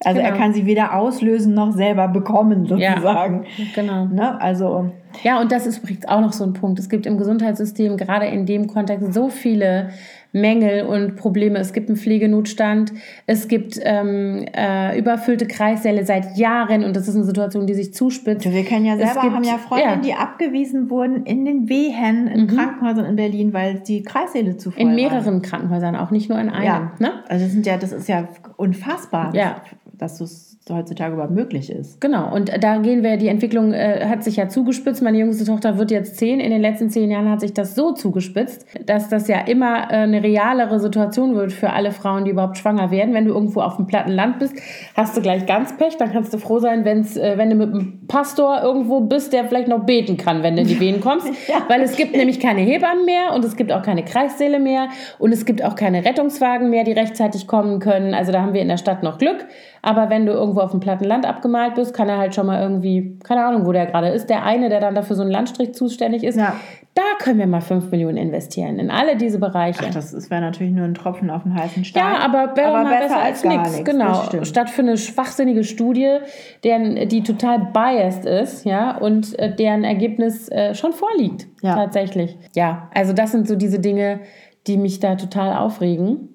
also 0.06 0.22
genau. 0.22 0.32
er 0.32 0.38
kann 0.38 0.54
sie 0.54 0.66
weder 0.66 0.94
auslösen 0.94 1.54
noch 1.54 1.74
selber 1.74 2.08
bekommen, 2.08 2.68
sozusagen. 2.68 3.46
Ja, 3.58 3.66
genau. 3.76 4.06
Ne? 4.06 4.40
Also. 4.40 4.92
Ja, 5.24 5.42
und 5.42 5.52
das 5.52 5.68
ist 5.68 5.80
übrigens 5.80 6.08
auch 6.08 6.22
noch 6.22 6.32
so 6.32 6.46
ein 6.46 6.54
Punkt. 6.54 6.80
Es 6.80 6.88
gibt 6.88 7.06
im 7.06 7.18
Gesundheitssystem 7.18 7.98
gerade 7.98 8.28
in 8.28 8.46
dem 8.46 8.68
Kontext 8.68 9.14
so 9.14 9.28
viele 9.28 9.90
Mängel 10.36 10.86
und 10.86 11.16
Probleme. 11.16 11.58
Es 11.60 11.72
gibt 11.72 11.88
einen 11.88 11.98
Pflegenotstand, 11.98 12.92
es 13.26 13.48
gibt 13.48 13.80
ähm, 13.82 14.46
äh, 14.54 15.00
überfüllte 15.00 15.48
Kreissäle 15.48 16.06
seit 16.06 16.38
Jahren 16.38 16.84
und 16.84 16.94
das 16.96 17.08
ist 17.08 17.16
eine 17.16 17.24
Situation, 17.24 17.66
die 17.66 17.74
sich 17.74 17.94
zuspitzt. 17.94 18.52
Wir 18.52 18.66
kennen 18.66 18.86
ja 18.86 18.98
selber, 18.98 19.22
gibt, 19.22 19.34
haben 19.34 19.44
ja 19.46 19.58
Freunde, 19.58 19.86
ja. 19.86 19.96
die 19.96 20.14
abgewiesen 20.14 20.90
wurden 20.90 21.26
in 21.26 21.46
den 21.46 21.70
Wehen 21.70 22.28
in 22.28 22.42
mhm. 22.42 22.48
Krankenhäusern 22.48 23.06
in 23.06 23.16
Berlin, 23.16 23.54
weil 23.54 23.80
die 23.80 24.04
Kreissäle 24.04 24.58
zu 24.58 24.72
voll 24.72 24.82
In 24.82 24.96
mehreren 24.96 25.26
waren. 25.26 25.42
Krankenhäusern, 25.42 25.96
auch 25.96 26.12
nicht 26.12 26.30
nur 26.30 26.38
in 26.40 26.50
einem. 26.50 26.66
Ja. 26.66 26.92
Ne? 27.00 27.24
Also 27.30 27.46
das 27.46 27.54
sind 27.54 27.66
ja, 27.66 27.78
das 27.78 27.94
ist 27.94 28.10
ja 28.10 28.28
unfassbar. 28.58 29.34
Ja. 29.34 29.62
dass 29.94 30.20
es 30.20 30.55
heutzutage 30.74 31.14
überhaupt 31.14 31.34
möglich 31.34 31.70
ist. 31.70 32.02
Genau, 32.02 32.34
und 32.34 32.52
da 32.64 32.78
gehen 32.78 33.04
wir, 33.04 33.18
die 33.18 33.28
Entwicklung 33.28 33.72
äh, 33.72 34.08
hat 34.08 34.24
sich 34.24 34.38
ja 34.38 34.50
zugespitzt. 34.50 35.04
Meine 35.04 35.20
jüngste 35.20 35.46
Tochter 35.46 35.78
wird 35.78 35.92
jetzt 35.92 36.18
zehn. 36.18 36.40
In 36.40 36.50
den 36.50 36.62
letzten 36.62 36.90
zehn 36.90 37.12
Jahren 37.12 37.30
hat 37.30 37.42
sich 37.42 37.54
das 37.54 37.76
so 37.76 37.92
zugespitzt, 37.94 38.66
dass 38.84 39.08
das 39.08 39.28
ja 39.28 39.42
immer 39.42 39.92
äh, 39.92 39.98
eine 39.98 40.24
realere 40.24 40.80
Situation 40.80 41.36
wird 41.36 41.54
für 41.54 41.70
alle 41.70 41.92
Frauen, 41.92 42.26
die 42.26 42.32
überhaupt 42.32 42.58
schwanger 42.58 42.90
werden. 42.90 43.14
Wenn 43.14 43.26
du 43.26 43.34
irgendwo 43.34 43.62
auf 43.62 43.76
dem 43.76 43.86
platten 43.86 44.12
Land 44.12 44.40
bist, 44.40 44.56
hast 44.96 45.16
du 45.16 45.22
gleich 45.22 45.46
ganz 45.46 45.78
Pech. 45.78 45.98
Dann 45.98 46.12
kannst 46.12 46.34
du 46.34 46.40
froh 46.40 46.58
sein, 46.58 46.84
wenn's, 46.84 47.16
äh, 47.16 47.38
wenn 47.38 47.52
du 47.52 47.56
mit 47.56 47.70
einem 47.70 48.08
Pastor 48.08 48.64
irgendwo 48.64 49.02
bist, 49.02 49.34
der 49.34 49.46
vielleicht 49.46 49.68
noch 49.68 49.86
beten 49.86 50.18
kann, 50.18 50.42
wenn 50.42 50.56
du 50.56 50.64
in 50.64 50.68
die 50.68 50.80
Wehen 50.80 51.00
kommst. 51.00 51.28
ja. 51.48 51.64
Weil 51.68 51.82
es 51.82 51.96
gibt 51.96 52.16
nämlich 52.16 52.40
keine 52.40 52.62
Hebammen 52.62 53.06
mehr 53.06 53.34
und 53.36 53.46
es 53.46 53.56
gibt 53.56 53.72
auch 53.72 53.84
keine 53.84 54.04
Kreissäle 54.04 54.60
mehr 54.60 54.88
und 55.20 55.32
es 55.32 55.46
gibt 55.46 55.64
auch 55.64 55.76
keine 55.76 56.06
Rettungswagen 56.06 56.72
mehr, 56.72 56.84
die 56.84 56.94
rechtzeitig 56.94 57.46
kommen 57.46 57.80
können. 57.80 58.16
Also 58.16 58.32
da 58.32 58.42
haben 58.42 58.54
wir 58.54 58.62
in 58.64 58.68
der 58.68 58.78
Stadt 58.78 59.04
noch 59.04 59.20
Glück. 59.20 59.46
Aber 59.86 60.10
wenn 60.10 60.26
du 60.26 60.32
irgendwo 60.32 60.62
auf 60.62 60.72
dem 60.72 60.80
platten 60.80 61.04
Land 61.04 61.28
abgemalt 61.28 61.76
bist, 61.76 61.94
kann 61.94 62.10
er 62.10 62.18
halt 62.18 62.34
schon 62.34 62.48
mal 62.48 62.60
irgendwie, 62.60 63.20
keine 63.24 63.46
Ahnung, 63.46 63.68
wo 63.68 63.72
der 63.72 63.86
gerade 63.86 64.08
ist, 64.08 64.32
der 64.32 64.44
eine, 64.44 64.68
der 64.68 64.80
dann 64.80 64.96
dafür 64.96 65.16
so 65.16 65.22
einen 65.22 65.30
Landstrich 65.30 65.76
zuständig 65.76 66.24
ist, 66.24 66.40
ja. 66.40 66.56
da 66.96 67.04
können 67.20 67.38
wir 67.38 67.46
mal 67.46 67.62
5 67.62 67.92
Millionen 67.92 68.18
investieren 68.18 68.80
in 68.80 68.90
alle 68.90 69.16
diese 69.16 69.38
Bereiche. 69.38 69.86
Ach, 69.88 69.94
das 69.94 70.32
wäre 70.32 70.42
natürlich 70.42 70.74
nur 70.74 70.86
ein 70.86 70.96
Tropfen 70.96 71.30
auf 71.30 71.44
den 71.44 71.54
heißen 71.54 71.86
Stein. 71.86 72.04
Ja, 72.04 72.18
aber, 72.26 72.50
aber 72.50 72.90
besser, 72.90 73.00
besser, 73.00 73.18
als, 73.22 73.46
als 73.46 73.76
nichts. 73.76 73.84
Genau. 73.84 74.44
Statt 74.44 74.72
für 74.72 74.82
eine 74.82 74.98
schwachsinnige 74.98 75.64
Studie, 75.64 76.18
deren, 76.64 77.08
die 77.08 77.22
total 77.22 77.70
biased 77.72 78.26
ist, 78.26 78.66
ja, 78.66 78.98
und 78.98 79.38
äh, 79.38 79.56
deren 79.56 79.84
Ergebnis 79.84 80.50
äh, 80.50 80.74
schon 80.74 80.94
vorliegt. 80.94 81.46
Ja. 81.62 81.76
Tatsächlich. 81.76 82.40
Ja, 82.56 82.90
also 82.96 83.14
das 83.14 83.32
sind 83.32 83.48
so 83.48 83.56
diese 83.56 83.78
Dinge, 83.78 84.22
die 84.66 84.78
mich 84.78 85.00
da 85.00 85.14
total 85.14 85.56
aufregen. 85.56 86.35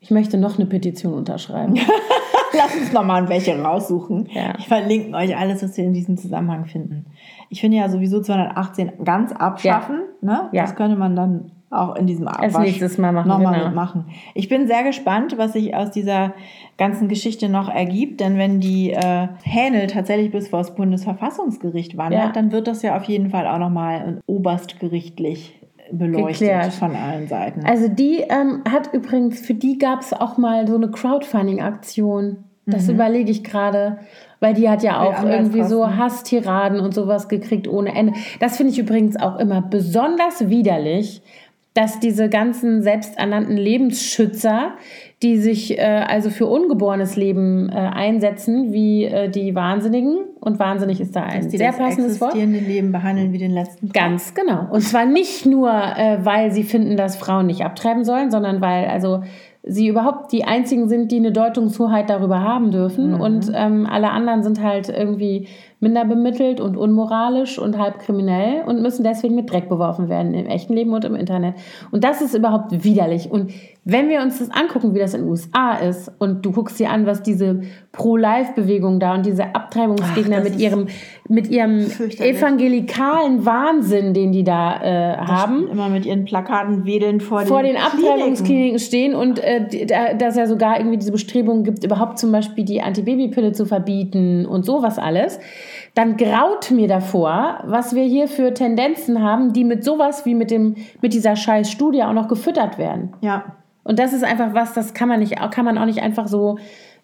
Ich 0.00 0.10
möchte 0.10 0.38
noch 0.38 0.58
eine 0.58 0.66
Petition 0.66 1.14
unterschreiben. 1.14 1.78
Lass 2.52 2.74
uns 2.74 2.92
nochmal 2.92 3.28
welche 3.28 3.60
raussuchen. 3.60 4.28
Ja. 4.32 4.54
Ich 4.58 4.66
verlinke 4.66 5.16
euch 5.16 5.36
alles, 5.36 5.62
was 5.62 5.76
wir 5.76 5.84
in 5.84 5.92
diesem 5.92 6.16
Zusammenhang 6.16 6.66
finden. 6.66 7.06
Ich 7.48 7.60
finde 7.60 7.76
ja 7.76 7.88
sowieso 7.88 8.20
218 8.20 9.04
ganz 9.04 9.32
abschaffen. 9.32 10.00
Ja. 10.22 10.26
Ne? 10.26 10.48
Ja. 10.52 10.62
Das 10.62 10.74
könnte 10.74 10.96
man 10.96 11.14
dann 11.14 11.52
auch 11.70 11.94
in 11.94 12.06
diesem 12.06 12.26
Abwasch 12.26 12.56
Als 12.56 12.58
nächstes 12.58 12.98
Mal 12.98 13.12
machen. 13.12 13.28
Nochmal 13.28 13.54
genau. 13.54 13.66
mitmachen. 13.66 14.06
Ich 14.34 14.48
bin 14.48 14.66
sehr 14.66 14.82
gespannt, 14.82 15.38
was 15.38 15.52
sich 15.52 15.74
aus 15.74 15.92
dieser 15.92 16.34
ganzen 16.78 17.08
Geschichte 17.08 17.48
noch 17.48 17.68
ergibt, 17.68 18.20
denn 18.20 18.38
wenn 18.38 18.58
die 18.58 18.90
äh, 18.90 19.28
Hähnel 19.44 19.86
tatsächlich 19.86 20.32
bis 20.32 20.48
vor 20.48 20.58
das 20.58 20.74
Bundesverfassungsgericht 20.74 21.96
wandert, 21.96 22.20
ja. 22.20 22.32
dann 22.32 22.50
wird 22.50 22.66
das 22.66 22.82
ja 22.82 22.96
auf 22.96 23.04
jeden 23.04 23.30
Fall 23.30 23.46
auch 23.46 23.58
nochmal 23.58 24.20
oberstgerichtlich 24.26 25.59
beleuchtet 25.92 26.48
geklärt. 26.48 26.72
von 26.72 26.94
allen 26.94 27.28
Seiten. 27.28 27.64
Also 27.64 27.88
die 27.88 28.24
ähm, 28.28 28.62
hat 28.68 28.92
übrigens, 28.92 29.40
für 29.40 29.54
die 29.54 29.78
gab 29.78 30.00
es 30.00 30.12
auch 30.12 30.36
mal 30.36 30.66
so 30.66 30.76
eine 30.76 30.90
Crowdfunding-Aktion. 30.90 32.44
Das 32.66 32.86
mhm. 32.86 32.94
überlege 32.94 33.30
ich 33.30 33.44
gerade, 33.44 33.98
weil 34.38 34.54
die 34.54 34.68
hat 34.68 34.82
ja 34.82 35.00
auch 35.00 35.24
irgendwie 35.24 35.64
so 35.64 35.96
Hasstiraden 35.96 36.80
und 36.80 36.94
sowas 36.94 37.28
gekriegt 37.28 37.68
ohne 37.68 37.94
Ende. 37.94 38.14
Das 38.38 38.56
finde 38.56 38.72
ich 38.72 38.78
übrigens 38.78 39.16
auch 39.18 39.38
immer 39.38 39.62
besonders 39.62 40.48
widerlich, 40.48 41.22
dass 41.74 42.00
diese 42.00 42.28
ganzen 42.28 42.82
selbsternannten 42.82 43.56
Lebensschützer, 43.56 44.72
die 45.22 45.36
sich 45.36 45.78
äh, 45.78 45.82
also 45.82 46.30
für 46.30 46.46
ungeborenes 46.46 47.16
Leben 47.16 47.68
äh, 47.68 47.74
einsetzen, 47.74 48.72
wie 48.72 49.04
äh, 49.04 49.28
die 49.28 49.54
Wahnsinnigen, 49.54 50.16
und 50.40 50.58
wahnsinnig 50.58 51.00
ist 51.00 51.14
da 51.14 51.24
ein 51.24 51.50
die 51.50 51.58
sehr 51.58 51.72
passendes 51.72 52.20
Wort. 52.20 52.34
Leben 52.34 52.92
behandeln 52.92 53.32
wie 53.32 53.38
den 53.38 53.50
letzten. 53.50 53.88
Fall. 53.88 54.08
Ganz 54.08 54.32
genau. 54.32 54.66
Und 54.70 54.80
zwar 54.80 55.04
nicht 55.04 55.44
nur, 55.44 55.70
äh, 55.70 56.24
weil 56.24 56.50
sie 56.50 56.62
finden, 56.62 56.96
dass 56.96 57.16
Frauen 57.16 57.46
nicht 57.46 57.62
abtreiben 57.62 58.04
sollen, 58.04 58.30
sondern 58.30 58.62
weil 58.62 58.86
also 58.86 59.22
sie 59.62 59.88
überhaupt 59.88 60.32
die 60.32 60.44
einzigen 60.44 60.88
sind, 60.88 61.12
die 61.12 61.18
eine 61.18 61.32
Deutungshoheit 61.32 62.08
darüber 62.08 62.40
haben 62.40 62.70
dürfen. 62.70 63.12
Mhm. 63.12 63.20
Und 63.20 63.52
ähm, 63.54 63.86
alle 63.86 64.10
anderen 64.10 64.42
sind 64.42 64.62
halt 64.62 64.88
irgendwie 64.88 65.48
minder 65.80 66.04
bemittelt 66.04 66.60
und 66.60 66.76
unmoralisch 66.76 67.58
und 67.58 67.78
halb 67.78 67.98
kriminell 68.00 68.62
und 68.66 68.82
müssen 68.82 69.02
deswegen 69.02 69.34
mit 69.34 69.50
Dreck 69.50 69.70
beworfen 69.70 70.10
werden 70.10 70.34
im 70.34 70.46
echten 70.46 70.74
Leben 70.74 70.92
und 70.92 71.06
im 71.06 71.14
Internet. 71.14 71.54
Und 71.90 72.04
das 72.04 72.20
ist 72.20 72.34
überhaupt 72.34 72.84
widerlich. 72.84 73.30
Und 73.30 73.50
wenn 73.84 74.10
wir 74.10 74.20
uns 74.20 74.38
das 74.38 74.50
angucken, 74.50 74.94
wie 74.94 74.98
das 74.98 75.14
in 75.14 75.22
den 75.22 75.30
USA 75.30 75.76
ist, 75.76 76.12
und 76.18 76.44
du 76.44 76.52
guckst 76.52 76.78
dir 76.78 76.90
an, 76.90 77.06
was 77.06 77.22
diese 77.22 77.62
Pro-Life-Bewegung 77.92 79.00
da 79.00 79.14
und 79.14 79.24
diese 79.24 79.54
Abtreibungsgegner 79.54 80.38
Ach, 80.40 80.44
mit 80.44 80.60
ihrem, 80.60 80.88
mit 81.28 81.48
ihrem 81.48 81.86
evangelikalen 82.18 83.46
Wahnsinn, 83.46 84.12
den 84.12 84.32
die 84.32 84.44
da 84.44 84.82
äh, 84.82 85.16
haben. 85.16 85.66
Immer 85.68 85.88
mit 85.88 86.04
ihren 86.04 86.26
Plakaten 86.26 86.84
wedelnd 86.84 87.22
vor, 87.22 87.40
vor 87.40 87.62
den, 87.62 87.72
den 87.72 87.82
Abtreibungskliniken 87.82 88.78
stehen 88.78 89.14
und 89.14 89.38
äh, 89.38 89.86
dass 90.14 90.36
ja 90.36 90.46
sogar 90.46 90.78
irgendwie 90.78 90.98
diese 90.98 91.12
Bestrebungen 91.12 91.64
gibt, 91.64 91.82
überhaupt 91.82 92.18
zum 92.18 92.32
Beispiel 92.32 92.66
die 92.66 92.82
Antibabypille 92.82 93.52
zu 93.52 93.64
verbieten 93.64 94.44
und 94.44 94.66
sowas 94.66 94.98
alles 94.98 95.40
dann 95.94 96.16
graut 96.16 96.70
mir 96.70 96.88
davor, 96.88 97.62
was 97.66 97.94
wir 97.94 98.04
hier 98.04 98.28
für 98.28 98.54
Tendenzen 98.54 99.22
haben, 99.22 99.52
die 99.52 99.64
mit 99.64 99.84
sowas 99.84 100.24
wie 100.24 100.34
mit, 100.34 100.50
dem, 100.50 100.76
mit 101.00 101.12
dieser 101.12 101.36
scheiß 101.36 101.70
Studie 101.70 102.02
auch 102.02 102.12
noch 102.12 102.28
gefüttert 102.28 102.78
werden. 102.78 103.14
Ja. 103.20 103.56
Und 103.82 103.98
das 103.98 104.12
ist 104.12 104.24
einfach 104.24 104.54
was, 104.54 104.72
das 104.72 104.94
kann 104.94 105.08
man, 105.08 105.20
nicht, 105.20 105.36
kann 105.50 105.64
man 105.64 105.78
auch 105.78 105.86
nicht 105.86 106.02
einfach 106.02 106.28
so 106.28 106.58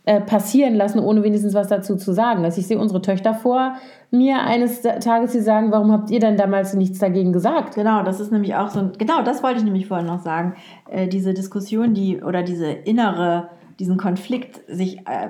äh, 0.05 0.21
passieren 0.21 0.77
lassen, 0.77 1.01
ohne 1.01 1.25
wenigstens 1.25 1.53
was 1.53 1.67
dazu 1.67 1.97
zu 1.97 2.13
sagen. 2.13 2.45
Also 2.45 2.61
ich 2.61 2.69
sehe 2.69 2.79
unsere 2.79 3.03
Töchter 3.03 3.35
vor 3.35 3.75
mir 4.13 4.41
eines 4.41 4.83
Tages, 4.83 5.33
die 5.33 5.41
sagen, 5.41 5.73
warum 5.73 5.91
habt 5.91 6.11
ihr 6.11 6.21
denn 6.21 6.37
damals 6.37 6.75
nichts 6.75 7.01
dagegen 7.01 7.33
gesagt? 7.33 7.75
Genau, 7.75 8.05
das 8.05 8.21
ist 8.21 8.31
nämlich 8.31 8.55
auch 8.55 8.69
so 8.69 8.91
genau, 8.97 9.23
das 9.23 9.43
wollte 9.43 9.59
ich 9.59 9.65
nämlich 9.65 9.89
vorhin 9.89 10.07
noch 10.07 10.21
sagen. 10.21 10.55
Äh, 10.89 11.09
diese 11.09 11.35
Diskussion, 11.35 11.93
die 11.93 12.23
oder 12.23 12.45
diese 12.45 12.71
innere, 12.71 13.49
diesen 13.79 13.97
Konflikt 13.97 14.61
sich 14.69 15.01
äh, 15.01 15.29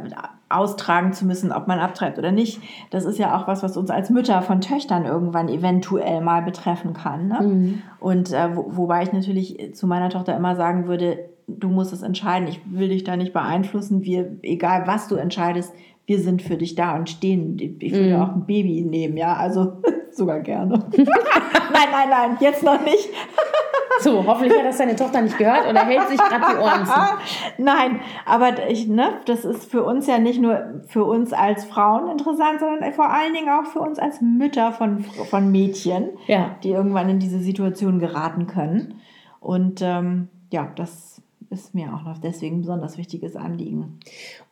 austragen 0.49 1.13
zu 1.13 1.27
müssen, 1.27 1.51
ob 1.51 1.67
man 1.67 1.81
abtreibt 1.81 2.19
oder 2.19 2.31
nicht. 2.31 2.61
Das 2.91 3.05
ist 3.05 3.19
ja 3.19 3.37
auch 3.37 3.49
was, 3.49 3.63
was 3.63 3.77
uns 3.77 3.91
als 3.91 4.11
Mütter 4.11 4.43
von 4.43 4.61
Töchtern 4.61 5.05
irgendwann 5.05 5.49
eventuell 5.49 6.21
mal 6.21 6.43
betreffen 6.43 6.93
kann. 6.93 7.29
Ne? 7.29 7.41
Mhm. 7.41 7.83
Und 7.99 8.33
äh, 8.33 8.55
wo, 8.55 8.77
wobei 8.77 9.03
ich 9.03 9.13
natürlich 9.13 9.75
zu 9.75 9.87
meiner 9.87 10.11
Tochter 10.11 10.37
immer 10.37 10.55
sagen 10.55 10.87
würde, 10.87 11.29
du 11.49 11.69
musst 11.69 11.93
es 11.93 12.03
entscheiden. 12.03 12.49
Ich 12.49 12.61
will 12.67 12.89
dich 12.89 13.05
da 13.05 13.17
nicht 13.17 13.33
beeinflussen. 13.33 14.05
Wir, 14.05 14.37
egal 14.43 14.87
was 14.87 15.09
du 15.09 15.17
entscheidest, 15.17 15.73
wir 16.07 16.21
sind 16.21 16.41
für 16.41 16.57
dich 16.57 16.77
da 16.77 16.95
und 16.95 17.11
stehen. 17.11 17.59
Ich 17.81 17.93
würde 17.93 18.15
mhm. 18.15 18.23
auch 18.23 18.33
ein 18.35 18.47
Baby 18.47 18.83
nehmen, 18.83 19.17
ja, 19.17 19.35
also 19.35 19.83
sogar 20.13 20.41
gerne. 20.41 20.79
nein, 20.97 21.89
nein, 21.93 22.09
nein, 22.11 22.37
jetzt 22.41 22.63
noch 22.63 22.83
nicht. 22.85 23.09
So, 24.01 24.27
hoffentlich 24.27 24.57
hat 24.59 24.67
das 24.67 24.79
deine 24.79 24.97
Tochter 24.97 25.23
nicht 25.23 25.39
gehört 25.39 25.69
oder 25.69 25.81
hält 25.81 26.09
sich 26.09 26.19
gerade 26.19 26.45
die 26.53 26.59
Ohren 26.59 26.87
zu. 26.87 26.93
Nein, 27.59 28.01
aber 28.25 28.69
ich, 28.69 28.87
ne, 28.87 29.21
das 29.27 29.45
ist 29.45 29.71
für 29.71 29.85
uns 29.85 30.07
ja 30.07 30.19
nicht 30.19 30.41
nur 30.41 30.83
für 30.87 31.05
uns 31.05 31.33
als 31.33 31.65
Frauen 31.65 32.11
interessant, 32.11 32.61
sondern 32.61 32.93
vor 32.93 33.11
allen 33.11 33.33
Dingen 33.35 33.49
auch 33.49 33.67
für 33.67 33.81
uns 33.81 33.99
als 33.99 34.21
Mütter 34.21 34.73
von, 34.73 35.05
von 35.05 35.51
Mädchen, 35.51 36.11
ja. 36.27 36.57
die 36.63 36.71
irgendwann 36.71 37.09
in 37.09 37.19
diese 37.19 37.39
Situation 37.39 37.99
geraten 37.99 38.47
können. 38.47 39.01
Und 39.41 39.81
ähm, 39.83 40.29
ja, 40.53 40.71
das 40.77 41.23
ist 41.51 41.75
mir 41.75 41.95
auch 41.95 42.03
noch 42.03 42.19
deswegen 42.19 42.57
ein 42.57 42.61
besonders 42.63 42.99
wichtiges 42.99 43.37
Anliegen. 43.37 43.99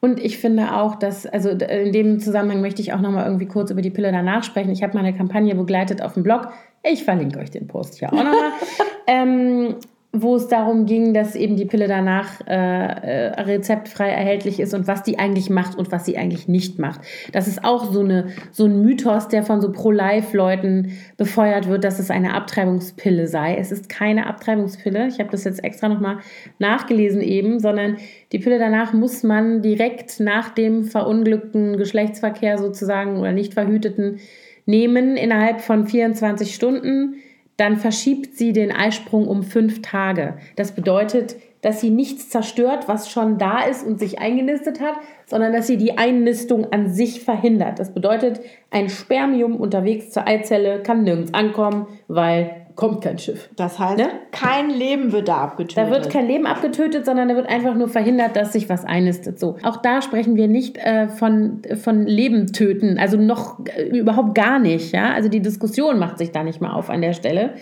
Und 0.01 0.21
ich 0.21 0.39
finde 0.39 0.77
auch, 0.77 0.95
dass, 0.95 1.27
also 1.27 1.51
in 1.51 1.93
dem 1.93 2.21
Zusammenhang 2.21 2.61
möchte 2.61 2.83
ich 2.83 2.93
auch 2.93 3.01
noch 3.01 3.11
mal 3.11 3.25
irgendwie 3.25 3.47
kurz 3.47 3.71
über 3.71 3.83
die 3.83 3.91
Pille 3.91 4.13
danach 4.13 4.45
sprechen. 4.45 4.71
Ich 4.71 4.83
habe 4.83 4.95
meine 4.95 5.15
Kampagne 5.15 5.55
begleitet 5.55 6.03
auf 6.03 6.15
dem 6.15 6.23
Blog. 6.23 6.49
Ich 6.91 7.05
verlinke 7.05 7.39
euch 7.39 7.51
den 7.51 7.67
Post 7.67 7.99
hier 7.99 8.13
auch 8.13 8.17
nochmal. 8.17 8.53
ähm, 9.07 9.77
wo 10.17 10.37
es 10.37 10.47
darum 10.47 10.87
ging, 10.87 11.13
dass 11.13 11.35
eben 11.35 11.57
die 11.57 11.65
Pille 11.65 11.89
danach 11.89 12.41
äh, 12.47 12.55
äh, 12.55 13.41
rezeptfrei 13.41 14.11
erhältlich 14.11 14.61
ist 14.61 14.73
und 14.73 14.87
was 14.87 15.03
die 15.03 15.19
eigentlich 15.19 15.51
macht 15.51 15.77
und 15.77 15.91
was 15.91 16.07
sie 16.07 16.17
eigentlich 16.17 16.47
nicht 16.47 16.79
macht. 16.79 17.01
Das 17.33 17.49
ist 17.49 17.65
auch 17.65 17.93
so, 17.93 17.99
eine, 17.99 18.29
so 18.53 18.67
ein 18.67 18.81
Mythos, 18.81 19.27
der 19.27 19.43
von 19.43 19.61
so 19.61 19.73
Pro-Life-Leuten 19.73 20.93
befeuert 21.17 21.69
wird, 21.69 21.83
dass 21.83 21.99
es 21.99 22.11
eine 22.11 22.35
Abtreibungspille 22.35 23.27
sei. 23.27 23.57
Es 23.57 23.73
ist 23.73 23.89
keine 23.89 24.29
Abtreibungspille. 24.29 25.09
Ich 25.09 25.19
habe 25.19 25.31
das 25.31 25.43
jetzt 25.43 25.65
extra 25.65 25.89
nochmal 25.89 26.19
nachgelesen 26.61 27.21
eben, 27.21 27.59
sondern 27.59 27.97
die 28.31 28.39
Pille 28.39 28.61
danach 28.61 28.93
muss 28.93 29.25
man 29.25 29.63
direkt 29.63 30.21
nach 30.21 30.51
dem 30.51 30.85
verunglückten 30.85 31.77
Geschlechtsverkehr 31.77 32.59
sozusagen 32.59 33.19
oder 33.19 33.33
nicht 33.33 33.55
verhüteten 33.55 34.21
nehmen 34.67 35.17
innerhalb 35.17 35.61
von 35.61 35.87
24 35.87 36.55
Stunden 36.55 37.17
dann 37.57 37.77
verschiebt 37.77 38.37
sie 38.37 38.53
den 38.53 38.73
Eisprung 38.73 39.29
um 39.29 39.43
fünf 39.43 39.83
Tage. 39.83 40.35
Das 40.57 40.73
bedeutet, 40.73 41.37
dass 41.61 41.81
sie 41.81 41.91
nichts 41.91 42.29
zerstört, 42.29 42.89
was 42.89 43.11
schon 43.11 43.39
da 43.39 43.63
ist 43.63 43.87
und 43.87 43.99
sich 43.99 44.19
eingenistet 44.19 44.81
hat, 44.81 44.97
sondern 45.27 45.53
dass 45.53 45.67
sie 45.67 45.79
die 45.79 45.97
Einnistung 45.97 46.73
an 46.73 46.91
sich 46.91 47.23
verhindert. 47.23 47.79
Das 47.79 47.95
bedeutet, 47.95 48.41
ein 48.71 48.91
Spermium 48.91 49.57
unterwegs 49.57 50.11
zur 50.11 50.27
Eizelle 50.27 50.83
kann 50.83 51.05
nirgends 51.05 51.33
ankommen, 51.33 51.87
weil 52.09 52.64
kommt 52.77 53.03
kein 53.03 53.19
Schiff. 53.19 53.51
Das 53.57 53.79
heißt, 53.79 53.99
ne? 53.99 54.09
kein 54.33 54.71
Leben 54.71 55.13
wird 55.13 55.29
da 55.29 55.39
abgetötet. 55.39 55.77
Da 55.77 55.91
wird 55.91 56.11
kein 56.11 56.27
Leben 56.27 56.47
abgetötet, 56.47 57.07
sondern 57.07 57.29
da 57.29 57.37
wird 57.37 57.49
einfach 57.49 57.75
nur 57.75 57.89
verhindert, 57.89 58.35
dass 58.37 58.53
sich 58.53 58.69
was 58.69 58.85
einnistet. 58.85 59.39
So. 59.39 59.57
Auch 59.63 59.77
da 59.77 60.03
sprechen 60.03 60.37
wir 60.37 60.49
nicht 60.49 60.79
äh, 60.79 61.09
von, 61.09 61.63
von 61.83 62.05
Leben 62.05 62.49
töten, 62.49 62.99
also 62.99 63.17
noch 63.17 63.61
äh, 63.67 63.97
überhaupt 63.97 64.35
gar 64.35 64.59
nicht. 64.59 64.93
Ja? 64.93 65.13
Also 65.13 65.29
die 65.29 65.41
Diskussion 65.41 65.99
macht 65.99 66.19
sich 66.19 66.33
da 66.33 66.43
nicht 66.43 66.61
mal 66.61 66.73
auf 66.73 66.91
an 66.91 67.01
der 67.01 67.13
Stelle. 67.13 67.55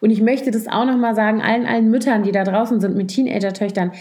Und 0.00 0.10
ich 0.10 0.22
möchte 0.22 0.50
das 0.50 0.68
auch 0.68 0.84
nochmal 0.84 1.14
sagen, 1.14 1.42
allen, 1.42 1.66
allen 1.66 1.90
Müttern, 1.90 2.22
die 2.22 2.32
da 2.32 2.44
draußen 2.44 2.80
sind 2.80 2.96
mit 2.96 3.08
Teenager-Töchtern, 3.08 3.92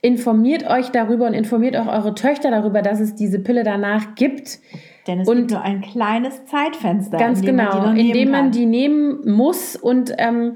informiert 0.00 0.68
euch 0.68 0.90
darüber 0.90 1.26
und 1.26 1.34
informiert 1.34 1.76
auch 1.76 1.88
eure 1.88 2.14
Töchter 2.14 2.50
darüber, 2.50 2.82
dass 2.82 3.00
es 3.00 3.14
diese 3.14 3.38
Pille 3.38 3.64
danach 3.64 4.14
gibt. 4.14 4.58
Denn 5.08 5.20
es 5.20 5.28
Und- 5.28 5.36
gibt 5.38 5.50
nur 5.50 5.62
ein 5.62 5.80
kleines 5.80 6.44
Zeitfenster, 6.46 7.16
Ganz 7.18 7.40
in 7.40 7.46
dem 7.46 7.56
genau, 7.56 7.70
man 7.70 7.80
die 7.80 7.86
noch 7.86 7.90
in 7.90 7.96
nehmen 7.96 8.12
dem 8.14 8.30
man 8.30 8.40
kann. 8.42 8.50
die 8.52 8.66
nehmen 8.66 9.18
muss 9.36 9.74
und 9.74 10.12
ähm, 10.18 10.54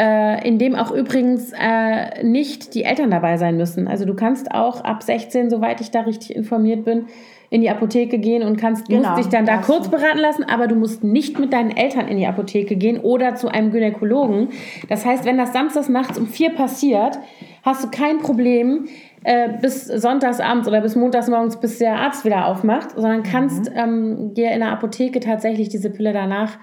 äh, 0.00 0.48
in 0.48 0.58
dem 0.58 0.74
auch 0.74 0.90
übrigens 0.90 1.52
äh, 1.52 2.24
nicht 2.24 2.74
die 2.74 2.84
Eltern 2.84 3.10
dabei 3.10 3.36
sein 3.36 3.56
müssen. 3.58 3.86
Also 3.86 4.06
du 4.06 4.14
kannst 4.14 4.50
auch 4.52 4.82
ab 4.82 5.02
16, 5.02 5.50
soweit 5.50 5.80
ich 5.82 5.90
da 5.90 6.00
richtig 6.00 6.34
informiert 6.34 6.84
bin, 6.84 7.04
in 7.50 7.60
die 7.60 7.68
Apotheke 7.68 8.18
gehen 8.18 8.42
und 8.42 8.56
kannst 8.56 8.88
Genau, 8.88 9.10
musst 9.10 9.18
dich 9.18 9.28
dann 9.28 9.44
da 9.44 9.58
kurz 9.58 9.88
beraten 9.90 10.18
lassen, 10.18 10.42
aber 10.44 10.66
du 10.66 10.74
musst 10.74 11.04
nicht 11.04 11.38
mit 11.38 11.52
deinen 11.52 11.70
Eltern 11.76 12.08
in 12.08 12.16
die 12.16 12.26
Apotheke 12.26 12.76
gehen 12.76 12.98
oder 12.98 13.34
zu 13.34 13.48
einem 13.48 13.70
Gynäkologen. 13.70 14.48
Das 14.88 15.04
heißt, 15.04 15.26
wenn 15.26 15.36
das 15.36 15.52
samstags 15.52 15.90
nachts 15.90 16.16
um 16.18 16.26
vier 16.26 16.48
passiert, 16.54 17.18
hast 17.62 17.84
du 17.84 17.90
kein 17.90 18.18
Problem 18.18 18.86
äh, 19.24 19.50
bis 19.60 19.86
sonntagsabends 19.86 20.66
oder 20.68 20.80
bis 20.80 20.96
montagsmorgens, 20.96 21.58
bis 21.60 21.78
der 21.78 21.96
Arzt 21.96 22.24
wieder 22.24 22.46
aufmacht, 22.46 22.90
sondern 22.96 23.22
kannst 23.22 23.70
Mhm. 23.70 23.76
ähm, 23.76 24.34
dir 24.34 24.50
in 24.50 24.60
der 24.60 24.70
Apotheke 24.72 25.20
tatsächlich 25.20 25.68
diese 25.68 25.90
Pille 25.90 26.12
danach 26.12 26.58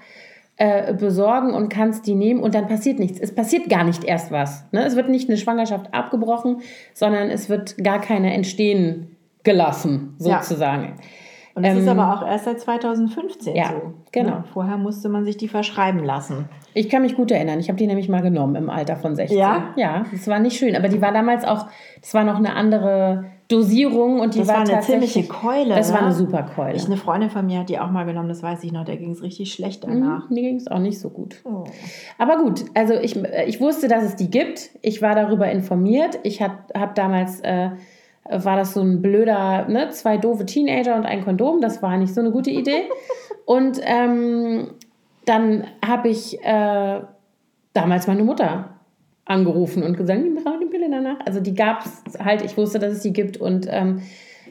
äh, 0.58 0.92
besorgen 0.92 1.54
und 1.54 1.70
kannst 1.70 2.06
die 2.06 2.14
nehmen 2.14 2.40
und 2.40 2.54
dann 2.54 2.66
passiert 2.68 2.98
nichts. 2.98 3.18
Es 3.18 3.34
passiert 3.34 3.70
gar 3.70 3.82
nicht 3.82 4.04
erst 4.04 4.30
was. 4.30 4.66
Ne? 4.72 4.84
Es 4.84 4.94
wird 4.94 5.08
nicht 5.08 5.28
eine 5.30 5.38
Schwangerschaft 5.38 5.94
abgebrochen, 5.94 6.58
sondern 6.92 7.30
es 7.30 7.48
wird 7.48 7.82
gar 7.82 7.98
keine 8.00 8.34
entstehen 8.34 9.16
gelassen, 9.42 10.16
Ja. 10.18 10.42
Und 11.64 11.78
ist 11.78 11.86
ähm, 11.86 11.98
aber 11.98 12.14
auch 12.14 12.26
erst 12.26 12.44
seit 12.44 12.60
2015 12.60 13.54
ja, 13.54 13.68
so. 13.68 13.94
genau. 14.12 14.30
Ne? 14.30 14.44
Vorher 14.52 14.76
musste 14.76 15.08
man 15.08 15.24
sich 15.24 15.36
die 15.36 15.48
verschreiben 15.48 16.04
lassen. 16.04 16.48
Ich 16.74 16.88
kann 16.88 17.02
mich 17.02 17.16
gut 17.16 17.30
erinnern. 17.30 17.58
Ich 17.58 17.68
habe 17.68 17.78
die 17.78 17.86
nämlich 17.86 18.08
mal 18.08 18.22
genommen 18.22 18.54
im 18.54 18.70
Alter 18.70 18.96
von 18.96 19.16
16. 19.16 19.36
Ja? 19.36 19.74
Ja, 19.76 20.04
das 20.10 20.26
war 20.28 20.38
nicht 20.38 20.56
schön. 20.56 20.76
Aber 20.76 20.88
die 20.88 21.00
war 21.00 21.12
damals 21.12 21.44
auch, 21.44 21.66
das 22.00 22.14
war 22.14 22.24
noch 22.24 22.36
eine 22.36 22.54
andere 22.54 23.24
Dosierung 23.50 24.20
und 24.20 24.34
die 24.34 24.40
Das 24.40 24.48
war, 24.48 24.66
war 24.66 24.68
eine 24.68 24.80
ziemliche 24.80 25.24
Keule. 25.24 25.74
Das 25.74 25.92
war 25.92 26.00
ne? 26.00 26.06
eine 26.06 26.14
super 26.14 26.44
Keule. 26.44 26.76
Ich, 26.76 26.86
eine 26.86 26.96
Freundin 26.96 27.30
von 27.30 27.44
mir 27.44 27.60
hat 27.60 27.68
die 27.68 27.80
auch 27.80 27.90
mal 27.90 28.04
genommen, 28.04 28.28
das 28.28 28.42
weiß 28.42 28.62
ich 28.62 28.72
noch, 28.72 28.84
der 28.84 28.96
ging 28.96 29.10
es 29.10 29.22
richtig 29.22 29.52
schlecht 29.52 29.82
danach. 29.84 30.28
Mhm, 30.28 30.34
Mir 30.34 30.42
ging 30.42 30.56
es 30.56 30.68
auch 30.68 30.78
nicht 30.78 31.00
so 31.00 31.10
gut. 31.10 31.42
Oh. 31.44 31.64
Aber 32.18 32.38
gut, 32.38 32.64
also 32.74 32.94
ich, 32.94 33.16
ich 33.46 33.60
wusste, 33.60 33.88
dass 33.88 34.04
es 34.04 34.14
die 34.14 34.30
gibt. 34.30 34.70
Ich 34.82 35.02
war 35.02 35.16
darüber 35.16 35.50
informiert. 35.50 36.20
Ich 36.22 36.40
habe 36.40 36.58
hab 36.74 36.94
damals, 36.94 37.40
äh, 37.40 37.70
war 38.24 38.56
das 38.56 38.74
so 38.74 38.80
ein 38.80 39.02
blöder, 39.02 39.66
ne, 39.68 39.90
zwei 39.90 40.16
doofe 40.16 40.46
Teenager 40.46 40.94
und 40.94 41.06
ein 41.06 41.24
Kondom. 41.24 41.60
Das 41.60 41.82
war 41.82 41.96
nicht 41.96 42.14
so 42.14 42.20
eine 42.20 42.30
gute 42.30 42.50
Idee. 42.50 42.84
Und 43.46 43.80
ähm, 43.82 44.68
dann 45.24 45.64
habe 45.84 46.08
ich 46.08 46.40
äh, 46.44 47.00
damals 47.72 48.06
meine 48.06 48.22
Mutter 48.22 48.68
angerufen 49.24 49.82
und 49.82 49.96
gesagt, 49.96 50.20
die 50.24 50.30
brauchen 50.30 50.60
die 50.60 50.66
Pille 50.66 50.88
danach. 50.90 51.18
Also 51.24 51.40
die 51.40 51.54
gab 51.54 51.84
es 51.84 52.18
halt, 52.18 52.42
ich 52.42 52.56
wusste, 52.56 52.78
dass 52.78 52.92
es 52.92 53.02
die 53.02 53.12
gibt 53.12 53.36
und 53.36 53.66
ähm, 53.68 54.02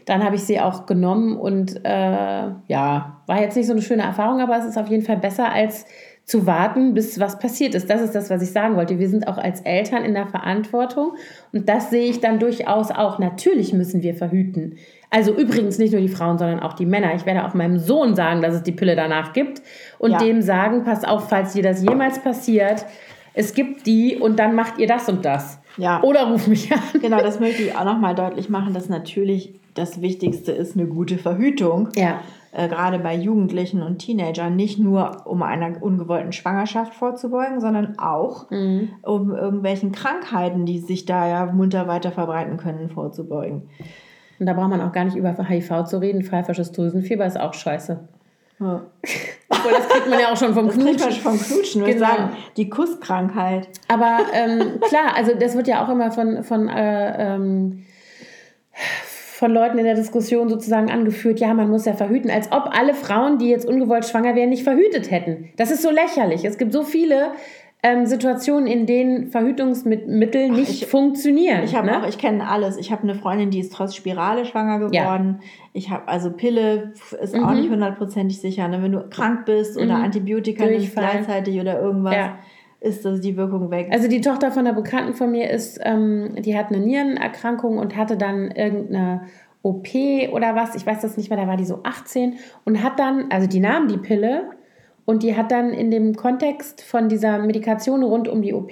dann 0.05 0.23
habe 0.23 0.35
ich 0.35 0.43
sie 0.43 0.59
auch 0.59 0.85
genommen 0.85 1.37
und 1.37 1.85
äh, 1.85 2.47
ja, 2.67 3.21
war 3.25 3.41
jetzt 3.41 3.55
nicht 3.55 3.67
so 3.67 3.73
eine 3.73 3.81
schöne 3.81 4.03
Erfahrung, 4.03 4.41
aber 4.41 4.57
es 4.57 4.65
ist 4.65 4.77
auf 4.77 4.87
jeden 4.87 5.03
Fall 5.03 5.17
besser 5.17 5.51
als 5.51 5.85
zu 6.29 6.45
warten, 6.45 6.93
bis 6.93 7.19
was 7.19 7.39
passiert 7.39 7.73
ist. 7.73 7.89
Das 7.89 8.01
ist 8.01 8.13
das, 8.13 8.29
was 8.29 8.43
ich 8.43 8.51
sagen 8.51 8.75
wollte. 8.75 8.99
Wir 8.99 9.09
sind 9.09 9.27
auch 9.27 9.39
als 9.39 9.61
Eltern 9.61 10.05
in 10.05 10.13
der 10.13 10.27
Verantwortung 10.27 11.13
und 11.51 11.67
das 11.67 11.89
sehe 11.89 12.07
ich 12.07 12.19
dann 12.19 12.37
durchaus 12.37 12.91
auch. 12.91 13.17
Natürlich 13.17 13.73
müssen 13.73 14.03
wir 14.03 14.13
verhüten. 14.13 14.75
Also 15.09 15.33
übrigens 15.33 15.79
nicht 15.79 15.91
nur 15.91 16.01
die 16.01 16.07
Frauen, 16.07 16.37
sondern 16.37 16.59
auch 16.59 16.73
die 16.73 16.85
Männer. 16.85 17.15
Ich 17.15 17.25
werde 17.25 17.45
auch 17.45 17.55
meinem 17.55 17.79
Sohn 17.79 18.13
sagen, 18.15 18.43
dass 18.43 18.53
es 18.53 18.61
die 18.61 18.71
Pille 18.71 18.95
danach 18.95 19.33
gibt 19.33 19.63
und 19.97 20.11
Ja. 20.11 20.17
dem 20.19 20.43
sagen, 20.43 20.83
pass 20.83 21.03
auf, 21.03 21.29
falls 21.29 21.53
dir 21.53 21.63
das 21.63 21.81
jemals 21.81 22.19
passiert, 22.19 22.85
es 23.33 23.55
gibt 23.55 23.87
die 23.87 24.15
und 24.17 24.37
dann 24.37 24.53
macht 24.53 24.77
ihr 24.77 24.85
das 24.87 25.09
und 25.09 25.25
das. 25.25 25.59
Ja. 25.77 26.03
Oder 26.03 26.27
ruf 26.29 26.45
mich 26.45 26.71
an. 26.71 26.79
Genau, 27.01 27.21
das 27.21 27.39
möchte 27.39 27.63
ich 27.63 27.75
auch 27.75 27.85
nochmal 27.85 28.13
deutlich 28.13 28.49
machen, 28.49 28.75
dass 28.75 28.87
natürlich 28.87 29.55
das 29.73 29.99
Wichtigste 30.01 30.51
ist 30.51 30.75
eine 30.75 30.85
gute 30.85 31.17
Verhütung. 31.17 31.89
Ja. 31.95 32.19
Äh, 32.51 32.67
gerade 32.67 32.97
bei 32.99 33.15
Jugendlichen 33.15 33.83
und 33.83 33.99
Teenagern, 33.99 34.55
nicht 34.55 34.79
nur 34.79 35.27
um 35.27 35.43
einer 35.43 35.81
ungewollten 35.83 36.31
Schwangerschaft 36.31 36.95
vorzubeugen, 36.95 37.61
sondern 37.61 37.99
auch 37.99 38.49
Mhm. 38.49 38.89
um 39.03 39.35
irgendwelchen 39.35 39.91
Krankheiten, 39.91 40.65
die 40.65 40.79
sich 40.79 41.05
da 41.05 41.27
ja 41.27 41.45
munter 41.45 41.87
weiter 41.87 42.11
verbreiten 42.11 42.57
können, 42.57 42.89
vorzubeugen. 42.89 43.69
Und 44.39 44.45
da 44.45 44.53
braucht 44.53 44.69
man 44.69 44.81
auch 44.81 44.91
gar 44.93 45.03
nicht 45.05 45.15
über 45.17 45.35
HIV 45.37 45.83
zu 45.85 45.99
reden. 46.01 46.23
Pfeifersches 46.23 46.71
Drüsenfieber 46.71 47.25
ist 47.25 47.39
auch 47.39 47.53
scheiße. 47.53 47.99
Ja. 48.59 48.81
Obwohl, 49.49 49.71
das 49.71 49.87
kriegt 49.89 50.09
man 50.09 50.19
ja 50.19 50.31
auch 50.31 50.37
schon 50.37 50.53
vom 50.53 50.67
Das 50.67 50.75
kriegt 50.75 50.87
man 50.87 50.95
Knutschen. 51.09 51.21
vom 51.23 51.37
Knutschen, 51.39 51.85
Genau. 51.85 51.99
sagen, 51.99 52.29
die 52.57 52.69
Kusskrankheit. 52.69 53.67
Aber 53.89 54.19
ähm, 54.33 54.79
klar, 54.87 55.13
also 55.15 55.33
das 55.39 55.55
wird 55.55 55.67
ja 55.67 55.83
auch 55.85 55.89
immer 55.89 56.11
von, 56.11 56.43
von, 56.43 56.67
äh, 56.69 57.35
ähm, 57.35 57.83
von 59.39 59.51
Leuten 59.53 59.77
in 59.77 59.85
der 59.85 59.95
Diskussion 59.95 60.49
sozusagen 60.49 60.91
angeführt, 60.91 61.39
ja, 61.39 61.53
man 61.53 61.69
muss 61.69 61.85
ja 61.85 61.93
verhüten, 61.93 62.29
als 62.29 62.51
ob 62.51 62.69
alle 62.77 62.93
Frauen, 62.93 63.37
die 63.37 63.47
jetzt 63.49 63.65
ungewollt 63.67 64.05
schwanger 64.05 64.35
wären, 64.35 64.49
nicht 64.49 64.63
verhütet 64.63 65.09
hätten. 65.11 65.49
Das 65.55 65.71
ist 65.71 65.81
so 65.81 65.89
lächerlich. 65.89 66.43
Es 66.43 66.57
gibt 66.57 66.73
so 66.73 66.83
viele 66.83 67.31
ähm, 67.81 68.05
Situationen, 68.05 68.67
in 68.67 68.85
denen 68.85 69.27
Verhütungsmittel 69.31 70.49
nicht 70.49 70.69
ich- 70.83 70.85
funktionieren. 70.87 71.63
Ich 71.63 71.75
habe 71.75 71.87
ne? 71.87 71.97
auch, 72.01 72.07
ich 72.07 72.17
kenne 72.17 72.47
alles. 72.49 72.75
Ich 72.77 72.91
habe 72.91 73.03
eine 73.03 73.15
Freundin, 73.15 73.49
die 73.51 73.59
ist 73.59 73.71
trotz 73.73 73.95
Spirale 73.95 74.45
schwanger 74.45 74.89
Ja. 74.91 75.03
geworden. 75.05 75.39
Ich 75.71 75.89
habe 75.89 76.07
also 76.07 76.31
Pille 76.31 76.91
ist 77.21 77.35
auch 77.35 77.51
Mhm. 77.51 77.55
nicht 77.61 77.69
hundertprozentig 77.69 78.41
sicher. 78.41 78.67
Ne? 78.67 78.83
Wenn 78.83 78.91
du 78.91 79.07
krank 79.09 79.45
bist 79.45 79.77
oder 79.77 79.97
Mhm. 79.97 80.03
Antibiotika 80.03 80.65
Durchfall. 80.65 81.05
gleichzeitig 81.11 81.59
oder 81.61 81.79
irgendwas, 81.79 82.15
Ja. 82.15 82.37
Ist 82.81 83.03
das 83.03 83.19
die 83.19 83.35
Wirkung 83.35 83.71
weg. 83.71 83.89
Also 83.91 84.07
die 84.07 84.21
Tochter 84.21 84.51
von 84.51 84.65
einer 84.65 84.75
Bekannten 84.75 85.13
von 85.13 85.31
mir 85.31 85.49
ist, 85.49 85.79
ähm, 85.83 86.35
die 86.39 86.57
hat 86.57 86.67
eine 86.67 86.79
Nierenerkrankung 86.79 87.77
und 87.77 87.95
hatte 87.95 88.17
dann 88.17 88.51
irgendeine 88.51 89.23
OP 89.61 89.87
oder 90.31 90.55
was, 90.55 90.75
ich 90.75 90.85
weiß 90.85 91.01
das 91.01 91.17
nicht 91.17 91.29
mehr, 91.29 91.39
da 91.39 91.47
war 91.47 91.57
die 91.57 91.65
so 91.65 91.81
18 91.83 92.35
und 92.63 92.81
hat 92.81 92.97
dann, 92.99 93.29
also 93.29 93.47
die 93.47 93.59
nahm 93.59 93.87
die 93.89 93.97
Pille 93.97 94.51
und 95.05 95.23
die 95.23 95.35
hat 95.35 95.51
dann 95.51 95.73
in 95.73 95.91
dem 95.91 96.15
Kontext 96.15 96.81
von 96.81 97.09
dieser 97.09 97.39
Medikation 97.39 98.03
rund 98.03 98.29
um 98.29 98.41
die 98.41 98.53
OP, 98.53 98.71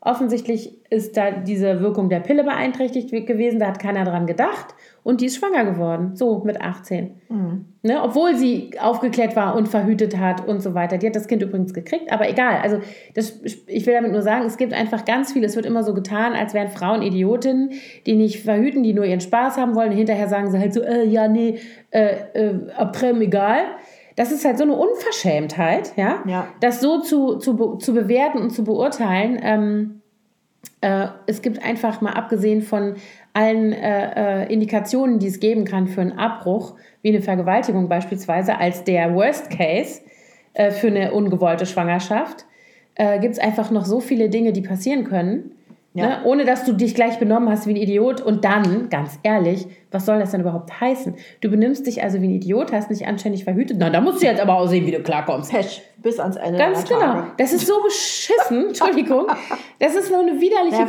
offensichtlich 0.00 0.78
ist 0.88 1.16
da 1.16 1.30
diese 1.30 1.80
Wirkung 1.80 2.08
der 2.08 2.20
Pille 2.20 2.42
beeinträchtigt 2.42 3.10
gewesen, 3.10 3.60
da 3.60 3.68
hat 3.68 3.78
keiner 3.78 4.04
dran 4.04 4.26
gedacht 4.26 4.74
und 5.02 5.20
die 5.20 5.26
ist 5.26 5.36
schwanger 5.36 5.64
geworden, 5.64 6.16
so 6.16 6.42
mit 6.44 6.60
18. 6.60 7.10
Mhm. 7.28 7.66
Ne, 7.82 8.02
obwohl 8.02 8.34
sie 8.34 8.72
aufgeklärt 8.80 9.36
war 9.36 9.56
und 9.56 9.68
verhütet 9.68 10.18
hat 10.18 10.46
und 10.46 10.60
so 10.60 10.74
weiter. 10.74 10.98
Die 10.98 11.06
hat 11.06 11.16
das 11.16 11.28
Kind 11.28 11.42
übrigens 11.42 11.72
gekriegt, 11.72 12.12
aber 12.12 12.28
egal. 12.28 12.60
Also 12.62 12.80
das, 13.14 13.40
ich 13.42 13.86
will 13.86 13.94
damit 13.94 14.12
nur 14.12 14.22
sagen, 14.22 14.44
es 14.46 14.56
gibt 14.56 14.72
einfach 14.72 15.04
ganz 15.04 15.32
viel. 15.32 15.44
Es 15.44 15.56
wird 15.56 15.64
immer 15.64 15.82
so 15.82 15.94
getan, 15.94 16.34
als 16.34 16.52
wären 16.52 16.68
Frauen 16.68 17.02
Idiotinnen, 17.02 17.72
die 18.06 18.16
nicht 18.16 18.42
verhüten, 18.42 18.82
die 18.82 18.92
nur 18.92 19.04
ihren 19.04 19.20
Spaß 19.20 19.56
haben 19.56 19.74
wollen. 19.74 19.90
Und 19.90 19.96
hinterher 19.96 20.28
sagen 20.28 20.50
sie 20.50 20.58
halt 20.58 20.74
so, 20.74 20.82
äh, 20.82 21.04
ja, 21.04 21.28
nee, 21.28 21.58
äh, 21.90 22.16
äh, 22.34 22.54
après, 22.76 23.18
egal. 23.18 23.60
Das 24.20 24.32
ist 24.32 24.44
halt 24.44 24.58
so 24.58 24.64
eine 24.64 24.74
Unverschämtheit, 24.74 25.94
ja, 25.96 26.22
Ja. 26.26 26.48
das 26.60 26.82
so 26.82 27.00
zu, 27.00 27.36
zu, 27.38 27.76
zu 27.76 27.94
bewerten 27.94 28.36
und 28.36 28.50
zu 28.50 28.64
beurteilen. 28.64 29.40
Ähm, 29.42 30.02
äh, 30.82 31.06
es 31.26 31.40
gibt 31.40 31.64
einfach 31.64 32.02
mal 32.02 32.12
abgesehen 32.12 32.60
von 32.60 32.96
allen 33.32 33.72
äh, 33.72 34.42
äh, 34.42 34.52
Indikationen, 34.52 35.20
die 35.20 35.28
es 35.28 35.40
geben 35.40 35.64
kann 35.64 35.86
für 35.86 36.02
einen 36.02 36.18
Abbruch, 36.18 36.74
wie 37.00 37.08
eine 37.08 37.22
Vergewaltigung 37.22 37.88
beispielsweise, 37.88 38.58
als 38.58 38.84
der 38.84 39.14
Worst 39.14 39.48
Case 39.48 40.02
äh, 40.52 40.70
für 40.70 40.88
eine 40.88 41.12
ungewollte 41.14 41.64
Schwangerschaft, 41.64 42.44
äh, 42.96 43.20
gibt 43.20 43.32
es 43.32 43.40
einfach 43.40 43.70
noch 43.70 43.86
so 43.86 44.00
viele 44.00 44.28
Dinge, 44.28 44.52
die 44.52 44.60
passieren 44.60 45.04
können. 45.04 45.52
Ja. 45.92 46.06
Ne? 46.06 46.18
Ohne 46.24 46.44
dass 46.44 46.64
du 46.64 46.72
dich 46.72 46.94
gleich 46.94 47.18
benommen 47.18 47.48
hast 47.50 47.66
wie 47.66 47.72
ein 47.72 47.76
Idiot. 47.76 48.20
Und 48.20 48.44
dann, 48.44 48.88
ganz 48.90 49.18
ehrlich, 49.24 49.66
was 49.90 50.06
soll 50.06 50.20
das 50.20 50.30
denn 50.30 50.42
überhaupt 50.42 50.80
heißen? 50.80 51.16
Du 51.40 51.50
benimmst 51.50 51.86
dich 51.86 52.02
also 52.02 52.22
wie 52.22 52.28
ein 52.28 52.34
Idiot, 52.34 52.72
hast 52.72 52.90
nicht 52.90 53.08
anständig 53.08 53.42
verhütet. 53.42 53.76
Na, 53.80 53.90
da 53.90 54.00
musst 54.00 54.22
du 54.22 54.26
jetzt 54.26 54.40
aber 54.40 54.54
auch 54.54 54.68
sehen, 54.68 54.86
wie 54.86 54.92
du 54.92 55.02
klarkommst. 55.02 55.50
Pech 55.50 55.82
bis 55.96 56.20
ans 56.20 56.36
Ende 56.36 56.58
Ganz 56.58 56.84
genau. 56.84 57.00
Tage. 57.00 57.32
Das 57.38 57.52
ist 57.52 57.66
so 57.66 57.82
beschissen. 57.82 58.66
Entschuldigung. 58.68 59.26
Das 59.80 59.96
ist 59.96 60.10
nur 60.10 60.20
eine 60.20 60.40
widerliche, 60.40 60.76
Ja, 60.76 60.86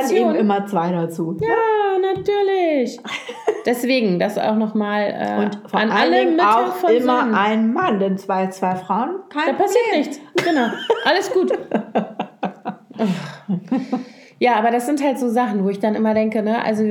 es 0.00 0.08
gehören 0.10 0.30
eben 0.34 0.40
immer 0.40 0.66
zwei 0.66 0.90
dazu. 0.90 1.36
Ja, 1.40 2.14
natürlich. 2.14 2.98
Deswegen, 3.66 4.18
das 4.18 4.38
auch 4.38 4.56
nochmal 4.56 5.14
äh, 5.16 5.44
Und 5.44 5.70
vor 5.70 5.78
an 5.80 5.90
alle 5.90 6.20
Dingen 6.20 6.36
Mütter 6.36 6.58
auch 6.68 6.74
von 6.76 6.90
immer 6.90 7.20
Söhnen. 7.20 7.34
ein 7.34 7.72
Mann, 7.72 7.98
denn 8.00 8.16
zwei, 8.16 8.46
zwei 8.48 8.76
Frauen, 8.76 9.16
kein 9.28 9.46
Da 9.46 9.62
passiert 9.62 9.84
Problem. 9.84 9.98
nichts. 10.00 10.20
Genau. 10.42 10.66
Alles 11.04 11.30
gut. 11.30 11.52
Ja, 14.40 14.56
aber 14.56 14.70
das 14.70 14.86
sind 14.86 15.02
halt 15.02 15.18
so 15.18 15.28
Sachen, 15.28 15.64
wo 15.64 15.68
ich 15.68 15.78
dann 15.78 15.94
immer 15.94 16.12
denke, 16.12 16.42
ne, 16.42 16.62
also 16.64 16.82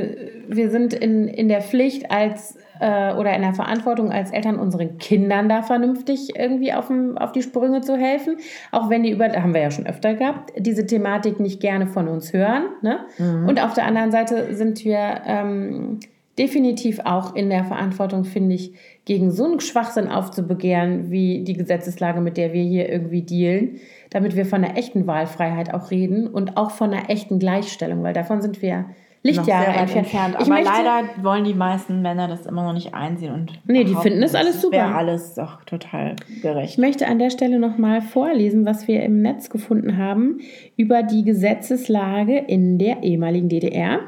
wir 0.47 0.69
sind 0.69 0.93
in, 0.93 1.27
in 1.27 1.49
der 1.49 1.61
Pflicht 1.61 2.09
als 2.09 2.57
äh, 2.79 3.13
oder 3.13 3.35
in 3.35 3.41
der 3.41 3.53
Verantwortung 3.53 4.11
als 4.11 4.31
Eltern 4.31 4.57
unseren 4.57 4.97
Kindern 4.97 5.49
da 5.49 5.61
vernünftig 5.61 6.35
irgendwie 6.37 6.73
auf, 6.73 6.87
dem, 6.87 7.17
auf 7.17 7.31
die 7.31 7.41
Sprünge 7.41 7.81
zu 7.81 7.95
helfen. 7.97 8.37
Auch 8.71 8.89
wenn 8.89 9.03
die 9.03 9.11
über, 9.11 9.27
da 9.29 9.41
haben 9.41 9.53
wir 9.53 9.61
ja 9.61 9.71
schon 9.71 9.85
öfter 9.85 10.15
gehabt, 10.15 10.53
diese 10.57 10.85
Thematik 10.85 11.39
nicht 11.39 11.59
gerne 11.59 11.87
von 11.87 12.07
uns 12.07 12.33
hören. 12.33 12.63
Ne? 12.81 12.99
Und 13.47 13.61
auf 13.61 13.73
der 13.73 13.85
anderen 13.85 14.11
Seite 14.11 14.55
sind 14.55 14.83
wir 14.83 15.21
ähm, 15.25 15.99
definitiv 16.37 16.99
auch 17.03 17.35
in 17.35 17.49
der 17.49 17.63
Verantwortung, 17.63 18.23
finde 18.25 18.55
ich, 18.55 18.73
gegen 19.05 19.31
so 19.31 19.45
einen 19.45 19.59
Schwachsinn 19.59 20.07
aufzubegehren, 20.07 21.11
wie 21.11 21.43
die 21.43 21.53
Gesetzeslage, 21.53 22.21
mit 22.21 22.37
der 22.37 22.53
wir 22.53 22.63
hier 22.63 22.89
irgendwie 22.89 23.21
dealen, 23.21 23.79
damit 24.13 24.35
wir 24.35 24.45
von 24.45 24.63
einer 24.63 24.77
echten 24.77 25.07
Wahlfreiheit 25.07 25.73
auch 25.73 25.91
reden 25.91 26.27
und 26.27 26.55
auch 26.57 26.71
von 26.71 26.93
einer 26.93 27.09
echten 27.09 27.39
Gleichstellung, 27.39 28.03
weil 28.03 28.13
davon 28.13 28.41
sind 28.41 28.61
wir 28.61 28.85
Lichtjahre 29.25 29.67
entfernt. 29.67 29.95
entfernt. 29.95 30.35
Ich 30.39 30.47
Aber 30.47 30.55
möchte- 30.55 30.69
leider 30.69 31.07
wollen 31.23 31.45
die 31.45 31.53
meisten 31.53 32.01
Männer 32.01 32.27
das 32.27 32.45
immer 32.45 32.63
noch 32.63 32.73
nicht 32.73 32.93
einsehen 32.93 33.33
und 33.33 33.53
Nee, 33.65 33.85
die 33.85 33.95
finden 33.95 34.19
das 34.19 34.35
alles 34.35 34.61
super. 34.61 34.75
Wäre 34.77 34.95
alles 34.95 35.33
doch 35.35 35.63
total 35.63 36.15
Ich 36.27 36.41
gerecht. 36.41 36.77
möchte 36.77 37.07
an 37.07 37.19
der 37.19 37.29
Stelle 37.29 37.57
nochmal 37.57 38.01
vorlesen, 38.01 38.65
was 38.65 38.87
wir 38.89 39.01
im 39.01 39.21
Netz 39.21 39.49
gefunden 39.49 39.97
haben 39.97 40.39
über 40.75 41.03
die 41.03 41.23
Gesetzeslage 41.23 42.37
in 42.37 42.77
der 42.77 43.03
ehemaligen 43.03 43.47
DDR. 43.47 43.99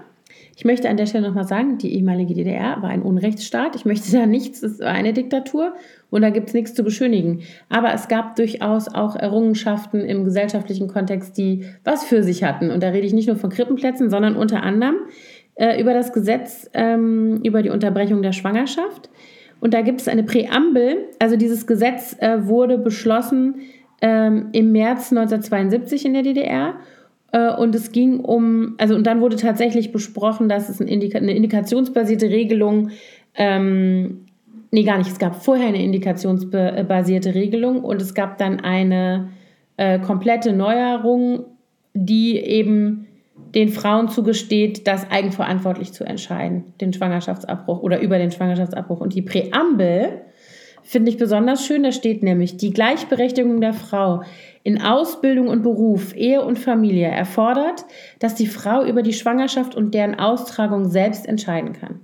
Ich 0.58 0.66
möchte 0.66 0.90
an 0.90 0.98
der 0.98 1.06
Stelle 1.06 1.28
nochmal 1.28 1.48
sagen, 1.48 1.78
die 1.78 1.94
ehemalige 1.96 2.34
DDR 2.34 2.82
war 2.82 2.90
ein 2.90 3.02
Unrechtsstaat. 3.02 3.76
Ich 3.76 3.86
möchte 3.86 4.12
da 4.12 4.26
nichts, 4.26 4.64
es 4.64 4.80
war 4.80 4.88
eine 4.92 5.14
Diktatur 5.14 5.74
und 6.10 6.22
da 6.22 6.30
gibt 6.30 6.48
es 6.48 6.54
nichts 6.54 6.74
zu 6.74 6.84
beschönigen. 6.84 7.42
Aber 7.70 7.94
es 7.94 8.08
gab 8.08 8.36
durchaus 8.36 8.88
auch 8.88 9.16
Errungenschaften 9.16 10.02
im 10.02 10.24
gesellschaftlichen 10.24 10.88
Kontext, 10.88 11.38
die 11.38 11.66
was 11.84 12.04
für 12.04 12.24
sich 12.24 12.44
hatten. 12.44 12.72
Und 12.72 12.84
da 12.84 12.90
rede 12.90 13.06
ich 13.06 13.14
nicht 13.14 13.28
nur 13.28 13.36
von 13.36 13.50
Krippenplätzen, 13.50 14.10
sondern 14.10 14.36
unter 14.36 14.64
anderem 14.64 14.96
äh, 15.56 15.82
über 15.82 15.94
das 15.94 16.14
Gesetz 16.14 16.70
ähm, 16.74 17.42
über 17.44 17.62
die 17.62 17.70
Unterbrechung 17.70 18.22
der 18.22 18.34
Schwangerschaft. 18.34 19.10
Und 19.60 19.74
da 19.74 19.82
gibt 19.82 20.02
es 20.02 20.08
eine 20.08 20.24
Präambel. 20.24 20.98
Also 21.20 21.38
dieses 21.38 21.66
Gesetz 21.66 22.16
äh, 22.20 22.46
wurde 22.46 22.78
beschlossen 22.78 23.56
ähm, 24.02 24.50
im 24.52 24.72
März 24.72 25.12
1972 25.12 26.06
in 26.06 26.14
der 26.14 26.24
DDR. 26.24 26.76
Äh, 27.32 27.54
und 27.56 27.74
es 27.74 27.92
ging 27.92 28.20
um, 28.20 28.76
also 28.78 28.96
und 28.96 29.08
dann 29.08 29.22
wurde 29.22 29.38
tatsächlich 29.38 29.92
besprochen, 29.92 30.50
dass 30.50 30.70
es 30.70 30.80
ein 30.80 30.88
Indika 30.88 31.18
eine 31.18 31.36
indikationsbasierte 31.36 32.30
Regelung, 32.30 32.92
ähm, 33.36 34.25
nee, 34.76 34.84
gar 34.84 34.98
nicht, 34.98 35.10
es 35.10 35.20
gab 35.20 35.44
vorher 35.44 35.68
eine 35.68 35.82
indikationsbasierte 35.82 37.34
Regelung 37.34 37.84
und 37.84 38.02
es 38.02 38.14
gab 38.14 38.38
dann 38.38 38.60
eine 38.60 39.30
äh, 39.78 40.00
komplette 40.00 40.52
Neuerung, 40.52 41.46
die 41.94 42.38
eben 42.38 43.08
den 43.56 43.70
Frauen 43.70 44.10
zugesteht, 44.10 44.86
das 44.86 45.10
eigenverantwortlich 45.10 45.94
zu 45.94 46.04
entscheiden, 46.04 46.74
den 46.82 46.92
Schwangerschaftsabbruch 46.92 47.82
oder 47.82 48.02
über 48.02 48.18
den 48.18 48.32
Schwangerschaftsabbruch. 48.32 49.00
Und 49.00 49.16
die 49.16 49.22
Präambel 49.22 50.24
finde 50.84 51.10
ich 51.10 51.18
besonders 51.18 51.66
schön, 51.66 51.84
da 51.84 51.94
steht 51.94 52.22
nämlich, 52.22 52.58
die 52.58 52.72
Gleichberechtigung 52.72 53.62
der 53.62 53.74
Frau 53.74 54.24
in 54.64 54.82
Ausbildung 54.82 55.48
und 55.48 55.64
Beruf, 55.64 56.14
Ehe 56.16 56.44
und 56.44 56.60
Familie 56.60 57.08
erfordert, 57.08 57.86
dass 58.20 58.36
die 58.36 58.48
Frau 58.48 58.84
über 58.84 59.04
die 59.04 59.14
Schwangerschaft 59.14 59.74
und 59.74 59.94
deren 59.94 60.16
Austragung 60.16 60.90
selbst 60.90 61.26
entscheiden 61.26 61.72
kann. 61.72 62.02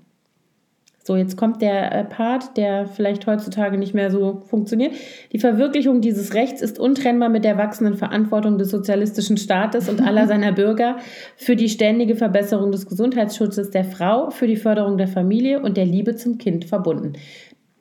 So, 1.04 1.16
jetzt 1.16 1.36
kommt 1.36 1.62
der 1.62 1.92
äh, 1.92 2.04
Part, 2.04 2.58
der 2.58 2.86
vielleicht 2.86 3.26
heutzutage 3.26 3.78
nicht 3.78 3.96
mehr 3.96 4.12
so 4.12 4.44
funktioniert. 4.48 4.94
Die 5.32 5.40
Verwirklichung 5.40 6.02
dieses 6.02 6.36
Rechts 6.36 6.62
ist 6.62 6.80
untrennbar 6.80 7.30
mit 7.30 7.44
der 7.44 7.58
wachsenden 7.58 7.96
Verantwortung 7.96 8.60
des 8.60 8.70
sozialistischen 8.70 9.38
Staates 9.38 9.90
und 9.90 10.02
aller 10.02 10.28
seiner 10.32 10.52
Bürger 10.52 10.98
für 11.38 11.56
die 11.56 11.70
ständige 11.70 12.16
Verbesserung 12.16 12.72
des 12.72 12.88
Gesundheitsschutzes 12.88 13.72
der 13.72 13.86
Frau, 13.86 14.30
für 14.30 14.46
die 14.46 14.58
Förderung 14.58 14.98
der 14.98 15.08
Familie 15.08 15.62
und 15.62 15.76
der 15.76 15.86
Liebe 15.86 16.16
zum 16.16 16.38
Kind 16.38 16.66
verbunden. 16.66 17.14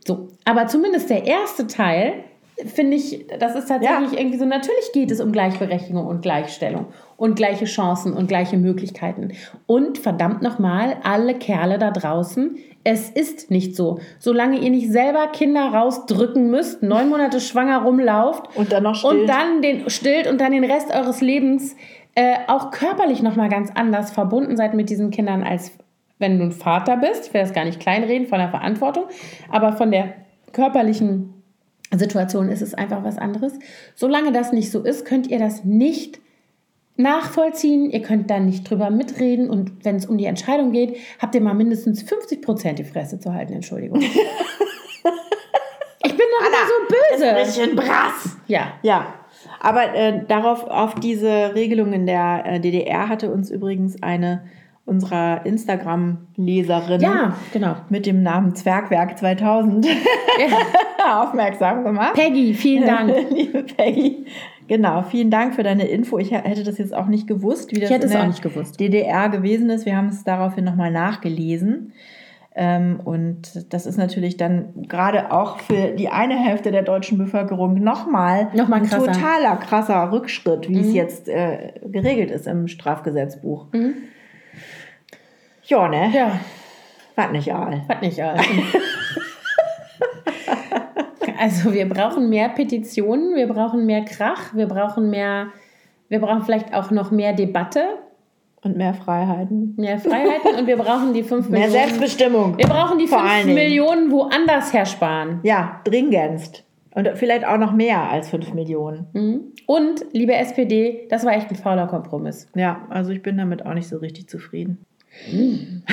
So, 0.07 0.29
aber 0.45 0.67
zumindest 0.67 1.11
der 1.11 1.27
erste 1.27 1.67
Teil 1.67 2.25
finde 2.67 2.97
ich, 2.97 3.27
das 3.39 3.55
ist 3.55 3.69
tatsächlich 3.69 4.19
irgendwie 4.19 4.39
so, 4.39 4.45
natürlich 4.45 4.93
geht 4.93 5.11
es 5.11 5.21
um 5.21 5.33
Gleichberechtigung 5.33 6.07
und 6.07 6.23
Gleichstellung 6.23 6.87
und 7.17 7.37
gleiche 7.37 7.65
Chancen 7.65 8.13
und 8.13 8.29
gleiche 8.29 8.57
Möglichkeiten. 8.57 9.33
Und 9.67 9.99
verdammt 9.99 10.43
nochmal, 10.43 10.97
alle 11.03 11.35
Kerle 11.35 11.79
da 11.79 11.91
draußen, 11.91 12.59
es 12.85 13.11
ist 13.11 13.51
nicht 13.51 13.77
so. 13.77 14.01
Solange 14.19 14.59
ihr 14.59 14.71
nicht 14.71 14.91
selber 14.91 15.27
Kinder 15.29 15.67
rausdrücken 15.67 16.51
müsst, 16.51 16.83
neun 16.83 17.09
Monate 17.09 17.41
schwanger 17.41 17.83
rumlauft 17.83 18.57
Und 18.57 18.73
dann 18.73 18.85
noch 18.85 18.95
stillt. 18.95 19.21
und 19.21 19.27
dann 19.27 19.63
den 19.63 19.91
stillt 19.91 20.27
und 20.27 20.41
dann 20.41 20.53
den 20.53 20.65
Rest 20.65 20.91
eures 20.95 21.21
Lebens 21.21 21.77
äh, 22.15 22.37
auch 22.49 22.71
körperlich 22.71 23.23
nochmal 23.23 23.49
ganz 23.49 23.71
anders 23.75 24.11
verbunden 24.11 24.57
seid 24.57 24.75
mit 24.75 24.91
diesen 24.91 25.11
Kindern, 25.11 25.43
als 25.43 25.73
wenn 26.19 26.39
du 26.39 26.45
ein 26.47 26.53
Vater 26.53 26.97
bist. 26.97 27.27
Ich 27.29 27.35
will 27.35 27.41
das 27.41 27.53
gar 27.53 27.65
nicht 27.65 27.81
kleinreden 27.81 28.27
von 28.27 28.39
der 28.39 28.49
Verantwortung, 28.49 29.05
aber 29.51 29.73
von 29.73 29.91
der 29.91 30.15
körperlichen 30.53 31.35
Situation 31.95 32.49
ist 32.49 32.63
es 32.63 32.75
einfach 32.75 33.05
was 33.05 33.19
anderes. 33.19 33.53
Solange 33.95 34.33
das 34.33 34.53
nicht 34.53 34.71
so 34.71 34.81
ist, 34.83 35.05
könnt 35.05 35.27
ihr 35.29 35.39
das 35.39 35.65
nicht 35.65 36.21
nachvollziehen. 37.03 37.91
Ihr 37.91 38.03
könnt 38.03 38.31
da 38.31 38.39
nicht 38.41 38.69
drüber 38.69 38.91
mitreden. 38.91 39.49
Und 39.51 39.85
wenn 39.85 39.97
es 39.97 40.07
um 40.07 40.19
die 40.19 40.27
Entscheidung 40.27 40.73
geht, 40.73 40.97
habt 41.19 41.35
ihr 41.35 41.41
mal 41.41 41.55
mindestens 41.55 42.03
50 42.03 42.43
Prozent 42.43 42.79
die 42.79 42.85
Fresse 42.85 43.19
zu 43.19 43.33
halten. 43.35 43.55
Entschuldigung. 43.55 44.01
ich 44.01 44.13
bin 44.13 44.23
doch 46.39 46.47
immer 46.47 46.67
so 46.67 46.73
böse. 47.17 47.35
bisschen 47.35 47.75
brass. 47.77 48.37
Ja. 48.47 48.75
Ja, 48.83 49.15
aber 49.61 49.95
äh, 49.95 50.25
darauf, 50.27 50.65
auf 50.65 50.95
diese 50.97 51.55
Regelung 51.55 51.93
in 51.93 52.07
der 52.07 52.43
äh, 52.47 52.61
DDR 52.61 53.09
hatte 53.09 53.31
uns 53.31 53.51
übrigens 53.51 54.03
eine 54.03 54.43
unserer 54.87 55.45
Instagram-Leserinnen 55.47 57.01
Ja, 57.01 57.37
genau. 57.53 57.77
mit 57.91 58.07
dem 58.07 58.23
Namen 58.23 58.55
Zwergwerk 58.57 59.19
2000 59.19 59.87
aufmerksam 61.13 61.85
gemacht. 61.85 62.15
Peggy, 62.15 62.55
vielen 62.55 62.87
Dank. 62.87 63.15
Liebe 63.31 63.63
Peggy. 63.63 64.27
Genau, 64.71 65.03
vielen 65.03 65.33
Dank 65.33 65.57
für 65.57 65.65
deine 65.65 65.89
Info. 65.89 66.17
Ich 66.19 66.31
hätte 66.31 66.63
das 66.63 66.79
jetzt 66.79 66.95
auch 66.95 67.07
nicht 67.07 67.27
gewusst, 67.27 67.73
wie 67.75 67.81
das 67.81 67.91
hätte 67.91 68.03
in 68.03 68.07
es 68.07 68.13
der 68.13 68.23
auch 68.23 68.27
nicht 68.29 68.41
gewusst. 68.41 68.79
DDR 68.79 69.29
gewesen 69.29 69.69
ist. 69.69 69.85
Wir 69.85 69.97
haben 69.97 70.07
es 70.07 70.23
daraufhin 70.23 70.65
nochmal 70.65 70.93
nachgelesen. 70.93 71.93
Ähm, 72.55 73.01
und 73.05 73.67
das 73.73 73.85
ist 73.85 73.97
natürlich 73.97 74.37
dann 74.37 74.87
gerade 74.87 75.33
auch 75.33 75.59
für 75.59 75.89
die 75.91 76.09
eine 76.11 76.37
Hälfte 76.39 76.71
der 76.71 76.83
deutschen 76.83 77.19
Bevölkerung 77.19 77.83
nochmal 77.83 78.47
Noch 78.55 78.69
mal 78.69 78.77
ein 78.77 78.87
krasser. 78.87 79.07
totaler 79.13 79.57
krasser 79.57 80.13
Rückschritt, 80.13 80.69
wie 80.69 80.79
es 80.79 80.87
Mhm. 80.87 80.95
jetzt 80.95 81.29
äh, 81.29 81.73
geregelt 81.87 82.31
ist 82.31 82.47
im 82.47 82.69
Strafgesetzbuch. 82.69 83.67
Mhm. 83.73 83.95
Ja, 85.65 85.89
ne? 85.89 86.13
Ja, 86.15 86.39
War 87.17 87.33
nicht 87.33 87.53
all. 87.53 87.83
hat 87.89 88.03
nicht 88.03 88.23
alles. 88.23 88.47
Also 91.41 91.73
wir 91.73 91.89
brauchen 91.89 92.29
mehr 92.29 92.51
Petitionen, 92.51 93.35
wir 93.35 93.49
brauchen 93.49 93.87
mehr 93.87 94.05
Krach, 94.05 94.55
wir 94.55 94.67
brauchen 94.67 95.09
mehr, 95.09 95.47
wir 96.11 96.21
brauchen 96.21 96.43
vielleicht 96.43 96.75
auch 96.75 96.91
noch 96.91 97.11
mehr 97.11 97.33
Debatte, 97.33 97.83
Und 98.63 98.77
mehr 98.77 98.93
Freiheiten. 98.93 99.73
mehr 99.79 99.99
Freiheiten 99.99 100.55
und 100.59 100.67
wir 100.67 100.77
brauchen 100.77 101.15
die 101.15 101.23
5 101.23 101.49
Mehr 101.49 101.61
Millionen. 101.61 101.73
Selbstbestimmung. 101.73 102.59
Wir 102.59 102.67
brauchen 102.67 102.99
die 102.99 103.07
Vor 103.07 103.21
5 103.21 103.31
allen 103.31 103.47
Dingen. 103.47 103.55
Millionen 103.59 104.11
woanders 104.11 104.73
her 104.75 104.85
sparen. 104.85 105.41
Ja, 105.43 105.81
dringendst. 105.85 106.63
Und 106.95 107.09
vielleicht 107.15 107.47
auch 107.47 107.57
noch 107.57 107.73
mehr 107.73 108.11
als 108.11 108.29
5 108.29 108.53
Millionen. 108.53 109.07
Mhm. 109.15 109.41
Und, 109.67 110.05
liebe 110.13 110.35
SPD, 110.35 111.07
das 111.09 111.25
war 111.25 111.33
echt 111.33 111.49
ein 111.51 111.57
fauler 111.57 111.87
Kompromiss. 111.87 112.49
Ja, 112.55 112.83
also 112.91 113.13
ich 113.13 113.23
bin 113.23 113.39
damit 113.39 113.65
auch 113.65 113.73
nicht 113.75 113.89
so 113.89 113.97
richtig 113.97 114.29
zufrieden. 114.29 114.85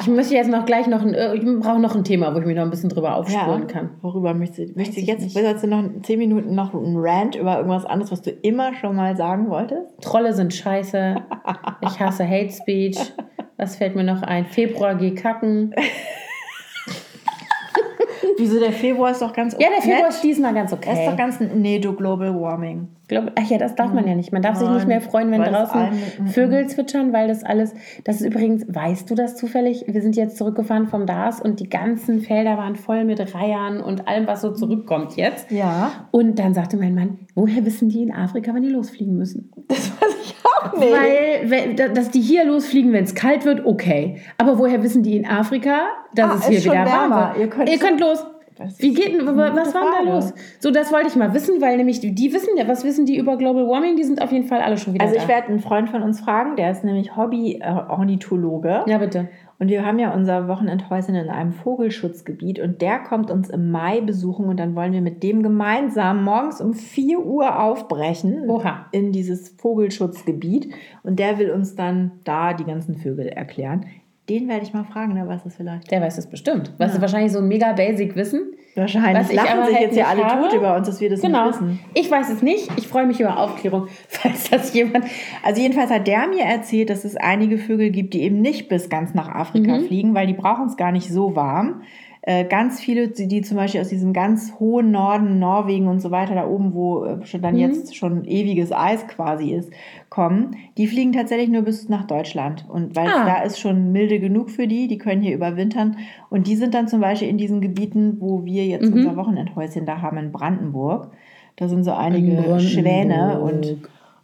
Ich 0.00 0.08
möchte 0.08 0.34
jetzt 0.34 0.50
noch 0.50 0.64
gleich 0.66 0.86
noch 0.86 1.02
ein, 1.02 1.14
äh, 1.14 1.34
ich 1.34 1.44
brauche 1.60 1.78
noch 1.78 1.94
ein 1.94 2.04
Thema, 2.04 2.34
wo 2.34 2.38
ich 2.38 2.46
mich 2.46 2.56
noch 2.56 2.62
ein 2.64 2.70
bisschen 2.70 2.88
drüber 2.88 3.16
aufspulen 3.16 3.66
kann. 3.66 3.90
Worüber 4.02 4.34
möchtest 4.34 4.70
du, 4.70 4.78
möchtest 4.78 4.96
du 4.98 5.00
ich 5.02 5.06
jetzt, 5.06 5.22
nicht. 5.22 5.36
willst 5.36 5.62
du 5.62 5.68
noch 5.68 5.84
10 6.02 6.18
Minuten 6.18 6.54
noch 6.54 6.74
einen 6.74 6.96
Rant 6.96 7.34
über 7.36 7.56
irgendwas 7.56 7.84
anderes, 7.84 8.10
was 8.12 8.22
du 8.22 8.30
immer 8.30 8.74
schon 8.74 8.96
mal 8.96 9.16
sagen 9.16 9.48
wolltest? 9.48 10.00
Trolle 10.00 10.32
sind 10.32 10.52
scheiße. 10.54 11.16
Ich 11.82 12.00
hasse 12.00 12.28
Hate 12.28 12.50
Speech. 12.52 12.98
Was 13.56 13.76
fällt 13.76 13.94
mir 13.94 14.04
noch 14.04 14.22
ein? 14.22 14.46
Februar 14.46 14.94
geh 14.94 15.12
kacken. 15.14 15.74
Wieso, 18.38 18.58
der 18.58 18.72
Februar 18.72 19.10
ist 19.10 19.22
doch 19.22 19.32
ganz 19.32 19.54
Ja, 19.58 19.68
der 19.68 19.82
Februar 19.82 20.02
nett. 20.02 20.10
ist 20.14 20.24
diesmal 20.24 20.54
ganz 20.54 20.72
okay. 20.72 20.90
Das 20.90 20.98
ist 21.00 21.06
doch 21.06 21.16
ganz, 21.16 21.38
nee, 21.54 21.78
du 21.78 21.92
Global 21.94 22.34
Warming. 22.34 22.88
Glaub, 23.12 23.32
ach 23.38 23.48
ja, 23.50 23.58
das 23.58 23.74
darf 23.74 23.92
man 23.92 24.06
ja 24.06 24.14
nicht. 24.14 24.32
Man 24.32 24.42
darf 24.42 24.56
sich 24.56 24.66
Nein, 24.66 24.76
nicht 24.76 24.88
mehr 24.88 25.00
freuen, 25.00 25.30
wenn 25.30 25.42
draußen 25.42 25.80
allen- 25.80 26.26
Vögel 26.28 26.66
zwitschern, 26.66 27.12
weil 27.12 27.28
das 27.28 27.44
alles. 27.44 27.74
Das 28.04 28.20
ist 28.20 28.26
übrigens, 28.26 28.64
weißt 28.68 29.08
du 29.10 29.14
das 29.14 29.36
zufällig? 29.36 29.84
Wir 29.86 30.02
sind 30.02 30.16
jetzt 30.16 30.36
zurückgefahren 30.36 30.86
vom 30.88 31.06
DAS 31.06 31.40
und 31.40 31.60
die 31.60 31.68
ganzen 31.68 32.20
Felder 32.20 32.56
waren 32.58 32.76
voll 32.76 33.04
mit 33.04 33.34
Reihern 33.34 33.80
und 33.80 34.08
allem, 34.08 34.26
was 34.26 34.40
so 34.42 34.52
zurückkommt 34.52 35.16
jetzt. 35.16 35.50
Ja. 35.50 35.92
Und 36.10 36.38
dann 36.38 36.54
sagte 36.54 36.76
mein 36.76 36.94
Mann, 36.94 37.18
woher 37.34 37.64
wissen 37.64 37.88
die 37.88 38.02
in 38.02 38.12
Afrika, 38.12 38.52
wann 38.54 38.62
die 38.62 38.68
losfliegen 38.70 39.16
müssen? 39.16 39.50
Das 39.68 39.90
weiß 40.00 40.16
ich 40.24 40.34
auch 40.44 40.78
nicht. 40.78 40.92
Weil, 40.92 41.50
wenn- 41.50 41.76
da- 41.76 41.88
dass 41.88 42.10
die 42.10 42.20
hier 42.20 42.44
losfliegen, 42.44 42.92
wenn 42.92 43.04
es 43.04 43.14
kalt 43.14 43.44
wird, 43.44 43.64
okay. 43.66 44.18
Aber 44.38 44.58
woher 44.58 44.82
wissen 44.82 45.02
die 45.02 45.16
in 45.16 45.26
Afrika, 45.26 45.80
dass 46.14 46.30
Ah, 46.30 46.36
es 46.40 46.46
hier 46.48 46.60
wieder 46.64 46.84
warm 46.86 47.10
wärmer. 47.10 47.28
wird? 47.34 47.38
Ihr 47.38 47.50
könnt- 47.50 47.68
Ihr 47.70 47.78
könnt 47.78 48.00
los. 48.00 48.24
Wie 48.78 48.94
geht 48.94 49.14
denn, 49.14 49.26
was 49.26 49.74
war 49.74 49.82
denn 49.82 50.06
da 50.06 50.14
los? 50.14 50.32
So, 50.58 50.70
das 50.70 50.92
wollte 50.92 51.08
ich 51.08 51.16
mal 51.16 51.34
wissen, 51.34 51.60
weil 51.60 51.76
nämlich 51.76 52.00
die, 52.00 52.14
die 52.14 52.32
wissen 52.32 52.56
ja, 52.56 52.66
was 52.68 52.84
wissen 52.84 53.06
die 53.06 53.16
über 53.16 53.36
Global 53.36 53.66
Warming? 53.66 53.96
Die 53.96 54.04
sind 54.04 54.22
auf 54.22 54.32
jeden 54.32 54.46
Fall 54.46 54.60
alle 54.60 54.76
schon 54.78 54.94
wieder 54.94 55.04
Also 55.04 55.16
ich 55.16 55.22
da. 55.22 55.28
werde 55.28 55.48
einen 55.48 55.60
Freund 55.60 55.88
von 55.90 56.02
uns 56.02 56.20
fragen, 56.20 56.56
der 56.56 56.70
ist 56.70 56.84
nämlich 56.84 57.16
Hobby-Ornithologe. 57.16 58.84
Ja, 58.86 58.98
bitte. 58.98 59.28
Und 59.58 59.68
wir 59.68 59.86
haben 59.86 60.00
ja 60.00 60.12
unser 60.12 60.48
Wochenendhäuschen 60.48 61.14
in 61.14 61.28
einem 61.28 61.52
Vogelschutzgebiet 61.52 62.58
und 62.58 62.82
der 62.82 62.98
kommt 62.98 63.30
uns 63.30 63.48
im 63.48 63.70
Mai 63.70 64.00
besuchen 64.00 64.46
und 64.46 64.58
dann 64.58 64.74
wollen 64.74 64.92
wir 64.92 65.02
mit 65.02 65.22
dem 65.22 65.44
gemeinsam 65.44 66.24
morgens 66.24 66.60
um 66.60 66.74
4 66.74 67.24
Uhr 67.24 67.60
aufbrechen 67.62 68.50
Oha. 68.50 68.86
in 68.90 69.12
dieses 69.12 69.50
Vogelschutzgebiet 69.50 70.74
und 71.04 71.20
der 71.20 71.38
will 71.38 71.52
uns 71.52 71.76
dann 71.76 72.10
da 72.24 72.54
die 72.54 72.64
ganzen 72.64 72.96
Vögel 72.96 73.28
erklären. 73.28 73.86
Den 74.28 74.48
werde 74.48 74.64
ich 74.64 74.72
mal 74.72 74.84
fragen, 74.84 75.14
der 75.16 75.26
weiß 75.26 75.40
es 75.46 75.56
vielleicht. 75.56 75.90
Der 75.90 76.00
weiß 76.00 76.16
es 76.16 76.28
bestimmt. 76.28 76.72
Was 76.78 76.94
ist 76.94 77.00
wahrscheinlich 77.00 77.32
so 77.32 77.38
ein 77.38 77.48
mega 77.48 77.72
basic 77.72 78.14
Wissen. 78.14 78.52
Wahrscheinlich. 78.76 79.24
Was 79.28 79.32
Lachen 79.32 79.64
sich 79.66 79.74
halt 79.74 79.84
jetzt 79.86 79.96
ja 79.96 80.06
alle 80.06 80.24
habe. 80.24 80.42
tot 80.48 80.52
über 80.54 80.76
uns, 80.76 80.86
dass 80.86 81.00
wir 81.00 81.10
das 81.10 81.20
Genau. 81.20 81.46
nicht 81.48 81.54
wissen. 81.60 81.80
Ich 81.94 82.10
weiß 82.10 82.30
es 82.30 82.40
nicht. 82.40 82.70
Ich 82.78 82.86
freue 82.88 83.04
mich 83.06 83.20
über 83.20 83.36
Aufklärung, 83.38 83.88
falls 84.08 84.48
das 84.48 84.72
jemand. 84.74 85.04
Also 85.42 85.60
jedenfalls 85.60 85.90
hat 85.90 86.06
der 86.06 86.28
mir 86.28 86.44
erzählt, 86.44 86.88
dass 86.88 87.04
es 87.04 87.16
einige 87.16 87.58
Vögel 87.58 87.90
gibt, 87.90 88.14
die 88.14 88.22
eben 88.22 88.40
nicht 88.40 88.68
bis 88.68 88.88
ganz 88.88 89.12
nach 89.12 89.28
Afrika 89.28 89.76
Mhm. 89.78 89.86
fliegen, 89.86 90.14
weil 90.14 90.26
die 90.28 90.34
brauchen 90.34 90.66
es 90.66 90.76
gar 90.76 90.92
nicht 90.92 91.12
so 91.12 91.34
warm. 91.36 91.82
Äh, 92.24 92.44
ganz 92.44 92.80
viele, 92.80 93.08
die 93.08 93.42
zum 93.42 93.56
Beispiel 93.56 93.80
aus 93.80 93.88
diesem 93.88 94.12
ganz 94.12 94.54
hohen 94.60 94.92
Norden, 94.92 95.40
Norwegen 95.40 95.88
und 95.88 96.00
so 96.00 96.12
weiter, 96.12 96.36
da 96.36 96.46
oben, 96.46 96.72
wo 96.72 97.04
äh, 97.04 97.26
schon 97.26 97.40
Mhm. 97.40 97.42
dann 97.42 97.56
jetzt 97.56 97.96
schon 97.96 98.24
ewiges 98.24 98.70
Eis 98.70 99.08
quasi 99.08 99.50
ist, 99.50 99.72
kommen, 100.08 100.54
die 100.78 100.86
fliegen 100.86 101.10
tatsächlich 101.12 101.48
nur 101.48 101.62
bis 101.62 101.88
nach 101.88 102.06
Deutschland. 102.06 102.64
Und 102.68 102.94
weil 102.94 103.08
Ah. 103.08 103.24
da 103.26 103.42
ist 103.42 103.58
schon 103.58 103.90
milde 103.90 104.20
genug 104.20 104.50
für 104.50 104.68
die, 104.68 104.86
die 104.86 104.98
können 104.98 105.20
hier 105.20 105.34
überwintern. 105.34 105.96
Und 106.30 106.46
die 106.46 106.54
sind 106.54 106.74
dann 106.74 106.86
zum 106.86 107.00
Beispiel 107.00 107.28
in 107.28 107.38
diesen 107.38 107.60
Gebieten, 107.60 108.18
wo 108.20 108.44
wir 108.44 108.66
jetzt 108.66 108.88
Mhm. 108.88 108.98
unser 108.98 109.16
Wochenendhäuschen 109.16 109.84
da 109.84 110.00
haben 110.00 110.16
in 110.18 110.30
Brandenburg. 110.30 111.10
Da 111.56 111.66
sind 111.68 111.82
so 111.82 111.92
einige. 111.92 112.60
Schwäne 112.60 113.40
und 113.40 113.76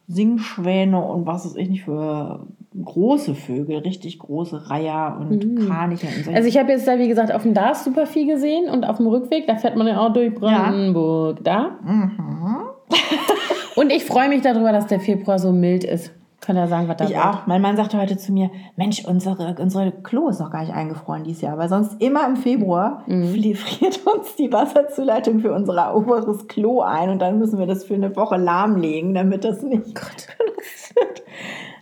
Singschwäne 0.07 1.03
und 1.05 1.27
was 1.27 1.45
weiß 1.45 1.57
ich 1.57 1.69
nicht 1.69 1.85
für 1.85 2.47
große 2.85 3.35
Vögel, 3.35 3.79
richtig 3.79 4.19
große 4.19 4.71
Reiher 4.71 5.17
und 5.21 5.67
Kraniche 5.67 6.07
und 6.07 6.25
so. 6.25 6.31
Also 6.33 6.49
ich 6.49 6.59
habe 6.59 6.71
jetzt 6.73 6.87
da, 6.87 6.99
wie 6.99 7.09
gesagt, 7.09 7.33
auf 7.33 7.43
dem 7.43 7.55
Dars 7.55 7.85
super 7.85 8.07
viel 8.07 8.27
gesehen 8.27 8.69
und 8.71 8.85
auf 8.85 8.99
dem 8.99 9.07
Rückweg, 9.07 9.47
da 9.47 9.57
fährt 9.57 9.77
man 9.77 9.87
ja 9.87 9.99
auch 10.01 10.13
durch 10.13 10.35
Brandenburg. 10.35 11.43
Da. 11.45 11.79
Mhm. 11.85 12.61
Und 13.77 13.93
ich 13.93 14.05
freue 14.05 14.29
mich 14.29 14.43
darüber, 14.43 14.73
dass 14.73 14.87
der 14.87 15.01
Februar 15.01 15.39
so 15.39 15.53
mild 15.53 15.85
ist. 15.85 16.13
Kann 16.41 16.57
er 16.57 16.69
sagen, 16.69 16.89
was 16.89 16.97
da 16.97 17.05
ich 17.05 17.11
wird. 17.11 17.25
auch. 17.25 17.47
Mein 17.47 17.61
Mann 17.61 17.77
sagte 17.77 17.99
heute 18.01 18.17
zu 18.17 18.33
mir, 18.33 18.51
Mensch, 18.77 19.05
unsere, 19.05 19.57
unsere 19.61 19.91
Klo 19.93 20.29
ist 20.29 20.41
noch 20.41 20.51
gar 20.51 20.61
nicht 20.63 20.73
eingefroren 20.73 21.25
dieses 21.25 21.43
Jahr, 21.43 21.59
weil 21.59 21.69
sonst 21.69 22.01
immer 22.01 22.27
im 22.27 22.37
Februar 22.37 23.03
Mhm. 23.07 23.55
friert 23.55 24.01
uns 24.17 24.35
die 24.37 24.53
Wasserzuleitung 24.53 25.41
für 25.41 25.53
unser 25.53 25.95
oberes 25.95 26.47
Klo 26.49 26.81
ein 26.81 27.11
und 27.11 27.21
dann 27.21 27.39
müssen 27.39 27.59
wir 27.59 27.67
das 27.67 27.85
für 27.85 27.95
eine 27.95 28.15
Woche 28.17 28.37
lahmlegen, 28.37 29.15
damit 29.15 29.45
das 29.45 29.63
nicht 29.63 29.83
benutzt 29.95 30.39
wird. 30.95 31.23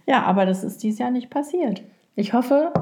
Ja, 0.06 0.22
aber 0.24 0.46
das 0.46 0.62
ist 0.64 0.82
dieses 0.82 0.98
Jahr 0.98 1.10
nicht 1.10 1.30
passiert. 1.30 1.82
Ich 2.14 2.32
hoffe, 2.32 2.72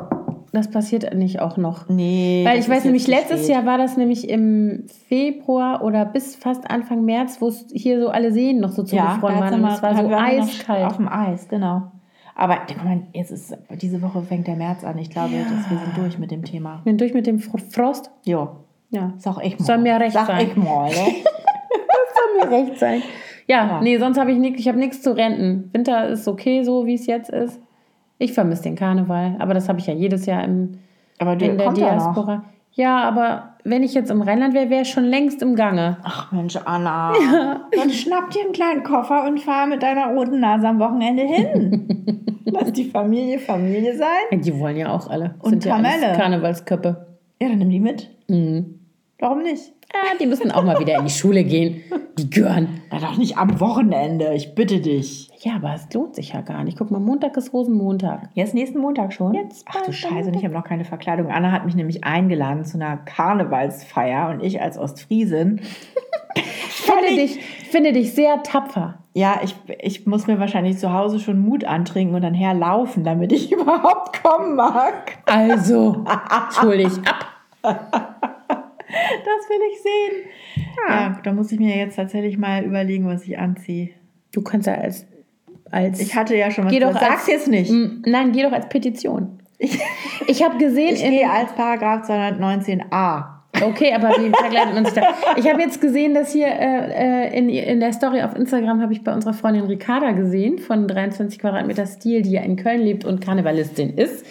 das 0.52 0.70
passiert 0.70 1.14
nicht 1.14 1.40
auch 1.40 1.56
noch. 1.56 1.88
Nee. 1.88 2.44
Weil 2.46 2.58
ich 2.58 2.68
weiß 2.68 2.84
nämlich, 2.84 3.06
letztes 3.08 3.44
spät. 3.44 3.54
Jahr 3.56 3.66
war 3.66 3.78
das 3.78 3.96
nämlich 3.96 4.28
im 4.28 4.84
Februar 5.08 5.82
oder 5.82 6.04
bis 6.04 6.36
fast 6.36 6.70
Anfang 6.70 7.04
März, 7.04 7.40
wo 7.40 7.48
es 7.48 7.66
hier 7.72 8.00
so 8.00 8.08
alle 8.10 8.30
Seen 8.32 8.60
noch 8.60 8.70
so 8.72 8.82
ja, 8.82 8.88
zugefroren 9.16 9.34
da 9.36 9.40
waren. 9.40 9.54
immer- 9.54 9.74
es 9.74 9.82
war 9.82 9.96
so 9.96 10.08
wir 10.08 10.18
eiskalt. 10.18 10.84
Auf 10.86 10.96
dem 10.96 11.08
Eis, 11.08 11.48
genau. 11.48 11.90
Aber 12.36 12.58
guck 12.66 12.84
mal, 12.84 13.00
jetzt 13.12 13.30
ist, 13.30 13.56
diese 13.80 14.02
Woche 14.02 14.20
fängt 14.22 14.46
der 14.48 14.56
März 14.56 14.82
an. 14.84 14.98
Ich 14.98 15.08
glaube, 15.10 15.34
dass 15.34 15.70
wir 15.70 15.78
sind 15.78 15.96
durch 15.96 16.18
mit 16.18 16.30
dem 16.32 16.44
Thema. 16.44 16.82
Bin 16.84 16.98
durch 16.98 17.14
mit 17.14 17.26
dem 17.26 17.38
Fro- 17.38 17.58
Frost. 17.70 18.10
Jo, 18.24 18.50
Ja. 18.90 19.12
sag 19.18 19.38
ich 19.44 19.58
mal. 19.58 19.64
Soll 19.64 19.78
mir 19.78 19.98
recht 20.00 20.12
sag 20.14 20.26
sein. 20.26 20.46
ich 20.48 20.56
mal, 20.56 20.88
ne? 20.90 20.94
Soll 22.14 22.44
mir 22.44 22.50
recht 22.50 22.78
sein. 22.78 23.02
Ja, 23.46 23.66
Ja. 23.66 23.80
nee, 23.82 23.98
sonst 23.98 24.18
habe 24.18 24.32
ich 24.32 24.38
nichts, 24.38 24.60
ich 24.60 24.68
habe 24.68 24.78
nichts 24.78 25.02
zu 25.02 25.16
renten. 25.16 25.70
Winter 25.72 26.08
ist 26.08 26.26
okay, 26.28 26.62
so 26.62 26.86
wie 26.86 26.94
es 26.94 27.06
jetzt 27.06 27.30
ist. 27.30 27.60
Ich 28.18 28.32
vermisse 28.32 28.62
den 28.64 28.76
Karneval, 28.76 29.36
aber 29.38 29.54
das 29.54 29.68
habe 29.68 29.80
ich 29.80 29.86
ja 29.86 29.92
jedes 29.94 30.26
Jahr 30.26 30.44
im, 30.44 30.78
Aber 31.18 31.36
du 31.36 31.44
in 31.44 31.58
der 31.58 31.66
ja. 31.66 31.72
Diaspora. 31.72 32.44
Ja, 32.72 33.02
aber 33.02 33.54
wenn 33.62 33.82
ich 33.84 33.94
jetzt 33.94 34.10
im 34.10 34.20
Rheinland 34.22 34.52
wäre, 34.54 34.68
wäre 34.70 34.82
ich 34.82 34.90
schon 34.90 35.04
längst 35.04 35.42
im 35.42 35.54
Gange. 35.54 35.98
Ach 36.02 36.32
Mensch, 36.32 36.56
Anna. 36.64 37.12
Dann 37.76 37.90
schnapp 37.90 38.30
dir 38.30 38.42
einen 38.42 38.52
kleinen 38.52 38.82
Koffer 38.82 39.24
und 39.26 39.40
fahr 39.40 39.66
mit 39.66 39.82
deiner 39.82 40.08
roten 40.14 40.40
Nase 40.40 40.66
am 40.68 40.78
Wochenende 40.80 41.22
hin. 41.22 42.34
Lass 42.46 42.72
die 42.72 42.84
Familie 42.84 43.38
Familie 43.38 43.96
sein. 43.96 44.40
Die 44.40 44.58
wollen 44.58 44.76
ja 44.76 44.88
auch 44.92 45.08
alle. 45.08 45.34
Und 45.40 45.50
Sind 45.50 45.64
ja 45.66 45.76
Kamelle. 45.76 46.16
Karnevalsköppe. 46.16 47.06
Ja, 47.40 47.48
dann 47.48 47.58
nimm 47.58 47.70
die 47.70 47.80
mit. 47.80 48.10
Mhm. 48.28 48.80
Warum 49.20 49.42
nicht? 49.42 49.72
Die 50.20 50.26
müssen 50.26 50.50
auch 50.50 50.64
mal 50.64 50.78
wieder 50.78 50.98
in 50.98 51.04
die 51.04 51.10
Schule 51.10 51.44
gehen. 51.44 51.82
Die 52.18 52.30
gehören. 52.30 52.80
Na 52.90 52.98
doch 53.00 53.16
nicht 53.16 53.36
am 53.36 53.58
Wochenende, 53.60 54.34
ich 54.34 54.54
bitte 54.54 54.80
dich. 54.80 55.30
Ja, 55.40 55.56
aber 55.56 55.74
es 55.74 55.92
lohnt 55.92 56.14
sich 56.14 56.32
ja 56.32 56.40
gar 56.40 56.62
nicht. 56.64 56.78
Guck 56.78 56.90
mal, 56.90 57.00
Montag 57.00 57.36
ist 57.36 57.52
Rosenmontag. 57.52 58.28
Jetzt 58.34 58.54
nächsten 58.54 58.78
Montag 58.78 59.12
schon? 59.12 59.34
Jetzt 59.34 59.66
Ach 59.68 59.82
du 59.82 59.92
Scheiße, 59.92 60.28
und 60.28 60.36
ich 60.36 60.44
habe 60.44 60.54
noch 60.54 60.64
keine 60.64 60.84
Verkleidung. 60.84 61.30
Anna 61.30 61.50
hat 61.50 61.64
mich 61.64 61.74
nämlich 61.74 62.04
eingeladen 62.04 62.64
zu 62.64 62.78
einer 62.78 62.96
Karnevalsfeier 62.96 64.30
und 64.30 64.42
ich 64.42 64.62
als 64.62 64.78
Ostfriesin. 64.78 65.60
Finde 66.84 67.14
dich, 67.14 67.40
finde 67.70 67.92
dich 67.92 68.14
sehr 68.14 68.42
tapfer. 68.42 68.98
Ja, 69.14 69.40
ich, 69.42 69.54
ich 69.80 70.06
muss 70.06 70.26
mir 70.26 70.38
wahrscheinlich 70.38 70.78
zu 70.78 70.92
Hause 70.92 71.20
schon 71.20 71.38
Mut 71.38 71.64
antrinken 71.64 72.14
und 72.14 72.22
dann 72.22 72.34
herlaufen, 72.34 73.04
damit 73.04 73.32
ich 73.32 73.52
überhaupt 73.52 74.22
kommen 74.22 74.56
mag. 74.56 75.18
Also, 75.26 76.04
dich 76.72 76.98
ab. 77.06 78.13
Das 79.24 79.48
will 79.48 79.60
ich 79.72 79.82
sehen. 79.82 80.66
Ja, 80.88 81.20
da 81.22 81.32
muss 81.32 81.50
ich 81.52 81.58
mir 81.58 81.76
jetzt 81.76 81.96
tatsächlich 81.96 82.38
mal 82.38 82.64
überlegen, 82.64 83.06
was 83.06 83.24
ich 83.26 83.38
anziehe. 83.38 83.90
Du 84.32 84.42
kannst 84.42 84.66
ja 84.66 84.74
als. 84.74 85.06
als 85.70 86.00
Ich 86.00 86.14
hatte 86.14 86.36
ja 86.36 86.50
schon 86.50 86.64
was 86.66 86.72
Geh 86.72 86.80
doch 86.80 86.88
als- 86.94 87.00
Sag's 87.00 87.26
jetzt 87.26 87.48
nicht. 87.48 87.72
Nein, 88.06 88.32
geh 88.32 88.42
doch 88.42 88.52
als 88.52 88.68
Petition. 88.68 89.38
Ich 90.26 90.42
habe 90.42 90.58
gesehen, 90.58 90.94
Ich 90.94 91.04
in, 91.04 91.10
gehe 91.12 91.30
als 91.30 91.52
Paragraph 91.54 92.08
219a. 92.08 93.24
Okay, 93.62 93.92
aber 93.94 94.08
wie 94.10 94.30
verkleidet 94.30 94.74
man 94.74 94.84
sich 94.84 94.94
da? 94.94 95.14
Ich 95.36 95.48
habe 95.48 95.60
jetzt 95.62 95.80
gesehen, 95.80 96.12
dass 96.12 96.32
hier 96.32 96.48
äh, 96.48 97.28
äh, 97.28 97.38
in, 97.38 97.48
in 97.48 97.78
der 97.78 97.92
Story 97.92 98.20
auf 98.22 98.34
Instagram 98.34 98.82
habe 98.82 98.92
ich 98.92 99.04
bei 99.04 99.14
unserer 99.14 99.32
Freundin 99.32 99.64
Ricarda 99.66 100.10
gesehen 100.10 100.58
von 100.58 100.88
23 100.88 101.38
Quadratmeter 101.38 101.86
Stil, 101.86 102.22
die 102.22 102.32
ja 102.32 102.42
in 102.42 102.56
Köln 102.56 102.80
lebt 102.80 103.04
und 103.04 103.20
Karnevalistin 103.20 103.94
ist. 103.96 104.26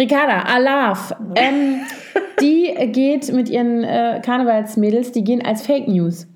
Ricarda, 0.00 0.42
Alaf, 0.42 1.12
ähm, 1.34 1.80
die 2.40 2.72
geht 2.92 3.32
mit 3.32 3.48
ihren 3.48 3.82
äh, 3.84 4.20
Karnevalsmädels, 4.24 5.12
die 5.12 5.24
gehen 5.24 5.44
als 5.44 5.66
Fake 5.66 5.88
News. 5.88 6.26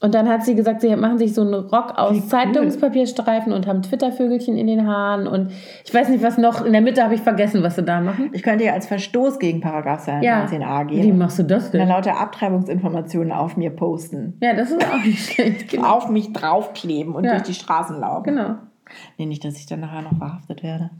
Und 0.00 0.16
dann 0.16 0.28
hat 0.28 0.44
sie 0.44 0.56
gesagt, 0.56 0.80
sie 0.80 0.96
machen 0.96 1.16
sich 1.18 1.32
so 1.32 1.42
einen 1.42 1.54
Rock 1.54 1.96
aus 1.96 2.16
cool. 2.16 2.26
Zeitungspapierstreifen 2.26 3.52
und 3.52 3.68
haben 3.68 3.82
Twittervögelchen 3.82 4.56
in 4.56 4.66
den 4.66 4.88
Haaren 4.88 5.28
und 5.28 5.52
ich 5.84 5.94
weiß 5.94 6.08
nicht 6.08 6.24
was 6.24 6.38
noch. 6.38 6.64
In 6.66 6.72
der 6.72 6.80
Mitte 6.82 7.04
habe 7.04 7.14
ich 7.14 7.20
vergessen, 7.20 7.62
was 7.62 7.76
sie 7.76 7.84
da 7.84 8.00
machen. 8.00 8.30
Ich 8.32 8.42
könnte 8.42 8.64
ja 8.64 8.72
als 8.72 8.86
Verstoß 8.88 9.38
gegen 9.38 9.60
Paragraph 9.60 10.08
Ja. 10.20 10.44
219a 10.46 10.88
Wie 10.90 11.00
gehen. 11.02 11.18
machst 11.18 11.38
du 11.38 11.44
das 11.44 11.66
Und 11.66 11.74
dann 11.74 11.80
denn? 11.82 11.88
lauter 11.90 12.18
Abtreibungsinformationen 12.20 13.30
auf 13.30 13.56
mir 13.56 13.70
posten. 13.70 14.36
Ja, 14.42 14.54
das 14.54 14.72
ist 14.72 14.84
auch 14.92 15.04
nicht 15.04 15.24
schlecht. 15.34 15.68
Genau. 15.68 15.86
Auf 15.86 16.08
mich 16.08 16.32
draufkleben 16.32 17.14
und 17.14 17.22
Ja. 17.22 17.32
durch 17.34 17.42
die 17.44 17.54
Straßen 17.54 18.00
laufen. 18.00 18.24
genau. 18.24 18.54
Nee, 19.18 19.26
nicht, 19.26 19.44
dass 19.44 19.56
ich 19.58 19.66
dann 19.66 19.80
nachher 19.80 20.02
noch 20.02 20.16
verhaftet 20.16 20.62
werde. 20.62 20.90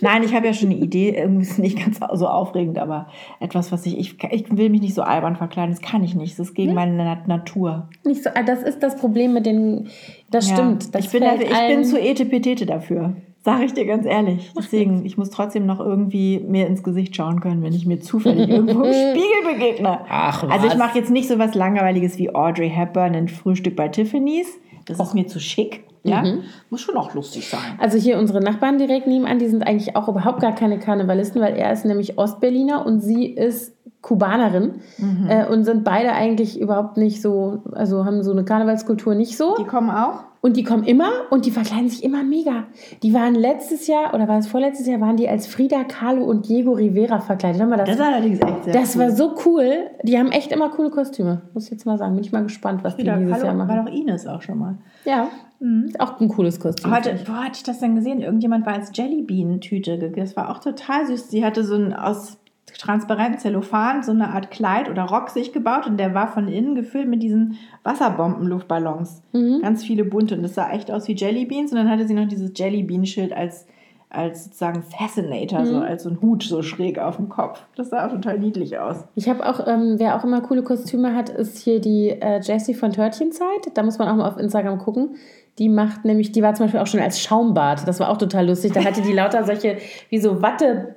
Nein, 0.00 0.22
ich 0.22 0.34
habe 0.34 0.46
ja 0.46 0.52
schon 0.52 0.70
eine 0.70 0.78
Idee. 0.78 1.10
Irgendwie 1.16 1.42
ist 1.42 1.58
nicht 1.58 1.78
ganz 1.78 2.00
so 2.18 2.26
aufregend, 2.28 2.78
aber 2.78 3.08
etwas, 3.40 3.72
was 3.72 3.84
ich, 3.86 3.98
ich. 3.98 4.16
Ich 4.30 4.56
will 4.56 4.70
mich 4.70 4.80
nicht 4.80 4.94
so 4.94 5.02
albern 5.02 5.36
verkleiden. 5.36 5.70
Das 5.74 5.80
kann 5.82 6.02
ich 6.04 6.14
nicht. 6.14 6.38
Das 6.38 6.48
ist 6.48 6.54
gegen 6.54 6.74
meine 6.74 6.92
Na- 6.96 7.22
Natur. 7.26 7.88
Nicht 8.04 8.22
so, 8.24 8.30
ah, 8.34 8.42
das 8.42 8.62
ist 8.62 8.82
das 8.82 8.96
Problem 8.96 9.32
mit 9.34 9.46
den. 9.46 9.88
Das 10.30 10.48
stimmt. 10.48 10.94
Das 10.94 11.04
ich 11.06 11.10
bin, 11.10 11.22
dafür, 11.22 11.42
ich 11.46 11.68
bin 11.74 11.84
zu 11.84 12.00
etepetete 12.00 12.66
dafür. 12.66 13.14
Sag 13.44 13.62
ich 13.62 13.72
dir 13.72 13.86
ganz 13.86 14.04
ehrlich. 14.04 14.52
Deswegen, 14.58 15.06
ich 15.06 15.16
muss 15.16 15.30
trotzdem 15.30 15.64
noch 15.64 15.78
irgendwie 15.80 16.40
mir 16.40 16.66
ins 16.66 16.82
Gesicht 16.82 17.14
schauen 17.16 17.40
können, 17.40 17.62
wenn 17.62 17.72
ich 17.72 17.86
mir 17.86 18.00
zufällig 18.00 18.48
irgendwo 18.48 18.82
im 18.82 18.92
Spiegel 18.92 19.54
begegne. 19.54 20.00
Ach, 20.08 20.42
Also 20.42 20.66
ich 20.66 20.72
was? 20.72 20.78
mache 20.78 20.98
jetzt 20.98 21.10
nicht 21.10 21.28
so 21.28 21.38
was 21.38 21.54
Langweiliges 21.54 22.18
wie 22.18 22.34
Audrey 22.34 22.68
Hepburn 22.68 23.14
ein 23.14 23.28
Frühstück 23.28 23.76
bei 23.76 23.88
Tiffany's. 23.88 24.48
Das 24.88 24.98
ist 25.00 25.14
mir 25.14 25.26
zu 25.26 25.38
schick. 25.40 25.84
Ja? 26.04 26.22
Mhm. 26.22 26.42
Muss 26.70 26.80
schon 26.80 26.96
auch 26.96 27.12
lustig 27.14 27.48
sein. 27.48 27.60
Also 27.78 27.98
hier 27.98 28.18
unsere 28.18 28.40
Nachbarn 28.40 28.78
direkt 28.78 29.06
nebenan, 29.06 29.38
die 29.38 29.48
sind 29.48 29.66
eigentlich 29.66 29.96
auch 29.96 30.08
überhaupt 30.08 30.40
gar 30.40 30.54
keine 30.54 30.78
Karnevalisten, 30.78 31.40
weil 31.42 31.54
er 31.56 31.72
ist 31.72 31.84
nämlich 31.84 32.18
Ostberliner 32.18 32.86
und 32.86 33.00
sie 33.00 33.26
ist 33.26 33.74
Kubanerin 34.00 34.80
Mhm. 34.98 35.26
äh, 35.28 35.46
und 35.46 35.64
sind 35.64 35.84
beide 35.84 36.12
eigentlich 36.12 36.60
überhaupt 36.60 36.96
nicht 36.96 37.20
so, 37.20 37.62
also 37.72 38.04
haben 38.04 38.22
so 38.22 38.30
eine 38.32 38.44
Karnevalskultur 38.44 39.14
nicht 39.14 39.36
so. 39.36 39.56
Die 39.56 39.64
kommen 39.64 39.90
auch? 39.90 40.20
Und 40.40 40.56
die 40.56 40.62
kommen 40.62 40.84
immer 40.84 41.10
und 41.30 41.46
die 41.46 41.50
verkleiden 41.50 41.88
sich 41.88 42.04
immer 42.04 42.22
mega. 42.22 42.64
Die 43.02 43.12
waren 43.12 43.34
letztes 43.34 43.86
Jahr 43.88 44.14
oder 44.14 44.28
war 44.28 44.38
es 44.38 44.46
vorletztes 44.46 44.86
Jahr, 44.86 45.00
waren 45.00 45.16
die 45.16 45.28
als 45.28 45.46
Frida 45.48 45.82
Kahlo 45.84 46.24
und 46.24 46.48
Diego 46.48 46.72
Rivera 46.72 47.18
verkleidet. 47.20 47.60
Das? 47.60 47.78
Das 47.80 47.90
ist 47.90 48.00
allerdings 48.00 48.40
echt 48.40 48.64
sehr 48.64 48.72
Das 48.72 48.94
cool. 48.94 49.02
war 49.02 49.10
so 49.10 49.34
cool. 49.46 49.72
Die 50.04 50.16
haben 50.18 50.30
echt 50.30 50.52
immer 50.52 50.68
coole 50.68 50.90
Kostüme. 50.90 51.42
Muss 51.54 51.64
ich 51.64 51.70
jetzt 51.70 51.86
mal 51.86 51.98
sagen. 51.98 52.14
Bin 52.14 52.24
ich 52.24 52.32
mal 52.32 52.44
gespannt, 52.44 52.84
was 52.84 52.94
die 52.96 53.02
Frida 53.02 53.16
dieses 53.16 53.30
Jahr 53.30 53.40
Kahlo 53.46 53.58
machen. 53.58 53.68
war 53.68 53.84
doch 53.84 53.92
Ines 53.92 54.26
auch 54.26 54.42
schon 54.42 54.58
mal. 54.58 54.78
Ja, 55.04 55.28
ist 55.86 55.98
auch 55.98 56.20
ein 56.20 56.28
cooles 56.28 56.60
Kostüm. 56.60 56.94
Heute, 56.94 57.18
wo 57.26 57.32
hatte 57.32 57.54
ich 57.56 57.62
das 57.64 57.80
denn 57.80 57.96
gesehen? 57.96 58.20
Irgendjemand 58.20 58.64
war 58.64 58.74
als 58.74 58.92
Jellybean-Tüte 58.94 59.98
gegessen. 59.98 60.34
Das 60.34 60.36
war 60.36 60.50
auch 60.54 60.60
total 60.60 61.06
süß. 61.06 61.30
Sie 61.30 61.44
hatte 61.44 61.64
so 61.64 61.74
ein 61.74 61.92
aus 61.94 62.37
transparentem 62.76 63.38
Zellophan 63.38 64.02
so 64.02 64.12
eine 64.12 64.28
Art 64.30 64.50
Kleid 64.50 64.90
oder 64.90 65.04
Rock 65.04 65.30
sich 65.30 65.52
gebaut 65.52 65.86
und 65.86 65.96
der 65.98 66.14
war 66.14 66.28
von 66.28 66.48
innen 66.48 66.74
gefüllt 66.74 67.08
mit 67.08 67.22
diesen 67.22 67.56
Wasserbomben-Luftballons. 67.84 69.22
Mhm. 69.32 69.60
Ganz 69.62 69.84
viele 69.84 70.04
bunte 70.04 70.34
und 70.36 70.42
das 70.42 70.54
sah 70.54 70.70
echt 70.70 70.90
aus 70.90 71.08
wie 71.08 71.14
Jellybeans 71.14 71.72
und 71.72 71.78
dann 71.78 71.90
hatte 71.90 72.06
sie 72.06 72.14
noch 72.14 72.28
dieses 72.28 72.52
Jellybean-Schild 72.54 73.32
als, 73.32 73.66
als 74.10 74.44
sozusagen 74.44 74.82
Fascinator, 74.82 75.60
Mhm. 75.60 75.66
so 75.66 75.76
als 75.78 76.02
so 76.04 76.10
ein 76.10 76.20
Hut 76.20 76.42
so 76.42 76.62
schräg 76.62 76.98
auf 76.98 77.16
dem 77.16 77.28
Kopf. 77.28 77.62
Das 77.76 77.90
sah 77.90 78.06
auch 78.06 78.10
total 78.12 78.38
niedlich 78.38 78.78
aus. 78.78 79.04
Ich 79.14 79.28
habe 79.28 79.46
auch, 79.46 79.66
ähm, 79.66 79.94
wer 79.98 80.16
auch 80.16 80.24
immer 80.24 80.40
coole 80.40 80.62
Kostüme 80.62 81.14
hat, 81.14 81.28
ist 81.28 81.58
hier 81.58 81.80
die 81.80 82.10
äh, 82.10 82.40
Jessie 82.40 82.74
von 82.74 82.92
Törtchenzeit. 82.92 83.70
Da 83.74 83.82
muss 83.82 83.98
man 83.98 84.08
auch 84.08 84.16
mal 84.16 84.28
auf 84.28 84.38
Instagram 84.38 84.78
gucken. 84.78 85.16
Die 85.58 85.68
macht 85.68 86.04
nämlich, 86.04 86.30
die 86.30 86.40
war 86.42 86.54
zum 86.54 86.66
Beispiel 86.66 86.78
auch 86.80 86.86
schon 86.86 87.00
als 87.00 87.20
Schaumbad. 87.20 87.86
Das 87.88 87.98
war 87.98 88.10
auch 88.10 88.16
total 88.16 88.46
lustig. 88.46 88.72
Da 88.74 88.84
hatte 88.84 89.02
die 89.02 89.12
lauter 89.12 89.42
solche, 89.42 89.78
wie 90.08 90.18
so 90.18 90.40
Wattebänder 90.40 90.94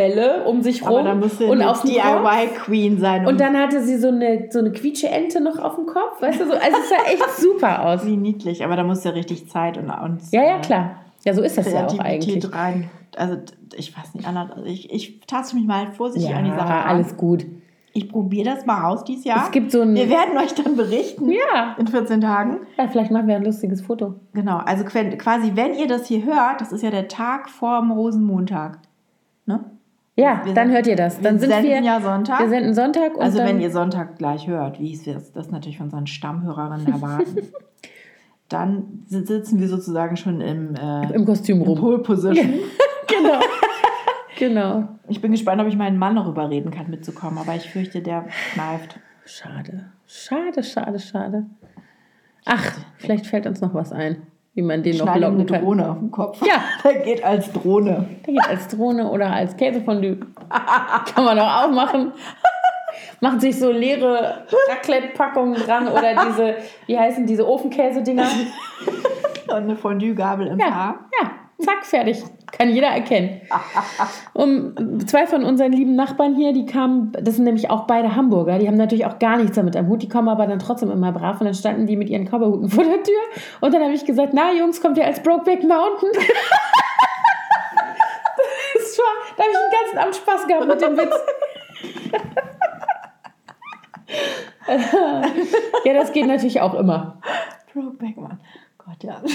Bälle 0.00 0.44
um 0.44 0.62
sich 0.62 0.82
rum 0.82 0.88
Aber 0.88 1.02
da 1.02 1.14
musst 1.14 1.40
du 1.40 1.50
und 1.50 1.62
auf 1.62 1.82
dem 1.82 1.90
Kopf. 1.94 2.02
DIY-Queen 2.02 2.98
sein. 2.98 3.26
Und 3.26 3.38
dann 3.40 3.56
hatte 3.56 3.82
sie 3.82 3.98
so 3.98 4.08
eine, 4.08 4.48
so 4.50 4.58
eine 4.60 4.72
Quietsche-Ente 4.72 5.40
noch 5.42 5.58
auf 5.58 5.74
dem 5.76 5.86
Kopf, 5.86 6.20
weißt 6.20 6.40
du, 6.40 6.46
so, 6.46 6.52
also 6.52 6.64
es 6.82 6.88
sah 6.88 7.10
echt 7.12 7.30
super 7.36 7.86
aus. 7.86 8.06
wie 8.06 8.16
niedlich. 8.16 8.64
Aber 8.64 8.76
da 8.76 8.82
musst 8.84 9.04
du 9.04 9.10
ja 9.10 9.14
richtig 9.14 9.48
Zeit 9.50 9.76
und, 9.76 9.90
und 9.90 10.20
Ja, 10.32 10.42
ja, 10.42 10.56
äh, 10.56 10.60
klar. 10.60 10.96
Ja, 11.24 11.34
so 11.34 11.42
ist 11.42 11.58
das 11.58 11.70
ja 11.70 11.86
auch 11.86 11.98
eigentlich. 11.98 12.52
rein. 12.54 12.88
Also 13.16 13.36
ich 13.76 13.96
weiß 13.96 14.14
nicht, 14.14 14.26
Anna, 14.26 14.50
also 14.54 14.64
ich, 14.64 14.90
ich 14.92 15.20
taste 15.26 15.56
mich 15.56 15.66
mal 15.66 15.92
vorsichtig 15.92 16.34
an 16.34 16.44
die 16.44 16.50
Sache 16.50 16.68
Ja, 16.68 16.84
alles 16.84 17.16
gut. 17.16 17.44
Ich 17.92 18.08
probiere 18.08 18.54
das 18.54 18.66
mal 18.66 18.88
aus 18.88 19.02
dieses 19.04 19.24
Jahr. 19.24 19.42
Es 19.44 19.50
gibt 19.50 19.72
so 19.72 19.82
ein. 19.82 19.94
Wir 19.96 20.08
werden 20.08 20.38
euch 20.38 20.54
dann 20.54 20.76
berichten 20.76 21.28
Ja. 21.28 21.74
in 21.76 21.88
14 21.88 22.20
Tagen. 22.20 22.58
ja, 22.78 22.86
vielleicht 22.86 23.10
machen 23.10 23.26
wir 23.26 23.34
ein 23.34 23.44
lustiges 23.44 23.82
Foto. 23.82 24.14
Genau, 24.32 24.58
also 24.58 24.84
qu- 24.84 25.16
quasi, 25.16 25.52
wenn 25.56 25.74
ihr 25.74 25.88
das 25.88 26.06
hier 26.06 26.24
hört, 26.24 26.60
das 26.60 26.70
ist 26.72 26.82
ja 26.82 26.90
der 26.90 27.08
Tag 27.08 27.50
vor 27.50 27.80
dem 27.80 27.90
Rosenmontag. 27.90 28.78
Ne? 29.46 29.64
Ja, 30.20 30.42
Wir 30.44 30.54
dann 30.54 30.66
sind- 30.68 30.74
hört 30.76 30.86
ihr 30.86 30.96
das. 30.96 31.20
Dann 31.20 31.34
wir 31.34 31.40
sind 31.40 31.50
senden 31.50 31.70
wir. 31.70 31.80
ja 31.82 32.00
Sonntag. 32.00 32.40
Wir 32.40 32.48
senden 32.48 32.74
Sonntag 32.74 33.14
und 33.16 33.22
also 33.22 33.38
wenn 33.38 33.60
ihr 33.60 33.70
Sonntag 33.70 34.16
gleich 34.18 34.46
hört, 34.46 34.78
wie 34.80 34.92
es 34.92 35.06
wir 35.06 35.20
das 35.34 35.50
natürlich 35.50 35.78
von 35.78 35.86
unseren 35.86 36.06
Stammhörerinnen 36.06 36.86
erwarten, 36.92 37.38
dann 38.48 39.04
si- 39.06 39.24
sitzen 39.24 39.60
wir 39.60 39.68
sozusagen 39.68 40.16
schon 40.16 40.40
im, 40.40 40.74
äh, 40.74 41.12
im 41.12 41.24
Kostüm 41.24 41.62
rum. 41.62 41.78
Pole 41.78 41.98
Position. 41.98 42.54
Genau. 43.12 43.40
genau. 44.38 44.88
Ich 45.08 45.20
bin 45.20 45.32
gespannt, 45.32 45.60
ob 45.60 45.66
ich 45.66 45.76
meinen 45.76 45.98
Mann 45.98 46.14
noch 46.14 46.28
überreden 46.28 46.70
kann, 46.70 46.88
mitzukommen, 46.90 47.38
aber 47.38 47.56
ich 47.56 47.68
fürchte, 47.68 48.02
der 48.02 48.26
kneift. 48.54 49.00
Schade. 49.26 49.86
Schade, 50.06 50.62
schade, 50.62 50.98
schade. 51.00 51.46
Ach, 52.44 52.72
vielleicht 52.98 53.26
fällt 53.26 53.46
uns 53.48 53.60
noch 53.60 53.74
was 53.74 53.90
ein, 53.92 54.18
wie 54.54 54.62
man 54.62 54.82
den 54.82 54.96
noch 54.96 55.04
Schneide 55.04 55.26
eine 55.26 55.36
locken 55.36 55.46
kann. 55.46 55.64
Drohne 55.64 55.90
auf 55.90 55.98
den 55.98 56.10
Kopf. 56.10 56.42
Ja. 56.46 56.62
Der 56.84 57.00
geht 57.00 57.24
als 57.24 57.52
Drohne. 57.52 58.06
Der 58.26 58.34
geht 58.34 58.48
als 58.48 58.68
Drohne 58.68 59.08
oder 59.10 59.30
als 59.30 59.56
Käsefondue. 59.56 60.18
Kann 61.14 61.24
man 61.24 61.38
auch 61.38 61.64
aufmachen. 61.64 62.12
Macht 63.20 63.40
sich 63.40 63.58
so 63.58 63.70
leere 63.70 64.44
Raclette-Packungen 64.68 65.54
dran 65.54 65.88
oder 65.88 66.26
diese, 66.26 66.56
wie 66.86 66.98
heißen 66.98 67.26
diese 67.26 67.46
Ofenkäse-Dinger. 67.46 68.24
Und 69.48 69.56
eine 69.56 69.76
Fondue-Gabel 69.76 70.46
im 70.48 70.58
Ja, 70.58 70.70
Haar. 70.74 70.98
ja, 71.20 71.30
zack, 71.60 71.84
fertig. 71.84 72.22
Kann 72.52 72.70
jeder 72.70 72.88
erkennen. 72.88 73.40
Um, 74.32 74.74
zwei 75.06 75.26
von 75.26 75.44
unseren 75.44 75.72
lieben 75.72 75.94
Nachbarn 75.94 76.34
hier, 76.34 76.52
die 76.52 76.66
kamen, 76.66 77.12
das 77.12 77.36
sind 77.36 77.44
nämlich 77.44 77.70
auch 77.70 77.86
beide 77.86 78.16
Hamburger, 78.16 78.58
die 78.58 78.66
haben 78.66 78.76
natürlich 78.76 79.06
auch 79.06 79.18
gar 79.18 79.36
nichts 79.36 79.56
damit 79.56 79.76
am 79.76 79.88
Hut, 79.88 80.02
die 80.02 80.08
kommen 80.08 80.28
aber 80.28 80.46
dann 80.46 80.58
trotzdem 80.58 80.90
immer 80.90 81.12
brav 81.12 81.40
und 81.40 81.46
dann 81.46 81.54
standen 81.54 81.86
die 81.86 81.96
mit 81.96 82.10
ihren 82.10 82.26
Cowboyhuten 82.26 82.68
vor 82.68 82.84
der 82.84 83.02
Tür 83.02 83.20
und 83.60 83.72
dann 83.72 83.82
habe 83.82 83.92
ich 83.92 84.04
gesagt, 84.04 84.32
na 84.32 84.52
Jungs, 84.52 84.80
kommt 84.80 84.98
ihr 84.98 85.06
als 85.06 85.22
Brokeback 85.22 85.62
Mountain? 85.62 86.10
das 88.74 88.98
war, 88.98 89.14
da 89.36 89.42
habe 89.44 89.52
ich 89.52 89.58
den 89.58 89.70
ganzen 89.80 89.98
Abend 89.98 90.16
Spaß 90.16 90.46
gehabt 90.46 90.66
mit 90.66 90.80
dem 90.80 90.96
Witz. 90.96 91.14
ja, 95.84 95.92
das 95.94 96.12
geht 96.12 96.26
natürlich 96.26 96.60
auch 96.60 96.74
immer. 96.74 97.20
Brokeback 97.72 98.16
Mountain. 98.16 98.40
Gott, 98.78 99.04
ja. 99.04 99.22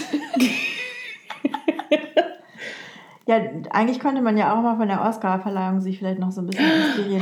ja, 3.28 3.38
eigentlich 3.72 4.00
könnte 4.00 4.22
man 4.22 4.38
ja 4.38 4.54
auch 4.56 4.62
mal 4.62 4.78
von 4.78 4.88
der 4.88 5.02
Oscar-Verleihung 5.02 5.82
sich 5.82 5.98
vielleicht 6.00 6.20
noch 6.20 6.32
so 6.32 6.42
ein 6.42 6.48
bisschen 6.48 6.66
inspirieren. 6.70 7.22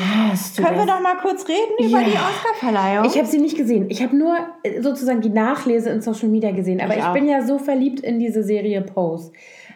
Können 0.57 0.77
wir 0.79 0.85
das? 0.85 0.95
doch 0.95 1.01
mal 1.01 1.15
kurz 1.17 1.47
reden 1.47 1.73
über 1.79 1.99
Ja. 1.99 2.05
die 2.05 2.11
Oscar-Verleihung? 2.11 3.05
Ich 3.05 3.17
habe 3.17 3.27
sie 3.27 3.39
nicht 3.39 3.55
gesehen. 3.55 3.85
Ich 3.89 4.03
habe 4.03 4.15
nur 4.15 4.35
äh, 4.63 4.81
sozusagen 4.81 5.21
die 5.21 5.29
Nachlese 5.29 5.89
in 5.89 6.01
Social 6.01 6.27
Media 6.29 6.51
gesehen. 6.51 6.81
Aber 6.81 6.97
Ich 6.97 7.03
ich, 7.03 7.11
bin 7.13 7.27
ja 7.27 7.41
so 7.41 7.57
verliebt 7.57 8.01
in 8.01 8.19
diese 8.19 8.43
Serie 8.43 8.81
Pose. 8.81 9.31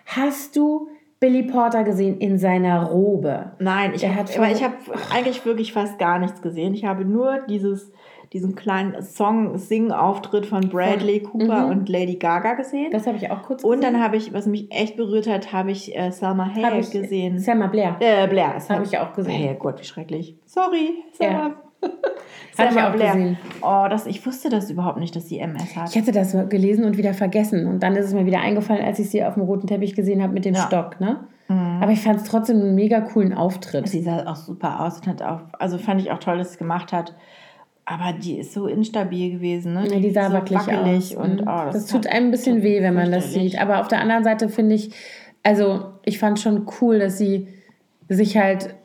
Hast 0.05 0.55
du 0.55 0.89
Billy 1.19 1.43
Porter 1.43 1.83
gesehen 1.83 2.19
in 2.19 2.37
seiner 2.37 2.83
Robe? 2.91 3.53
Nein, 3.59 3.93
ich 3.95 4.05
habe 4.07 4.29
habe 4.31 4.73
eigentlich 5.13 5.45
wirklich 5.45 5.73
fast 5.73 5.97
gar 5.97 6.19
nichts 6.19 6.41
gesehen. 6.41 6.73
Ich 6.73 6.85
habe 6.85 7.05
nur 7.05 7.39
dieses, 7.49 7.91
diesen 8.33 8.55
kleinen 8.55 9.01
Song-Sing-Auftritt 9.01 10.45
von 10.45 10.61
Bradley 10.69 11.21
Cooper 11.21 11.65
Mhm. 11.65 11.71
und 11.71 11.89
Lady 11.89 12.15
Gaga 12.15 12.53
gesehen. 12.53 12.91
Das 12.91 13.07
habe 13.07 13.17
ich 13.17 13.31
auch 13.31 13.43
kurz 13.43 13.63
und 13.63 13.77
gesehen. 13.79 13.93
dann 13.93 14.03
habe 14.03 14.17
ich, 14.17 14.33
was 14.33 14.45
mich 14.47 14.71
echt 14.71 14.97
berührt 14.97 15.27
hat, 15.29 15.53
habe 15.53 15.71
ich 15.71 15.97
äh, 15.97 16.11
Selma 16.11 16.53
Hayek 16.53 16.79
ich 16.79 16.91
gesehen. 16.91 17.39
Selma 17.39 17.67
Blair. 17.67 17.95
Äh, 17.99 18.27
Blair. 18.27 18.55
Habe 18.69 18.83
ich 18.83 18.97
auch 18.97 19.13
gesehen. 19.13 19.33
Hey, 19.33 19.55
Gott, 19.59 19.79
wie 19.79 19.85
schrecklich. 19.85 20.35
Sorry, 20.45 20.95
Selma. 21.13 21.51
Hatte 22.57 22.75
ich 22.75 22.81
auch 22.81 22.91
gesehen. 22.93 23.37
Oh, 23.61 23.85
das, 23.89 24.07
ich 24.07 24.25
wusste 24.25 24.49
das 24.49 24.69
überhaupt 24.71 24.97
nicht, 24.99 25.15
dass 25.15 25.27
sie 25.29 25.39
MS 25.39 25.75
hat. 25.75 25.89
Ich 25.89 25.97
hatte 26.01 26.11
das 26.11 26.35
gelesen 26.49 26.85
und 26.85 26.97
wieder 26.97 27.13
vergessen. 27.13 27.67
Und 27.67 27.81
dann 27.83 27.95
ist 27.95 28.05
es 28.07 28.13
mir 28.13 28.25
wieder 28.25 28.39
eingefallen, 28.41 28.83
als 28.83 28.99
ich 28.99 29.09
sie 29.09 29.23
auf 29.23 29.35
dem 29.35 29.43
roten 29.43 29.67
Teppich 29.67 29.95
gesehen 29.95 30.21
habe 30.23 30.33
mit 30.33 30.43
dem 30.45 30.55
Ja. 30.55 30.61
Stock. 30.61 30.99
Ne? 30.99 31.19
Mhm. 31.49 31.79
Aber 31.81 31.91
ich 31.91 32.01
fand 32.01 32.17
es 32.19 32.23
trotzdem 32.23 32.57
einen 32.59 32.75
mega 32.75 32.99
coolen 33.01 33.33
Auftritt. 33.33 33.87
Sie 33.87 34.01
sah 34.01 34.25
auch 34.25 34.35
super 34.35 34.83
aus 34.83 34.97
und 34.97 35.07
hat 35.07 35.21
auch, 35.21 35.41
also 35.59 35.77
fand 35.77 36.01
ich 36.01 36.11
auch 36.11 36.17
toll, 36.19 36.37
dass 36.39 36.47
sie 36.49 36.53
es 36.53 36.57
gemacht 36.57 36.91
hat. 36.91 37.13
Aber 37.89 38.11
die 38.11 38.37
ist 38.37 38.53
so 38.53 38.67
instabil 38.67 39.31
gewesen, 39.31 39.73
ne? 39.73 39.87
Ja, 39.89 39.97
die 39.99 40.09
sah 40.11 40.27
so 40.27 40.33
wirklich 40.33 40.59
wackelig 40.59 41.17
aus. 41.17 41.23
und 41.25 41.41
Mhm. 41.41 41.47
oh, 41.47 41.71
das, 41.71 41.85
tut 41.85 42.05
hat- 42.05 42.13
einem 42.13 42.25
ein 42.27 42.31
bisschen 42.31 42.61
weh, 42.61 42.81
wenn 42.81 42.93
man 42.93 43.11
das 43.13 43.31
sieht. 43.33 43.61
Aber 43.61 43.79
auf 43.79 43.87
der 43.87 44.01
anderen 44.01 44.25
Seite 44.25 44.49
finde 44.49 44.75
ich, 44.75 44.91
also 45.41 45.85
ich 46.03 46.19
fand 46.19 46.37
schon 46.37 46.65
cool, 46.81 46.99
dass 46.99 47.17
sie 47.17 47.47
sich 48.09 48.35
halt, 48.37 48.75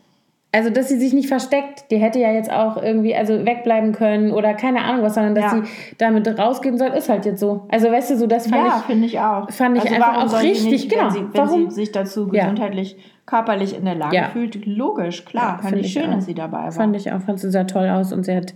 also 0.52 0.70
dass 0.70 0.88
sie 0.88 0.98
sich 1.00 1.12
nicht 1.14 1.26
versteckt. 1.26 1.90
Die 1.90 1.96
hätte 1.96 2.20
ja 2.20 2.30
jetzt 2.30 2.52
auch 2.52 2.80
irgendwie, 2.80 3.12
also 3.16 3.44
wegbleiben 3.44 3.90
können 3.90 4.30
oder 4.30 4.54
keine 4.54 4.84
Ahnung 4.84 5.02
was, 5.02 5.14
sondern 5.14 5.34
dass 5.34 5.52
Ja. 5.52 5.62
sie 5.64 5.70
damit 5.98 6.38
rausgehen 6.38 6.78
soll, 6.78 6.90
ist 6.90 7.08
halt 7.08 7.26
jetzt 7.26 7.40
so. 7.40 7.66
Also 7.70 7.90
weißt 7.90 8.10
du, 8.12 8.16
so 8.18 8.28
das 8.28 8.46
fand 8.46 8.66
Ja, 8.68 8.76
ich. 8.78 8.84
finde 8.84 9.06
ich 9.06 9.18
auch. 9.18 9.46
Also 9.46 9.52
fand 9.52 9.78
ich 9.78 9.90
einfach 9.90 10.14
warum 10.16 10.28
auch 10.32 10.42
richtig, 10.42 10.70
nicht, 10.70 10.90
genau. 10.90 11.06
Wenn, 11.06 11.10
sie, 11.10 11.18
wenn 11.20 11.34
Warum? 11.34 11.70
sie 11.70 11.74
sich 11.74 11.90
dazu 11.90 12.28
Ja. 12.32 12.42
gesundheitlich, 12.44 12.96
körperlich 13.26 13.76
in 13.76 13.84
der 13.84 13.94
Lage 13.94 14.14
Ja. 14.16 14.28
fühlt, 14.30 14.66
logisch, 14.66 15.24
klar. 15.24 15.58
fand 15.58 15.70
finde 15.70 15.80
ich 15.86 15.92
schön, 15.92 16.10
auch. 16.10 16.14
dass 16.16 16.26
sie 16.26 16.34
dabei 16.34 16.64
war. 16.64 16.72
Fand 16.72 16.94
ich 16.96 17.10
auch, 17.12 17.20
fand 17.20 17.40
sie 17.40 17.50
sehr 17.50 17.66
toll 17.66 17.88
aus 17.88 18.12
und 18.12 18.24
sie 18.24 18.34
hat 18.36 18.52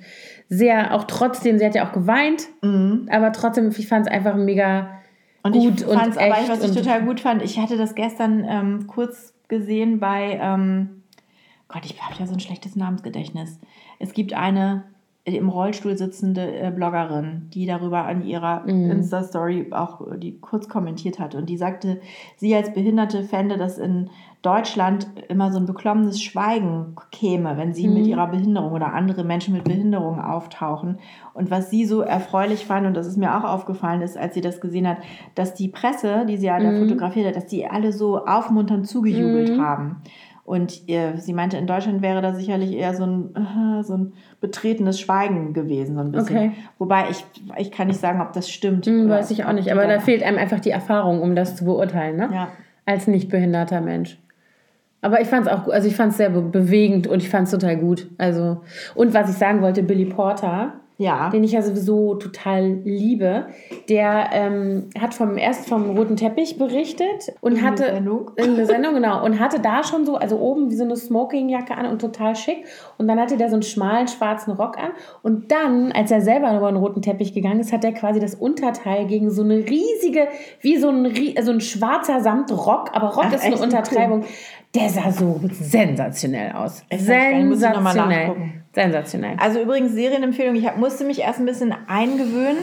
sehr, 0.49 0.94
auch 0.94 1.05
trotzdem, 1.05 1.59
sie 1.59 1.66
hat 1.66 1.74
ja 1.74 1.88
auch 1.88 1.92
geweint, 1.92 2.47
Mhm. 2.62 3.09
aber 3.11 3.32
trotzdem, 3.32 3.70
ich 3.76 3.88
fand 3.88 4.07
es 4.07 4.12
einfach 4.12 4.36
mega 4.36 4.90
Und 5.42 5.53
gut 5.55 5.80
ich 5.80 5.86
und 5.86 5.99
fand 5.99 6.12
es 6.12 6.16
aber, 6.18 6.38
echt 6.38 6.49
was 6.49 6.62
ich 6.62 6.70
und- 6.70 6.76
total 6.76 7.03
gut 7.05 7.20
fand, 7.20 7.42
ich 7.42 7.59
hatte 7.59 7.76
das 7.76 7.94
gestern 7.94 8.44
ähm, 8.49 8.86
kurz 8.86 9.34
gesehen 9.49 9.99
bei, 10.01 10.38
ähm, 10.40 11.03
Gott, 11.68 11.84
ich 11.84 12.01
habe 12.01 12.14
ja 12.18 12.26
so 12.26 12.32
ein 12.34 12.40
schlechtes 12.40 12.76
Namensgedächtnis. 12.76 13.59
Es 13.99 14.12
gibt 14.12 14.34
eine 14.34 14.84
im 15.26 15.48
Rollstuhl 15.48 15.98
sitzende 15.98 16.56
äh, 16.56 16.70
Bloggerin, 16.70 17.50
die 17.52 17.66
darüber 17.66 18.04
an 18.04 18.24
ihrer 18.24 18.60
Mhm. 18.64 18.90
Insta-Story 18.92 19.66
auch 19.72 20.00
äh, 20.12 20.18
die 20.18 20.38
kurz 20.38 20.68
kommentiert 20.68 21.18
hat. 21.18 21.34
Und 21.34 21.48
die 21.50 21.56
sagte, 21.56 22.00
sie 22.36 22.54
als 22.54 22.72
Behinderte 22.72 23.24
fände, 23.24 23.56
dass 23.56 23.76
in 23.76 24.08
Deutschland 24.42 25.08
immer 25.28 25.50
so 25.50 25.58
ein 25.58 25.66
beklommenes 25.66 26.22
Schweigen 26.22 26.94
käme, 27.10 27.56
wenn 27.56 27.74
sie 27.74 27.88
Mhm. 27.88 27.94
mit 27.94 28.06
ihrer 28.06 28.28
Behinderung 28.28 28.70
oder 28.70 28.92
andere 28.94 29.24
Menschen 29.24 29.54
mit 29.54 29.64
Behinderung 29.64 30.20
auftauchen. 30.20 30.98
Und 31.34 31.50
was 31.50 31.70
sie 31.70 31.86
so 31.86 32.02
erfreulich 32.02 32.64
fand, 32.64 32.86
und 32.86 32.94
das 32.94 33.08
ist 33.08 33.16
mir 33.16 33.36
auch 33.36 33.42
aufgefallen 33.42 34.02
ist, 34.02 34.16
als 34.16 34.34
sie 34.34 34.40
das 34.42 34.60
gesehen 34.60 34.86
hat, 34.86 34.98
dass 35.34 35.54
die 35.54 35.66
Presse, 35.68 36.24
die 36.28 36.36
sie 36.36 36.46
ja 36.46 36.60
da 36.60 36.70
Mhm. 36.70 36.78
fotografiert 36.78 37.26
hat, 37.26 37.34
dass 37.34 37.46
die 37.46 37.66
alle 37.66 37.92
so 37.92 38.24
aufmunternd 38.24 38.86
zugejubelt 38.86 39.50
Mhm. 39.50 39.60
haben. 39.60 39.96
Und 40.44 40.88
äh, 40.88 41.16
sie 41.16 41.32
meinte, 41.32 41.56
in 41.56 41.66
Deutschland 41.66 42.02
wäre 42.02 42.22
da 42.22 42.32
sicherlich 42.32 42.70
eher 42.72 42.94
so 42.94 43.04
ein, 43.04 43.30
so 43.82 43.94
ein 43.94 44.12
betretenes 44.41 45.01
Schweigen 45.01 45.53
gewesen, 45.53 45.95
so 45.95 46.01
ein 46.01 46.12
bisschen. 46.12 46.37
Okay. 46.37 46.53
Wobei 46.78 47.11
ich, 47.11 47.24
ich 47.59 47.70
kann 47.70 47.89
nicht 47.89 48.01
sagen, 48.01 48.20
ob 48.20 48.32
das 48.32 48.51
stimmt. 48.51 48.87
Hm, 48.87 49.09
weiß 49.09 49.30
ich 49.30 49.45
auch 49.45 49.53
nicht, 49.53 49.70
aber 49.70 49.87
da 49.87 50.01
fehlt 50.01 50.22
einem 50.22 50.39
einfach 50.39 50.61
die 50.61 50.70
Erfahrung, 50.70 51.20
um 51.20 51.34
das 51.34 51.57
zu 51.57 51.64
beurteilen, 51.64 52.16
ne? 52.16 52.28
Ja. 52.32 52.49
Als 52.84 53.07
nicht 53.07 53.28
behinderter 53.28 53.80
Mensch. 53.80 54.18
Aber 55.01 55.20
ich 55.20 55.28
fand 55.28 55.47
es 55.47 55.53
auch, 55.53 55.68
also 55.68 55.89
ich 55.89 55.97
fand 55.97 56.12
es 56.12 56.18
sehr 56.18 56.30
be 56.30 56.43
bewegend 56.43 57.07
und 57.07 57.22
ich 57.22 57.28
fand 57.28 57.47
es 57.47 57.53
total 57.53 57.76
gut. 57.76 58.09
Also, 58.18 58.62
und 58.95 59.14
was 59.14 59.30
ich 59.30 59.37
sagen 59.37 59.62
wollte, 59.62 59.82
Billy 59.82 60.07
Porter, 60.07 60.74
Ja. 60.99 61.28
den 61.28 61.44
ich 61.44 61.53
ja 61.53 61.61
sowieso 61.61 62.14
total 62.14 62.80
liebe, 62.84 63.49
der 63.90 64.30
ähm, 64.32 64.88
hat 64.99 65.12
vom 65.12 65.36
erst 65.36 65.68
vom 65.68 65.90
roten 65.97 66.16
Teppich 66.16 66.57
berichtet 66.57 67.34
und 67.42 67.53
In 67.53 67.59
der 67.59 67.64
hatte 67.66 67.84
Sendung? 67.84 68.30
in 68.36 68.57
der 68.57 68.64
Sendung 68.64 68.94
genau 68.97 69.22
und 69.24 69.38
hatte 69.38 69.61
da 69.61 69.84
schon 69.84 70.07
so 70.07 70.16
also 70.16 70.38
oben 70.38 70.70
wie 70.70 70.74
so 70.74 70.84
eine 70.84 70.97
Smokingjacke 70.97 71.76
an 71.76 71.84
und 71.86 72.01
total 72.01 72.34
schick 72.34 72.64
und 72.97 73.09
dann 73.09 73.20
hatte 73.20 73.36
der 73.36 73.49
so 73.51 73.57
einen 73.57 73.62
schmalen 73.62 74.09
schwarzen 74.09 74.53
Rock 74.53 74.78
an 74.78 74.90
und 75.22 75.53
dann 75.53 75.92
als 75.92 76.11
er 76.11 76.22
selber 76.22 76.57
über 76.57 76.70
den 76.72 76.76
roten 76.78 77.03
Teppich 77.03 77.34
gegangen 77.34 77.61
ist, 77.61 77.72
hat 77.74 77.84
er 77.84 77.92
quasi 77.92 78.18
das 78.18 78.34
Unterteil 78.34 79.07
gegen 79.07 79.30
so 79.30 79.42
eine 79.42 79.57
riesige 79.57 80.28
wie 80.62 80.78
so 80.78 80.88
ein 80.88 81.05
rie- 81.05 81.34
so 81.42 81.51
ein 81.53 81.61
schwarzer 81.61 82.20
Samtrock, 82.20 82.90
aber 82.94 83.09
Rock 83.09 83.26
Ach, 83.28 83.32
ist 83.34 83.44
eine? 83.44 83.57
Untertreibung. 83.57 84.24
Der 84.74 84.88
sah 84.88 85.11
so 85.11 85.40
sensationell 85.53 86.53
aus. 86.53 86.82
Ich 86.90 87.03
Sensationell. 87.03 88.32
Sensationell. 88.76 89.36
Also 89.38 89.58
übrigens 89.60 89.92
Serienempfehlung, 89.92 90.54
ich 90.54 90.66
hab, 90.66 90.76
musste 90.76 91.04
mich 91.04 91.20
erst 91.20 91.40
ein 91.40 91.46
bisschen 91.46 91.74
eingewöhnen, 91.88 92.58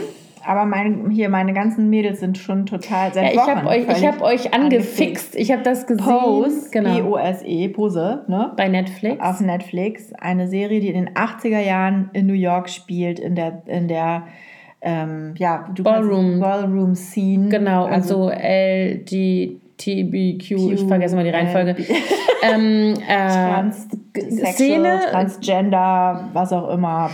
aber 0.45 0.65
mein, 0.65 1.09
hier 1.09 1.27
meine 1.29 1.53
ganzen 1.53 1.89
Mädels 1.89 2.19
sind 2.19 2.37
schon 2.37 2.67
total 2.67 3.11
seit 3.11 3.33
Ja, 3.33 3.41
ich 3.41 3.49
habe 3.49 3.67
euch, 3.67 3.87
ich 3.89 4.05
hab 4.05 4.21
euch 4.21 4.53
angefixt. 4.53 5.35
Ich 5.35 5.51
habe 5.51 5.63
das 5.63 5.87
gesehen. 5.87 6.05
Pose, 6.05 6.69
genau. 6.71 6.93
P-O-S-E, 6.95 7.69
Pose, 7.69 8.25
ne? 8.27 8.51
Bei 8.55 8.67
Netflix. 8.67 9.23
auf 9.23 9.39
Netflix. 9.39 10.13
Eine 10.13 10.47
Serie, 10.47 10.79
die 10.81 10.89
in 10.89 11.05
den 11.05 11.15
80er 11.15 11.59
Jahren 11.65 12.11
in 12.13 12.27
New 12.27 12.33
York 12.33 12.69
spielt, 12.69 13.19
in 13.19 13.33
der, 13.33 13.63
in 13.65 13.87
der 13.87 14.27
ähm, 14.81 15.33
ja, 15.37 15.67
du 15.73 15.81
Ballroom. 15.81 16.39
Ballroom 16.39 16.93
Scene. 16.93 17.49
Genau, 17.49 17.85
und 17.85 17.91
Also- 17.91 18.25
so 18.25 18.29
LG, 18.29 19.57
TBQ, 19.77 20.73
ich 20.73 20.83
vergesse 20.87 21.15
mal 21.15 21.23
die 21.23 21.31
Reihenfolge. 21.31 21.75
ähm, 22.43 22.93
äh, 23.07 23.27
Trans 23.29 23.87
Szene, 24.15 25.01
Transgender, 25.09 26.29
was 26.33 26.53
auch 26.53 26.69
immer. 26.69 27.09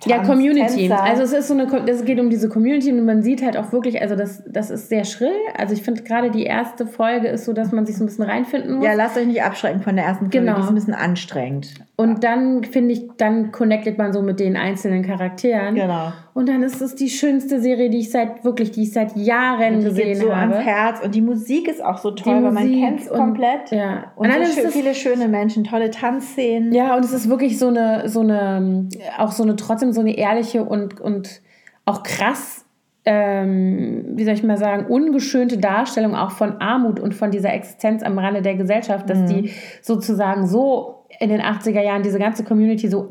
Tanz, 0.00 0.04
ja, 0.06 0.22
Community. 0.22 0.88
Tänzer. 0.88 1.02
Also 1.02 1.22
es 1.22 1.32
ist 1.32 1.48
so 1.48 1.54
eine, 1.54 1.66
es 1.88 2.04
geht 2.04 2.20
um 2.20 2.30
diese 2.30 2.48
Community 2.48 2.92
und 2.92 3.04
man 3.04 3.22
sieht 3.22 3.44
halt 3.44 3.56
auch 3.56 3.72
wirklich, 3.72 4.00
also 4.00 4.14
das, 4.14 4.42
das 4.48 4.70
ist 4.70 4.88
sehr 4.88 5.04
schrill. 5.04 5.34
Also 5.56 5.74
ich 5.74 5.82
finde 5.82 6.02
gerade 6.02 6.30
die 6.30 6.44
erste 6.44 6.86
Folge 6.86 7.28
ist 7.28 7.44
so, 7.44 7.52
dass 7.52 7.72
man 7.72 7.86
sich 7.86 7.96
so 7.96 8.04
ein 8.04 8.06
bisschen 8.06 8.24
reinfinden 8.24 8.76
muss. 8.76 8.84
Ja, 8.84 8.94
lasst 8.94 9.16
euch 9.16 9.26
nicht 9.26 9.42
abschrecken 9.42 9.80
von 9.80 9.96
der 9.96 10.04
ersten 10.04 10.30
Folge. 10.30 10.38
Genau. 10.38 10.56
Die 10.56 10.62
ist 10.62 10.68
ein 10.68 10.74
bisschen 10.74 10.94
anstrengend. 10.94 11.74
Und 11.96 12.24
dann 12.24 12.62
finde 12.62 12.92
ich, 12.92 13.08
dann 13.16 13.52
connectet 13.52 13.96
man 13.96 14.12
so 14.12 14.20
mit 14.20 14.38
den 14.38 14.56
einzelnen 14.56 15.02
Charakteren. 15.02 15.74
Genau. 15.74 16.12
Und 16.34 16.50
dann 16.50 16.62
ist 16.62 16.82
es 16.82 16.94
die 16.94 17.08
schönste 17.08 17.60
Serie, 17.62 17.88
die 17.88 18.00
ich 18.00 18.10
seit 18.10 18.44
wirklich, 18.44 18.70
die 18.70 18.82
ich 18.82 18.92
seit 18.92 19.16
Jahren 19.16 19.78
die 19.78 19.86
gesehen 19.86 20.08
geht 20.08 20.18
so 20.18 20.36
habe. 20.36 20.56
ans 20.56 20.66
Herz 20.66 21.00
und 21.02 21.14
die 21.14 21.22
Musik 21.22 21.66
ist 21.66 21.82
auch 21.82 21.96
so 21.96 22.10
toll, 22.10 22.42
weil 22.42 22.52
man 22.52 22.70
kennt 22.70 23.00
es 23.00 23.08
komplett. 23.08 23.70
Ja. 23.70 24.12
Und, 24.16 24.28
und 24.28 24.46
so 24.46 24.68
viele 24.68 24.94
schöne 24.94 25.28
Menschen, 25.28 25.64
tolle 25.64 25.90
Tanzszenen. 25.98 26.72
Ja, 26.72 26.96
und 26.96 27.04
es 27.04 27.12
ist 27.12 27.28
wirklich 27.28 27.58
so 27.58 27.68
eine, 27.68 28.08
so 28.08 28.20
eine, 28.20 28.88
auch 29.18 29.32
so 29.32 29.42
eine, 29.42 29.56
trotzdem 29.56 29.92
so 29.92 30.00
eine 30.00 30.16
ehrliche 30.16 30.64
und, 30.64 31.00
und 31.00 31.42
auch 31.84 32.02
krass, 32.02 32.64
ähm, 33.04 34.04
wie 34.14 34.24
soll 34.24 34.34
ich 34.34 34.42
mal 34.42 34.58
sagen, 34.58 34.86
ungeschönte 34.86 35.58
Darstellung 35.58 36.16
auch 36.16 36.32
von 36.32 36.60
Armut 36.60 36.98
und 36.98 37.14
von 37.14 37.30
dieser 37.30 37.52
Existenz 37.52 38.02
am 38.02 38.18
Rande 38.18 38.42
der 38.42 38.56
Gesellschaft, 38.56 39.08
dass 39.08 39.18
mhm. 39.18 39.26
die 39.26 39.52
sozusagen 39.80 40.46
so 40.46 41.06
in 41.20 41.30
den 41.30 41.40
80er 41.40 41.82
Jahren 41.82 42.02
diese 42.02 42.18
ganze 42.18 42.42
Community 42.42 42.88
so 42.88 43.06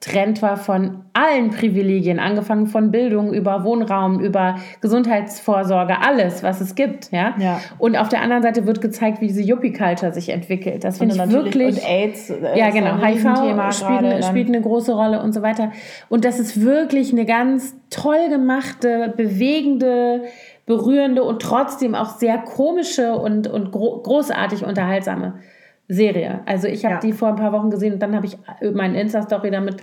abgetrennt 0.00 0.40
war 0.40 0.56
von 0.56 1.02
allen 1.12 1.50
Privilegien, 1.50 2.18
angefangen 2.18 2.66
von 2.66 2.90
Bildung 2.90 3.34
über 3.34 3.64
Wohnraum, 3.64 4.20
über 4.20 4.56
Gesundheitsvorsorge, 4.80 6.00
alles, 6.00 6.42
was 6.42 6.60
es 6.60 6.74
gibt, 6.74 7.12
ja. 7.12 7.34
ja. 7.38 7.60
Und 7.78 7.96
auf 7.96 8.08
der 8.08 8.22
anderen 8.22 8.42
Seite 8.42 8.66
wird 8.66 8.80
gezeigt, 8.80 9.20
wie 9.20 9.26
diese 9.26 9.42
Yuppie-Culture 9.42 10.12
sich 10.12 10.30
entwickelt. 10.30 10.84
Das 10.84 10.98
finde 10.98 11.16
ich 11.16 11.30
wirklich. 11.30 11.76
Und 11.76 11.88
AIDS. 11.88 12.30
Äh, 12.30 12.58
ja, 12.58 12.70
genau. 12.70 12.96
HIV 12.96 13.72
spielt 13.72 13.98
eine, 13.98 14.22
spielt 14.22 14.48
eine 14.48 14.62
große 14.62 14.92
Rolle 14.92 15.22
und 15.22 15.32
so 15.32 15.42
weiter. 15.42 15.72
Und 16.08 16.24
das 16.24 16.38
ist 16.38 16.62
wirklich 16.62 17.12
eine 17.12 17.26
ganz 17.26 17.74
toll 17.90 18.28
gemachte, 18.30 19.12
bewegende, 19.16 20.22
berührende 20.64 21.24
und 21.24 21.42
trotzdem 21.42 21.94
auch 21.94 22.16
sehr 22.16 22.38
komische 22.38 23.14
und, 23.14 23.48
und 23.48 23.70
gro 23.70 24.00
großartig 24.02 24.64
unterhaltsame 24.64 25.34
Serie. 25.90 26.40
Also 26.46 26.68
ich 26.68 26.84
habe 26.84 26.94
ja. 26.94 27.00
die 27.00 27.12
vor 27.12 27.28
ein 27.28 27.36
paar 27.36 27.52
Wochen 27.52 27.68
gesehen 27.68 27.94
und 27.94 27.98
dann 28.00 28.14
habe 28.14 28.26
ich 28.26 28.38
meinen 28.72 28.94
Insta-Story 28.94 29.50
damit 29.50 29.82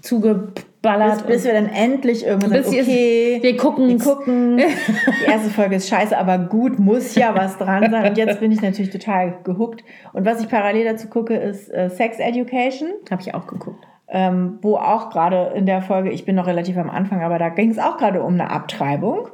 zugeballert. 0.00 1.26
Bis, 1.26 1.36
bis 1.36 1.44
wir 1.44 1.52
dann 1.52 1.68
endlich 1.68 2.26
irgendwann 2.26 2.64
sagen, 2.64 2.66
okay, 2.66 3.38
wir 3.42 3.56
gucken. 3.58 3.88
Wir 3.88 3.98
gucken. 3.98 4.56
Die 4.56 5.30
erste 5.30 5.50
Folge 5.50 5.76
ist 5.76 5.88
scheiße, 5.88 6.16
aber 6.16 6.38
gut, 6.38 6.78
muss 6.78 7.14
ja 7.14 7.34
was 7.36 7.58
dran 7.58 7.90
sein. 7.90 8.08
Und 8.08 8.16
jetzt 8.16 8.40
bin 8.40 8.50
ich 8.50 8.62
natürlich 8.62 8.90
total 8.90 9.34
gehuckt. 9.44 9.84
Und 10.14 10.24
was 10.24 10.40
ich 10.40 10.48
parallel 10.48 10.84
dazu 10.84 11.08
gucke, 11.08 11.34
ist 11.34 11.68
äh, 11.68 11.90
Sex 11.90 12.18
Education. 12.18 12.88
Habe 13.10 13.20
ich 13.20 13.34
auch 13.34 13.46
geguckt. 13.46 13.84
Ähm, 14.08 14.58
wo 14.62 14.76
auch 14.76 15.10
gerade 15.10 15.52
in 15.54 15.66
der 15.66 15.82
Folge, 15.82 16.10
ich 16.10 16.24
bin 16.24 16.34
noch 16.34 16.46
relativ 16.46 16.76
am 16.76 16.90
Anfang, 16.90 17.22
aber 17.22 17.38
da 17.38 17.50
ging 17.50 17.70
es 17.70 17.78
auch 17.78 17.96
gerade 17.96 18.22
um 18.22 18.34
eine 18.34 18.50
Abtreibung. 18.50 19.28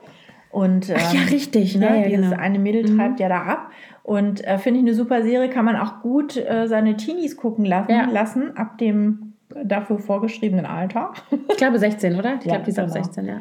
Und, 0.50 0.88
ähm, 0.88 0.96
Ach 0.98 1.14
ja, 1.14 1.20
richtig. 1.30 1.76
Ne, 1.76 1.86
ja, 1.86 1.94
ja, 1.94 2.08
dieses 2.08 2.30
genau. 2.30 2.42
eine 2.42 2.58
Mädel 2.58 2.84
treibt 2.84 3.14
mhm. 3.14 3.22
ja 3.22 3.28
da 3.28 3.42
ab. 3.42 3.70
Und 4.09 4.42
äh, 4.46 4.56
finde 4.56 4.80
ich 4.80 4.86
eine 4.86 4.94
super 4.94 5.22
Serie, 5.22 5.50
kann 5.50 5.66
man 5.66 5.76
auch 5.76 6.00
gut 6.00 6.34
äh, 6.38 6.66
seine 6.66 6.96
Teenies 6.96 7.36
gucken 7.36 7.66
lassen, 7.66 7.90
ja. 7.90 8.06
lassen, 8.06 8.56
ab 8.56 8.78
dem 8.78 9.34
dafür 9.64 9.98
vorgeschriebenen 9.98 10.64
Alter. 10.64 11.12
Ich 11.50 11.59
glaube 11.59 11.78
16, 11.78 12.18
oder? 12.18 12.36
Ich 12.36 12.46
ja, 12.46 12.52
glaube, 12.52 12.64
die 12.64 12.70
ist 12.70 12.76
genau. 12.76 12.88
ab 12.88 13.04
16, 13.04 13.26
ja. 13.26 13.40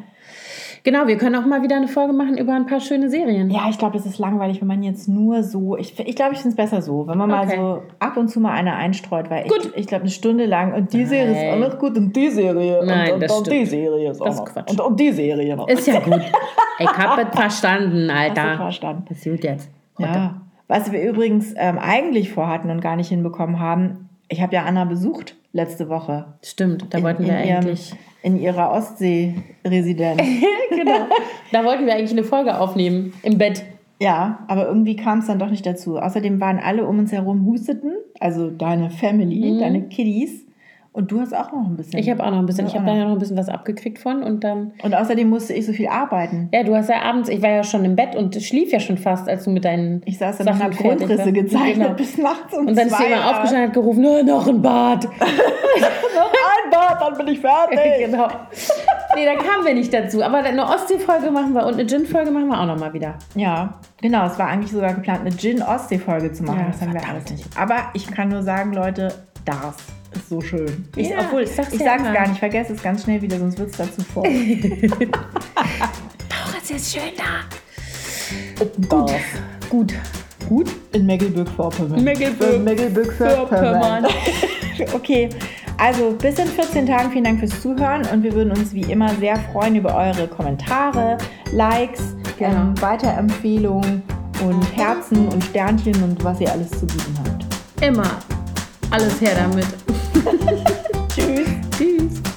Genau, 0.84 1.06
wir 1.06 1.16
können 1.16 1.36
auch 1.36 1.46
mal 1.46 1.62
wieder 1.62 1.76
eine 1.76 1.88
Folge 1.88 2.12
machen 2.12 2.36
über 2.36 2.52
ein 2.52 2.66
paar 2.66 2.80
schöne 2.80 3.08
Serien. 3.08 3.48
Ja, 3.48 3.70
ich 3.70 3.78
glaube, 3.78 3.96
es 3.96 4.04
ist 4.04 4.18
langweilig, 4.18 4.60
wenn 4.60 4.68
man 4.68 4.82
jetzt 4.82 5.08
nur 5.08 5.42
so. 5.42 5.78
Ich, 5.78 5.98
ich 5.98 6.14
glaube, 6.14 6.34
ich 6.34 6.40
finde 6.40 6.50
es 6.50 6.56
besser 6.56 6.82
so, 6.82 7.06
wenn 7.08 7.16
man 7.16 7.30
okay. 7.32 7.46
mal 7.46 7.56
so 7.56 7.82
ab 7.98 8.18
und 8.18 8.28
zu 8.28 8.38
mal 8.38 8.52
eine 8.52 8.74
einstreut, 8.74 9.30
weil 9.30 9.44
gut. 9.44 9.70
ich, 9.72 9.74
ich 9.74 9.86
glaube, 9.86 10.02
eine 10.02 10.10
Stunde 10.10 10.44
lang 10.44 10.74
und 10.74 10.92
die 10.92 10.98
Nein. 10.98 11.06
Serie 11.06 11.32
ist 11.32 11.54
auch 11.54 11.70
noch 11.70 11.78
gut 11.78 11.96
und 11.96 12.14
die 12.14 12.28
Serie 12.28 12.82
Nein, 12.84 13.14
und, 13.14 13.22
und, 13.22 13.30
und 13.30 13.50
die 13.50 13.64
Serie 13.64 14.10
ist 14.10 14.20
auch 14.20 14.26
das 14.26 14.36
noch. 14.36 14.44
Quatsch. 14.44 14.70
Und, 14.70 14.80
und 14.82 15.00
die 15.00 15.12
Serie 15.12 15.56
noch. 15.56 15.66
Ist 15.66 15.86
ja 15.86 15.98
gut. 16.00 16.20
Ich 16.78 16.98
habe 16.98 17.22
es 17.22 17.28
verstanden, 17.38 18.10
Alter. 18.10 18.42
Hast 18.42 18.52
du 18.52 18.56
verstanden. 18.58 19.04
Das 19.08 19.16
ist 19.16 19.24
gut 19.24 19.44
jetzt. 19.44 19.70
Heute. 19.98 20.10
Ja. 20.10 20.40
Was 20.68 20.92
wir 20.92 21.02
übrigens 21.02 21.54
ähm, 21.56 21.78
eigentlich 21.78 22.30
vorhatten 22.30 22.70
und 22.70 22.80
gar 22.80 22.96
nicht 22.96 23.08
hinbekommen 23.08 23.58
haben, 23.58 24.08
ich 24.28 24.42
habe 24.42 24.54
ja 24.54 24.64
Anna 24.64 24.84
besucht 24.84 25.34
letzte 25.52 25.88
Woche. 25.88 26.34
Stimmt, 26.42 26.86
da 26.90 27.02
wollten 27.02 27.22
in, 27.22 27.28
wir 27.30 27.38
in 27.38 27.56
eigentlich. 27.56 27.90
Ihrem, 27.90 27.98
in 28.22 28.40
ihrer 28.40 28.70
Ostsee-Residenz. 28.72 30.22
genau. 30.70 31.06
Da 31.52 31.64
wollten 31.64 31.86
wir 31.86 31.94
eigentlich 31.94 32.12
eine 32.12 32.24
Folge 32.24 32.58
aufnehmen 32.58 33.14
im 33.22 33.38
Bett. 33.38 33.64
Ja, 34.00 34.44
aber 34.46 34.66
irgendwie 34.68 34.96
kam 34.96 35.20
es 35.20 35.26
dann 35.26 35.38
doch 35.38 35.50
nicht 35.50 35.66
dazu. 35.66 35.98
Außerdem 35.98 36.40
waren 36.40 36.58
alle 36.58 36.86
um 36.86 36.98
uns 36.98 37.10
herum 37.10 37.46
husteten, 37.46 37.94
also 38.20 38.50
deine 38.50 38.90
Family, 38.90 39.52
mhm. 39.52 39.58
deine 39.58 39.82
Kiddies. 39.88 40.44
Und 40.98 41.12
du 41.12 41.20
hast 41.20 41.32
auch 41.32 41.52
noch 41.52 41.64
ein 41.64 41.76
bisschen. 41.76 41.96
Ich 42.00 42.10
habe 42.10 42.24
auch 42.24 42.32
noch 42.32 42.40
ein 42.40 42.46
bisschen. 42.46 42.66
Ich 42.66 42.74
habe 42.74 42.84
da 42.84 42.92
ja 42.92 43.04
noch 43.04 43.12
ein 43.12 43.20
bisschen 43.20 43.36
was 43.36 43.48
abgekriegt 43.48 44.00
von 44.00 44.24
und 44.24 44.42
dann. 44.42 44.72
Und 44.82 44.96
außerdem 44.96 45.30
musste 45.30 45.52
ich 45.52 45.64
so 45.64 45.72
viel 45.72 45.86
arbeiten. 45.86 46.48
Ja, 46.52 46.64
du 46.64 46.74
hast 46.74 46.88
ja 46.88 47.02
abends, 47.02 47.28
ich 47.28 47.40
war 47.40 47.50
ja 47.50 47.62
schon 47.62 47.84
im 47.84 47.94
Bett 47.94 48.16
und 48.16 48.34
schlief 48.42 48.72
ja 48.72 48.80
schon 48.80 48.98
fast, 48.98 49.28
als 49.28 49.44
du 49.44 49.50
mit 49.50 49.64
deinen. 49.64 50.02
Ich 50.06 50.18
saß 50.18 50.38
dann 50.38 50.60
habe 50.60 50.74
Grundrisse 50.74 51.32
gezeichnet 51.32 51.86
genau. 51.86 51.94
bis 51.94 52.18
nachts 52.18 52.52
um 52.52 52.66
Und 52.66 52.76
dann 52.76 52.88
ist 52.88 52.98
jemand 52.98 53.26
aufgestanden 53.26 53.62
und 53.62 53.68
hat 53.68 53.74
gerufen, 53.74 54.02
no, 54.02 54.22
noch 54.24 54.48
ein 54.48 54.60
Bad. 54.60 55.04
noch 56.16 56.32
ein 56.32 56.70
Bad, 56.72 57.00
dann 57.00 57.16
bin 57.16 57.28
ich 57.28 57.38
fertig. 57.38 57.78
genau. 58.04 58.26
Nee, 59.14 59.24
da 59.24 59.36
kamen 59.36 59.66
wir 59.66 59.74
nicht 59.74 59.94
dazu. 59.94 60.24
Aber 60.24 60.38
eine 60.38 60.64
Ostsee-Folge 60.64 61.30
machen 61.30 61.52
wir 61.52 61.64
und 61.64 61.74
eine 61.74 61.86
Gin-Folge 61.86 62.32
machen 62.32 62.48
wir 62.48 62.60
auch 62.60 62.66
nochmal 62.66 62.92
wieder. 62.92 63.14
Ja, 63.36 63.74
genau. 64.02 64.26
Es 64.26 64.36
war 64.36 64.48
eigentlich 64.48 64.72
sogar 64.72 64.94
geplant, 64.94 65.20
eine 65.20 65.30
Gin-Ostsee-Folge 65.30 66.32
zu 66.32 66.42
machen. 66.42 66.58
Ja, 66.58 66.66
das 66.72 66.80
haben 66.80 66.92
wir 66.92 67.08
alles 67.08 67.30
nicht. 67.30 67.44
Aber 67.56 67.76
ich 67.94 68.10
kann 68.10 68.30
nur 68.30 68.42
sagen, 68.42 68.72
Leute, 68.72 69.14
das 69.44 69.76
ist 70.14 70.28
so 70.28 70.40
schön. 70.40 70.88
Ich, 70.96 71.08
ja, 71.08 71.20
obwohl, 71.20 71.42
ich 71.42 71.50
sag's, 71.50 71.72
ich 71.72 71.80
ja 71.80 71.98
sag's 71.98 72.02
gar 72.02 72.28
nicht, 72.28 72.38
vergesse 72.38 72.72
es 72.72 72.82
ganz 72.82 73.04
schnell 73.04 73.22
wieder, 73.22 73.38
sonst 73.38 73.58
wird 73.58 73.70
es 73.70 73.76
dazu 73.76 74.02
vor. 74.02 74.22
Bauch 74.24 74.32
ist 76.70 76.92
schön 76.92 77.12
da. 77.16 77.44
Gut. 78.88 79.12
Gut. 79.70 79.94
Gut? 80.48 80.70
In 80.92 81.06
Mecklenburg-Vorpommern. 81.06 82.02
Mecklenburg-Vorpommern. 82.02 84.02
Mecklenburg 84.02 84.58
okay, 84.94 85.28
also 85.76 86.12
bis 86.12 86.38
in 86.38 86.46
14 86.46 86.86
Tagen 86.86 87.10
vielen 87.10 87.24
Dank 87.24 87.40
fürs 87.40 87.60
Zuhören 87.60 88.06
und 88.12 88.22
wir 88.22 88.32
würden 88.32 88.50
uns 88.50 88.72
wie 88.72 88.82
immer 88.82 89.08
sehr 89.16 89.36
freuen 89.36 89.76
über 89.76 89.94
eure 89.94 90.28
Kommentare, 90.28 91.18
Likes, 91.52 92.16
genau. 92.38 92.50
ähm, 92.50 92.80
Weiterempfehlungen 92.80 94.02
und 94.44 94.76
Herzen 94.76 95.28
und 95.28 95.42
Sternchen 95.44 96.02
und 96.02 96.22
was 96.24 96.40
ihr 96.40 96.50
alles 96.50 96.70
zu 96.70 96.86
bieten 96.86 97.14
habt. 97.18 97.84
Immer 97.84 98.18
alles 98.90 99.20
her 99.20 99.34
damit. 99.34 99.66
Tschüss. 101.14 101.48
Tschüss. 101.76 102.27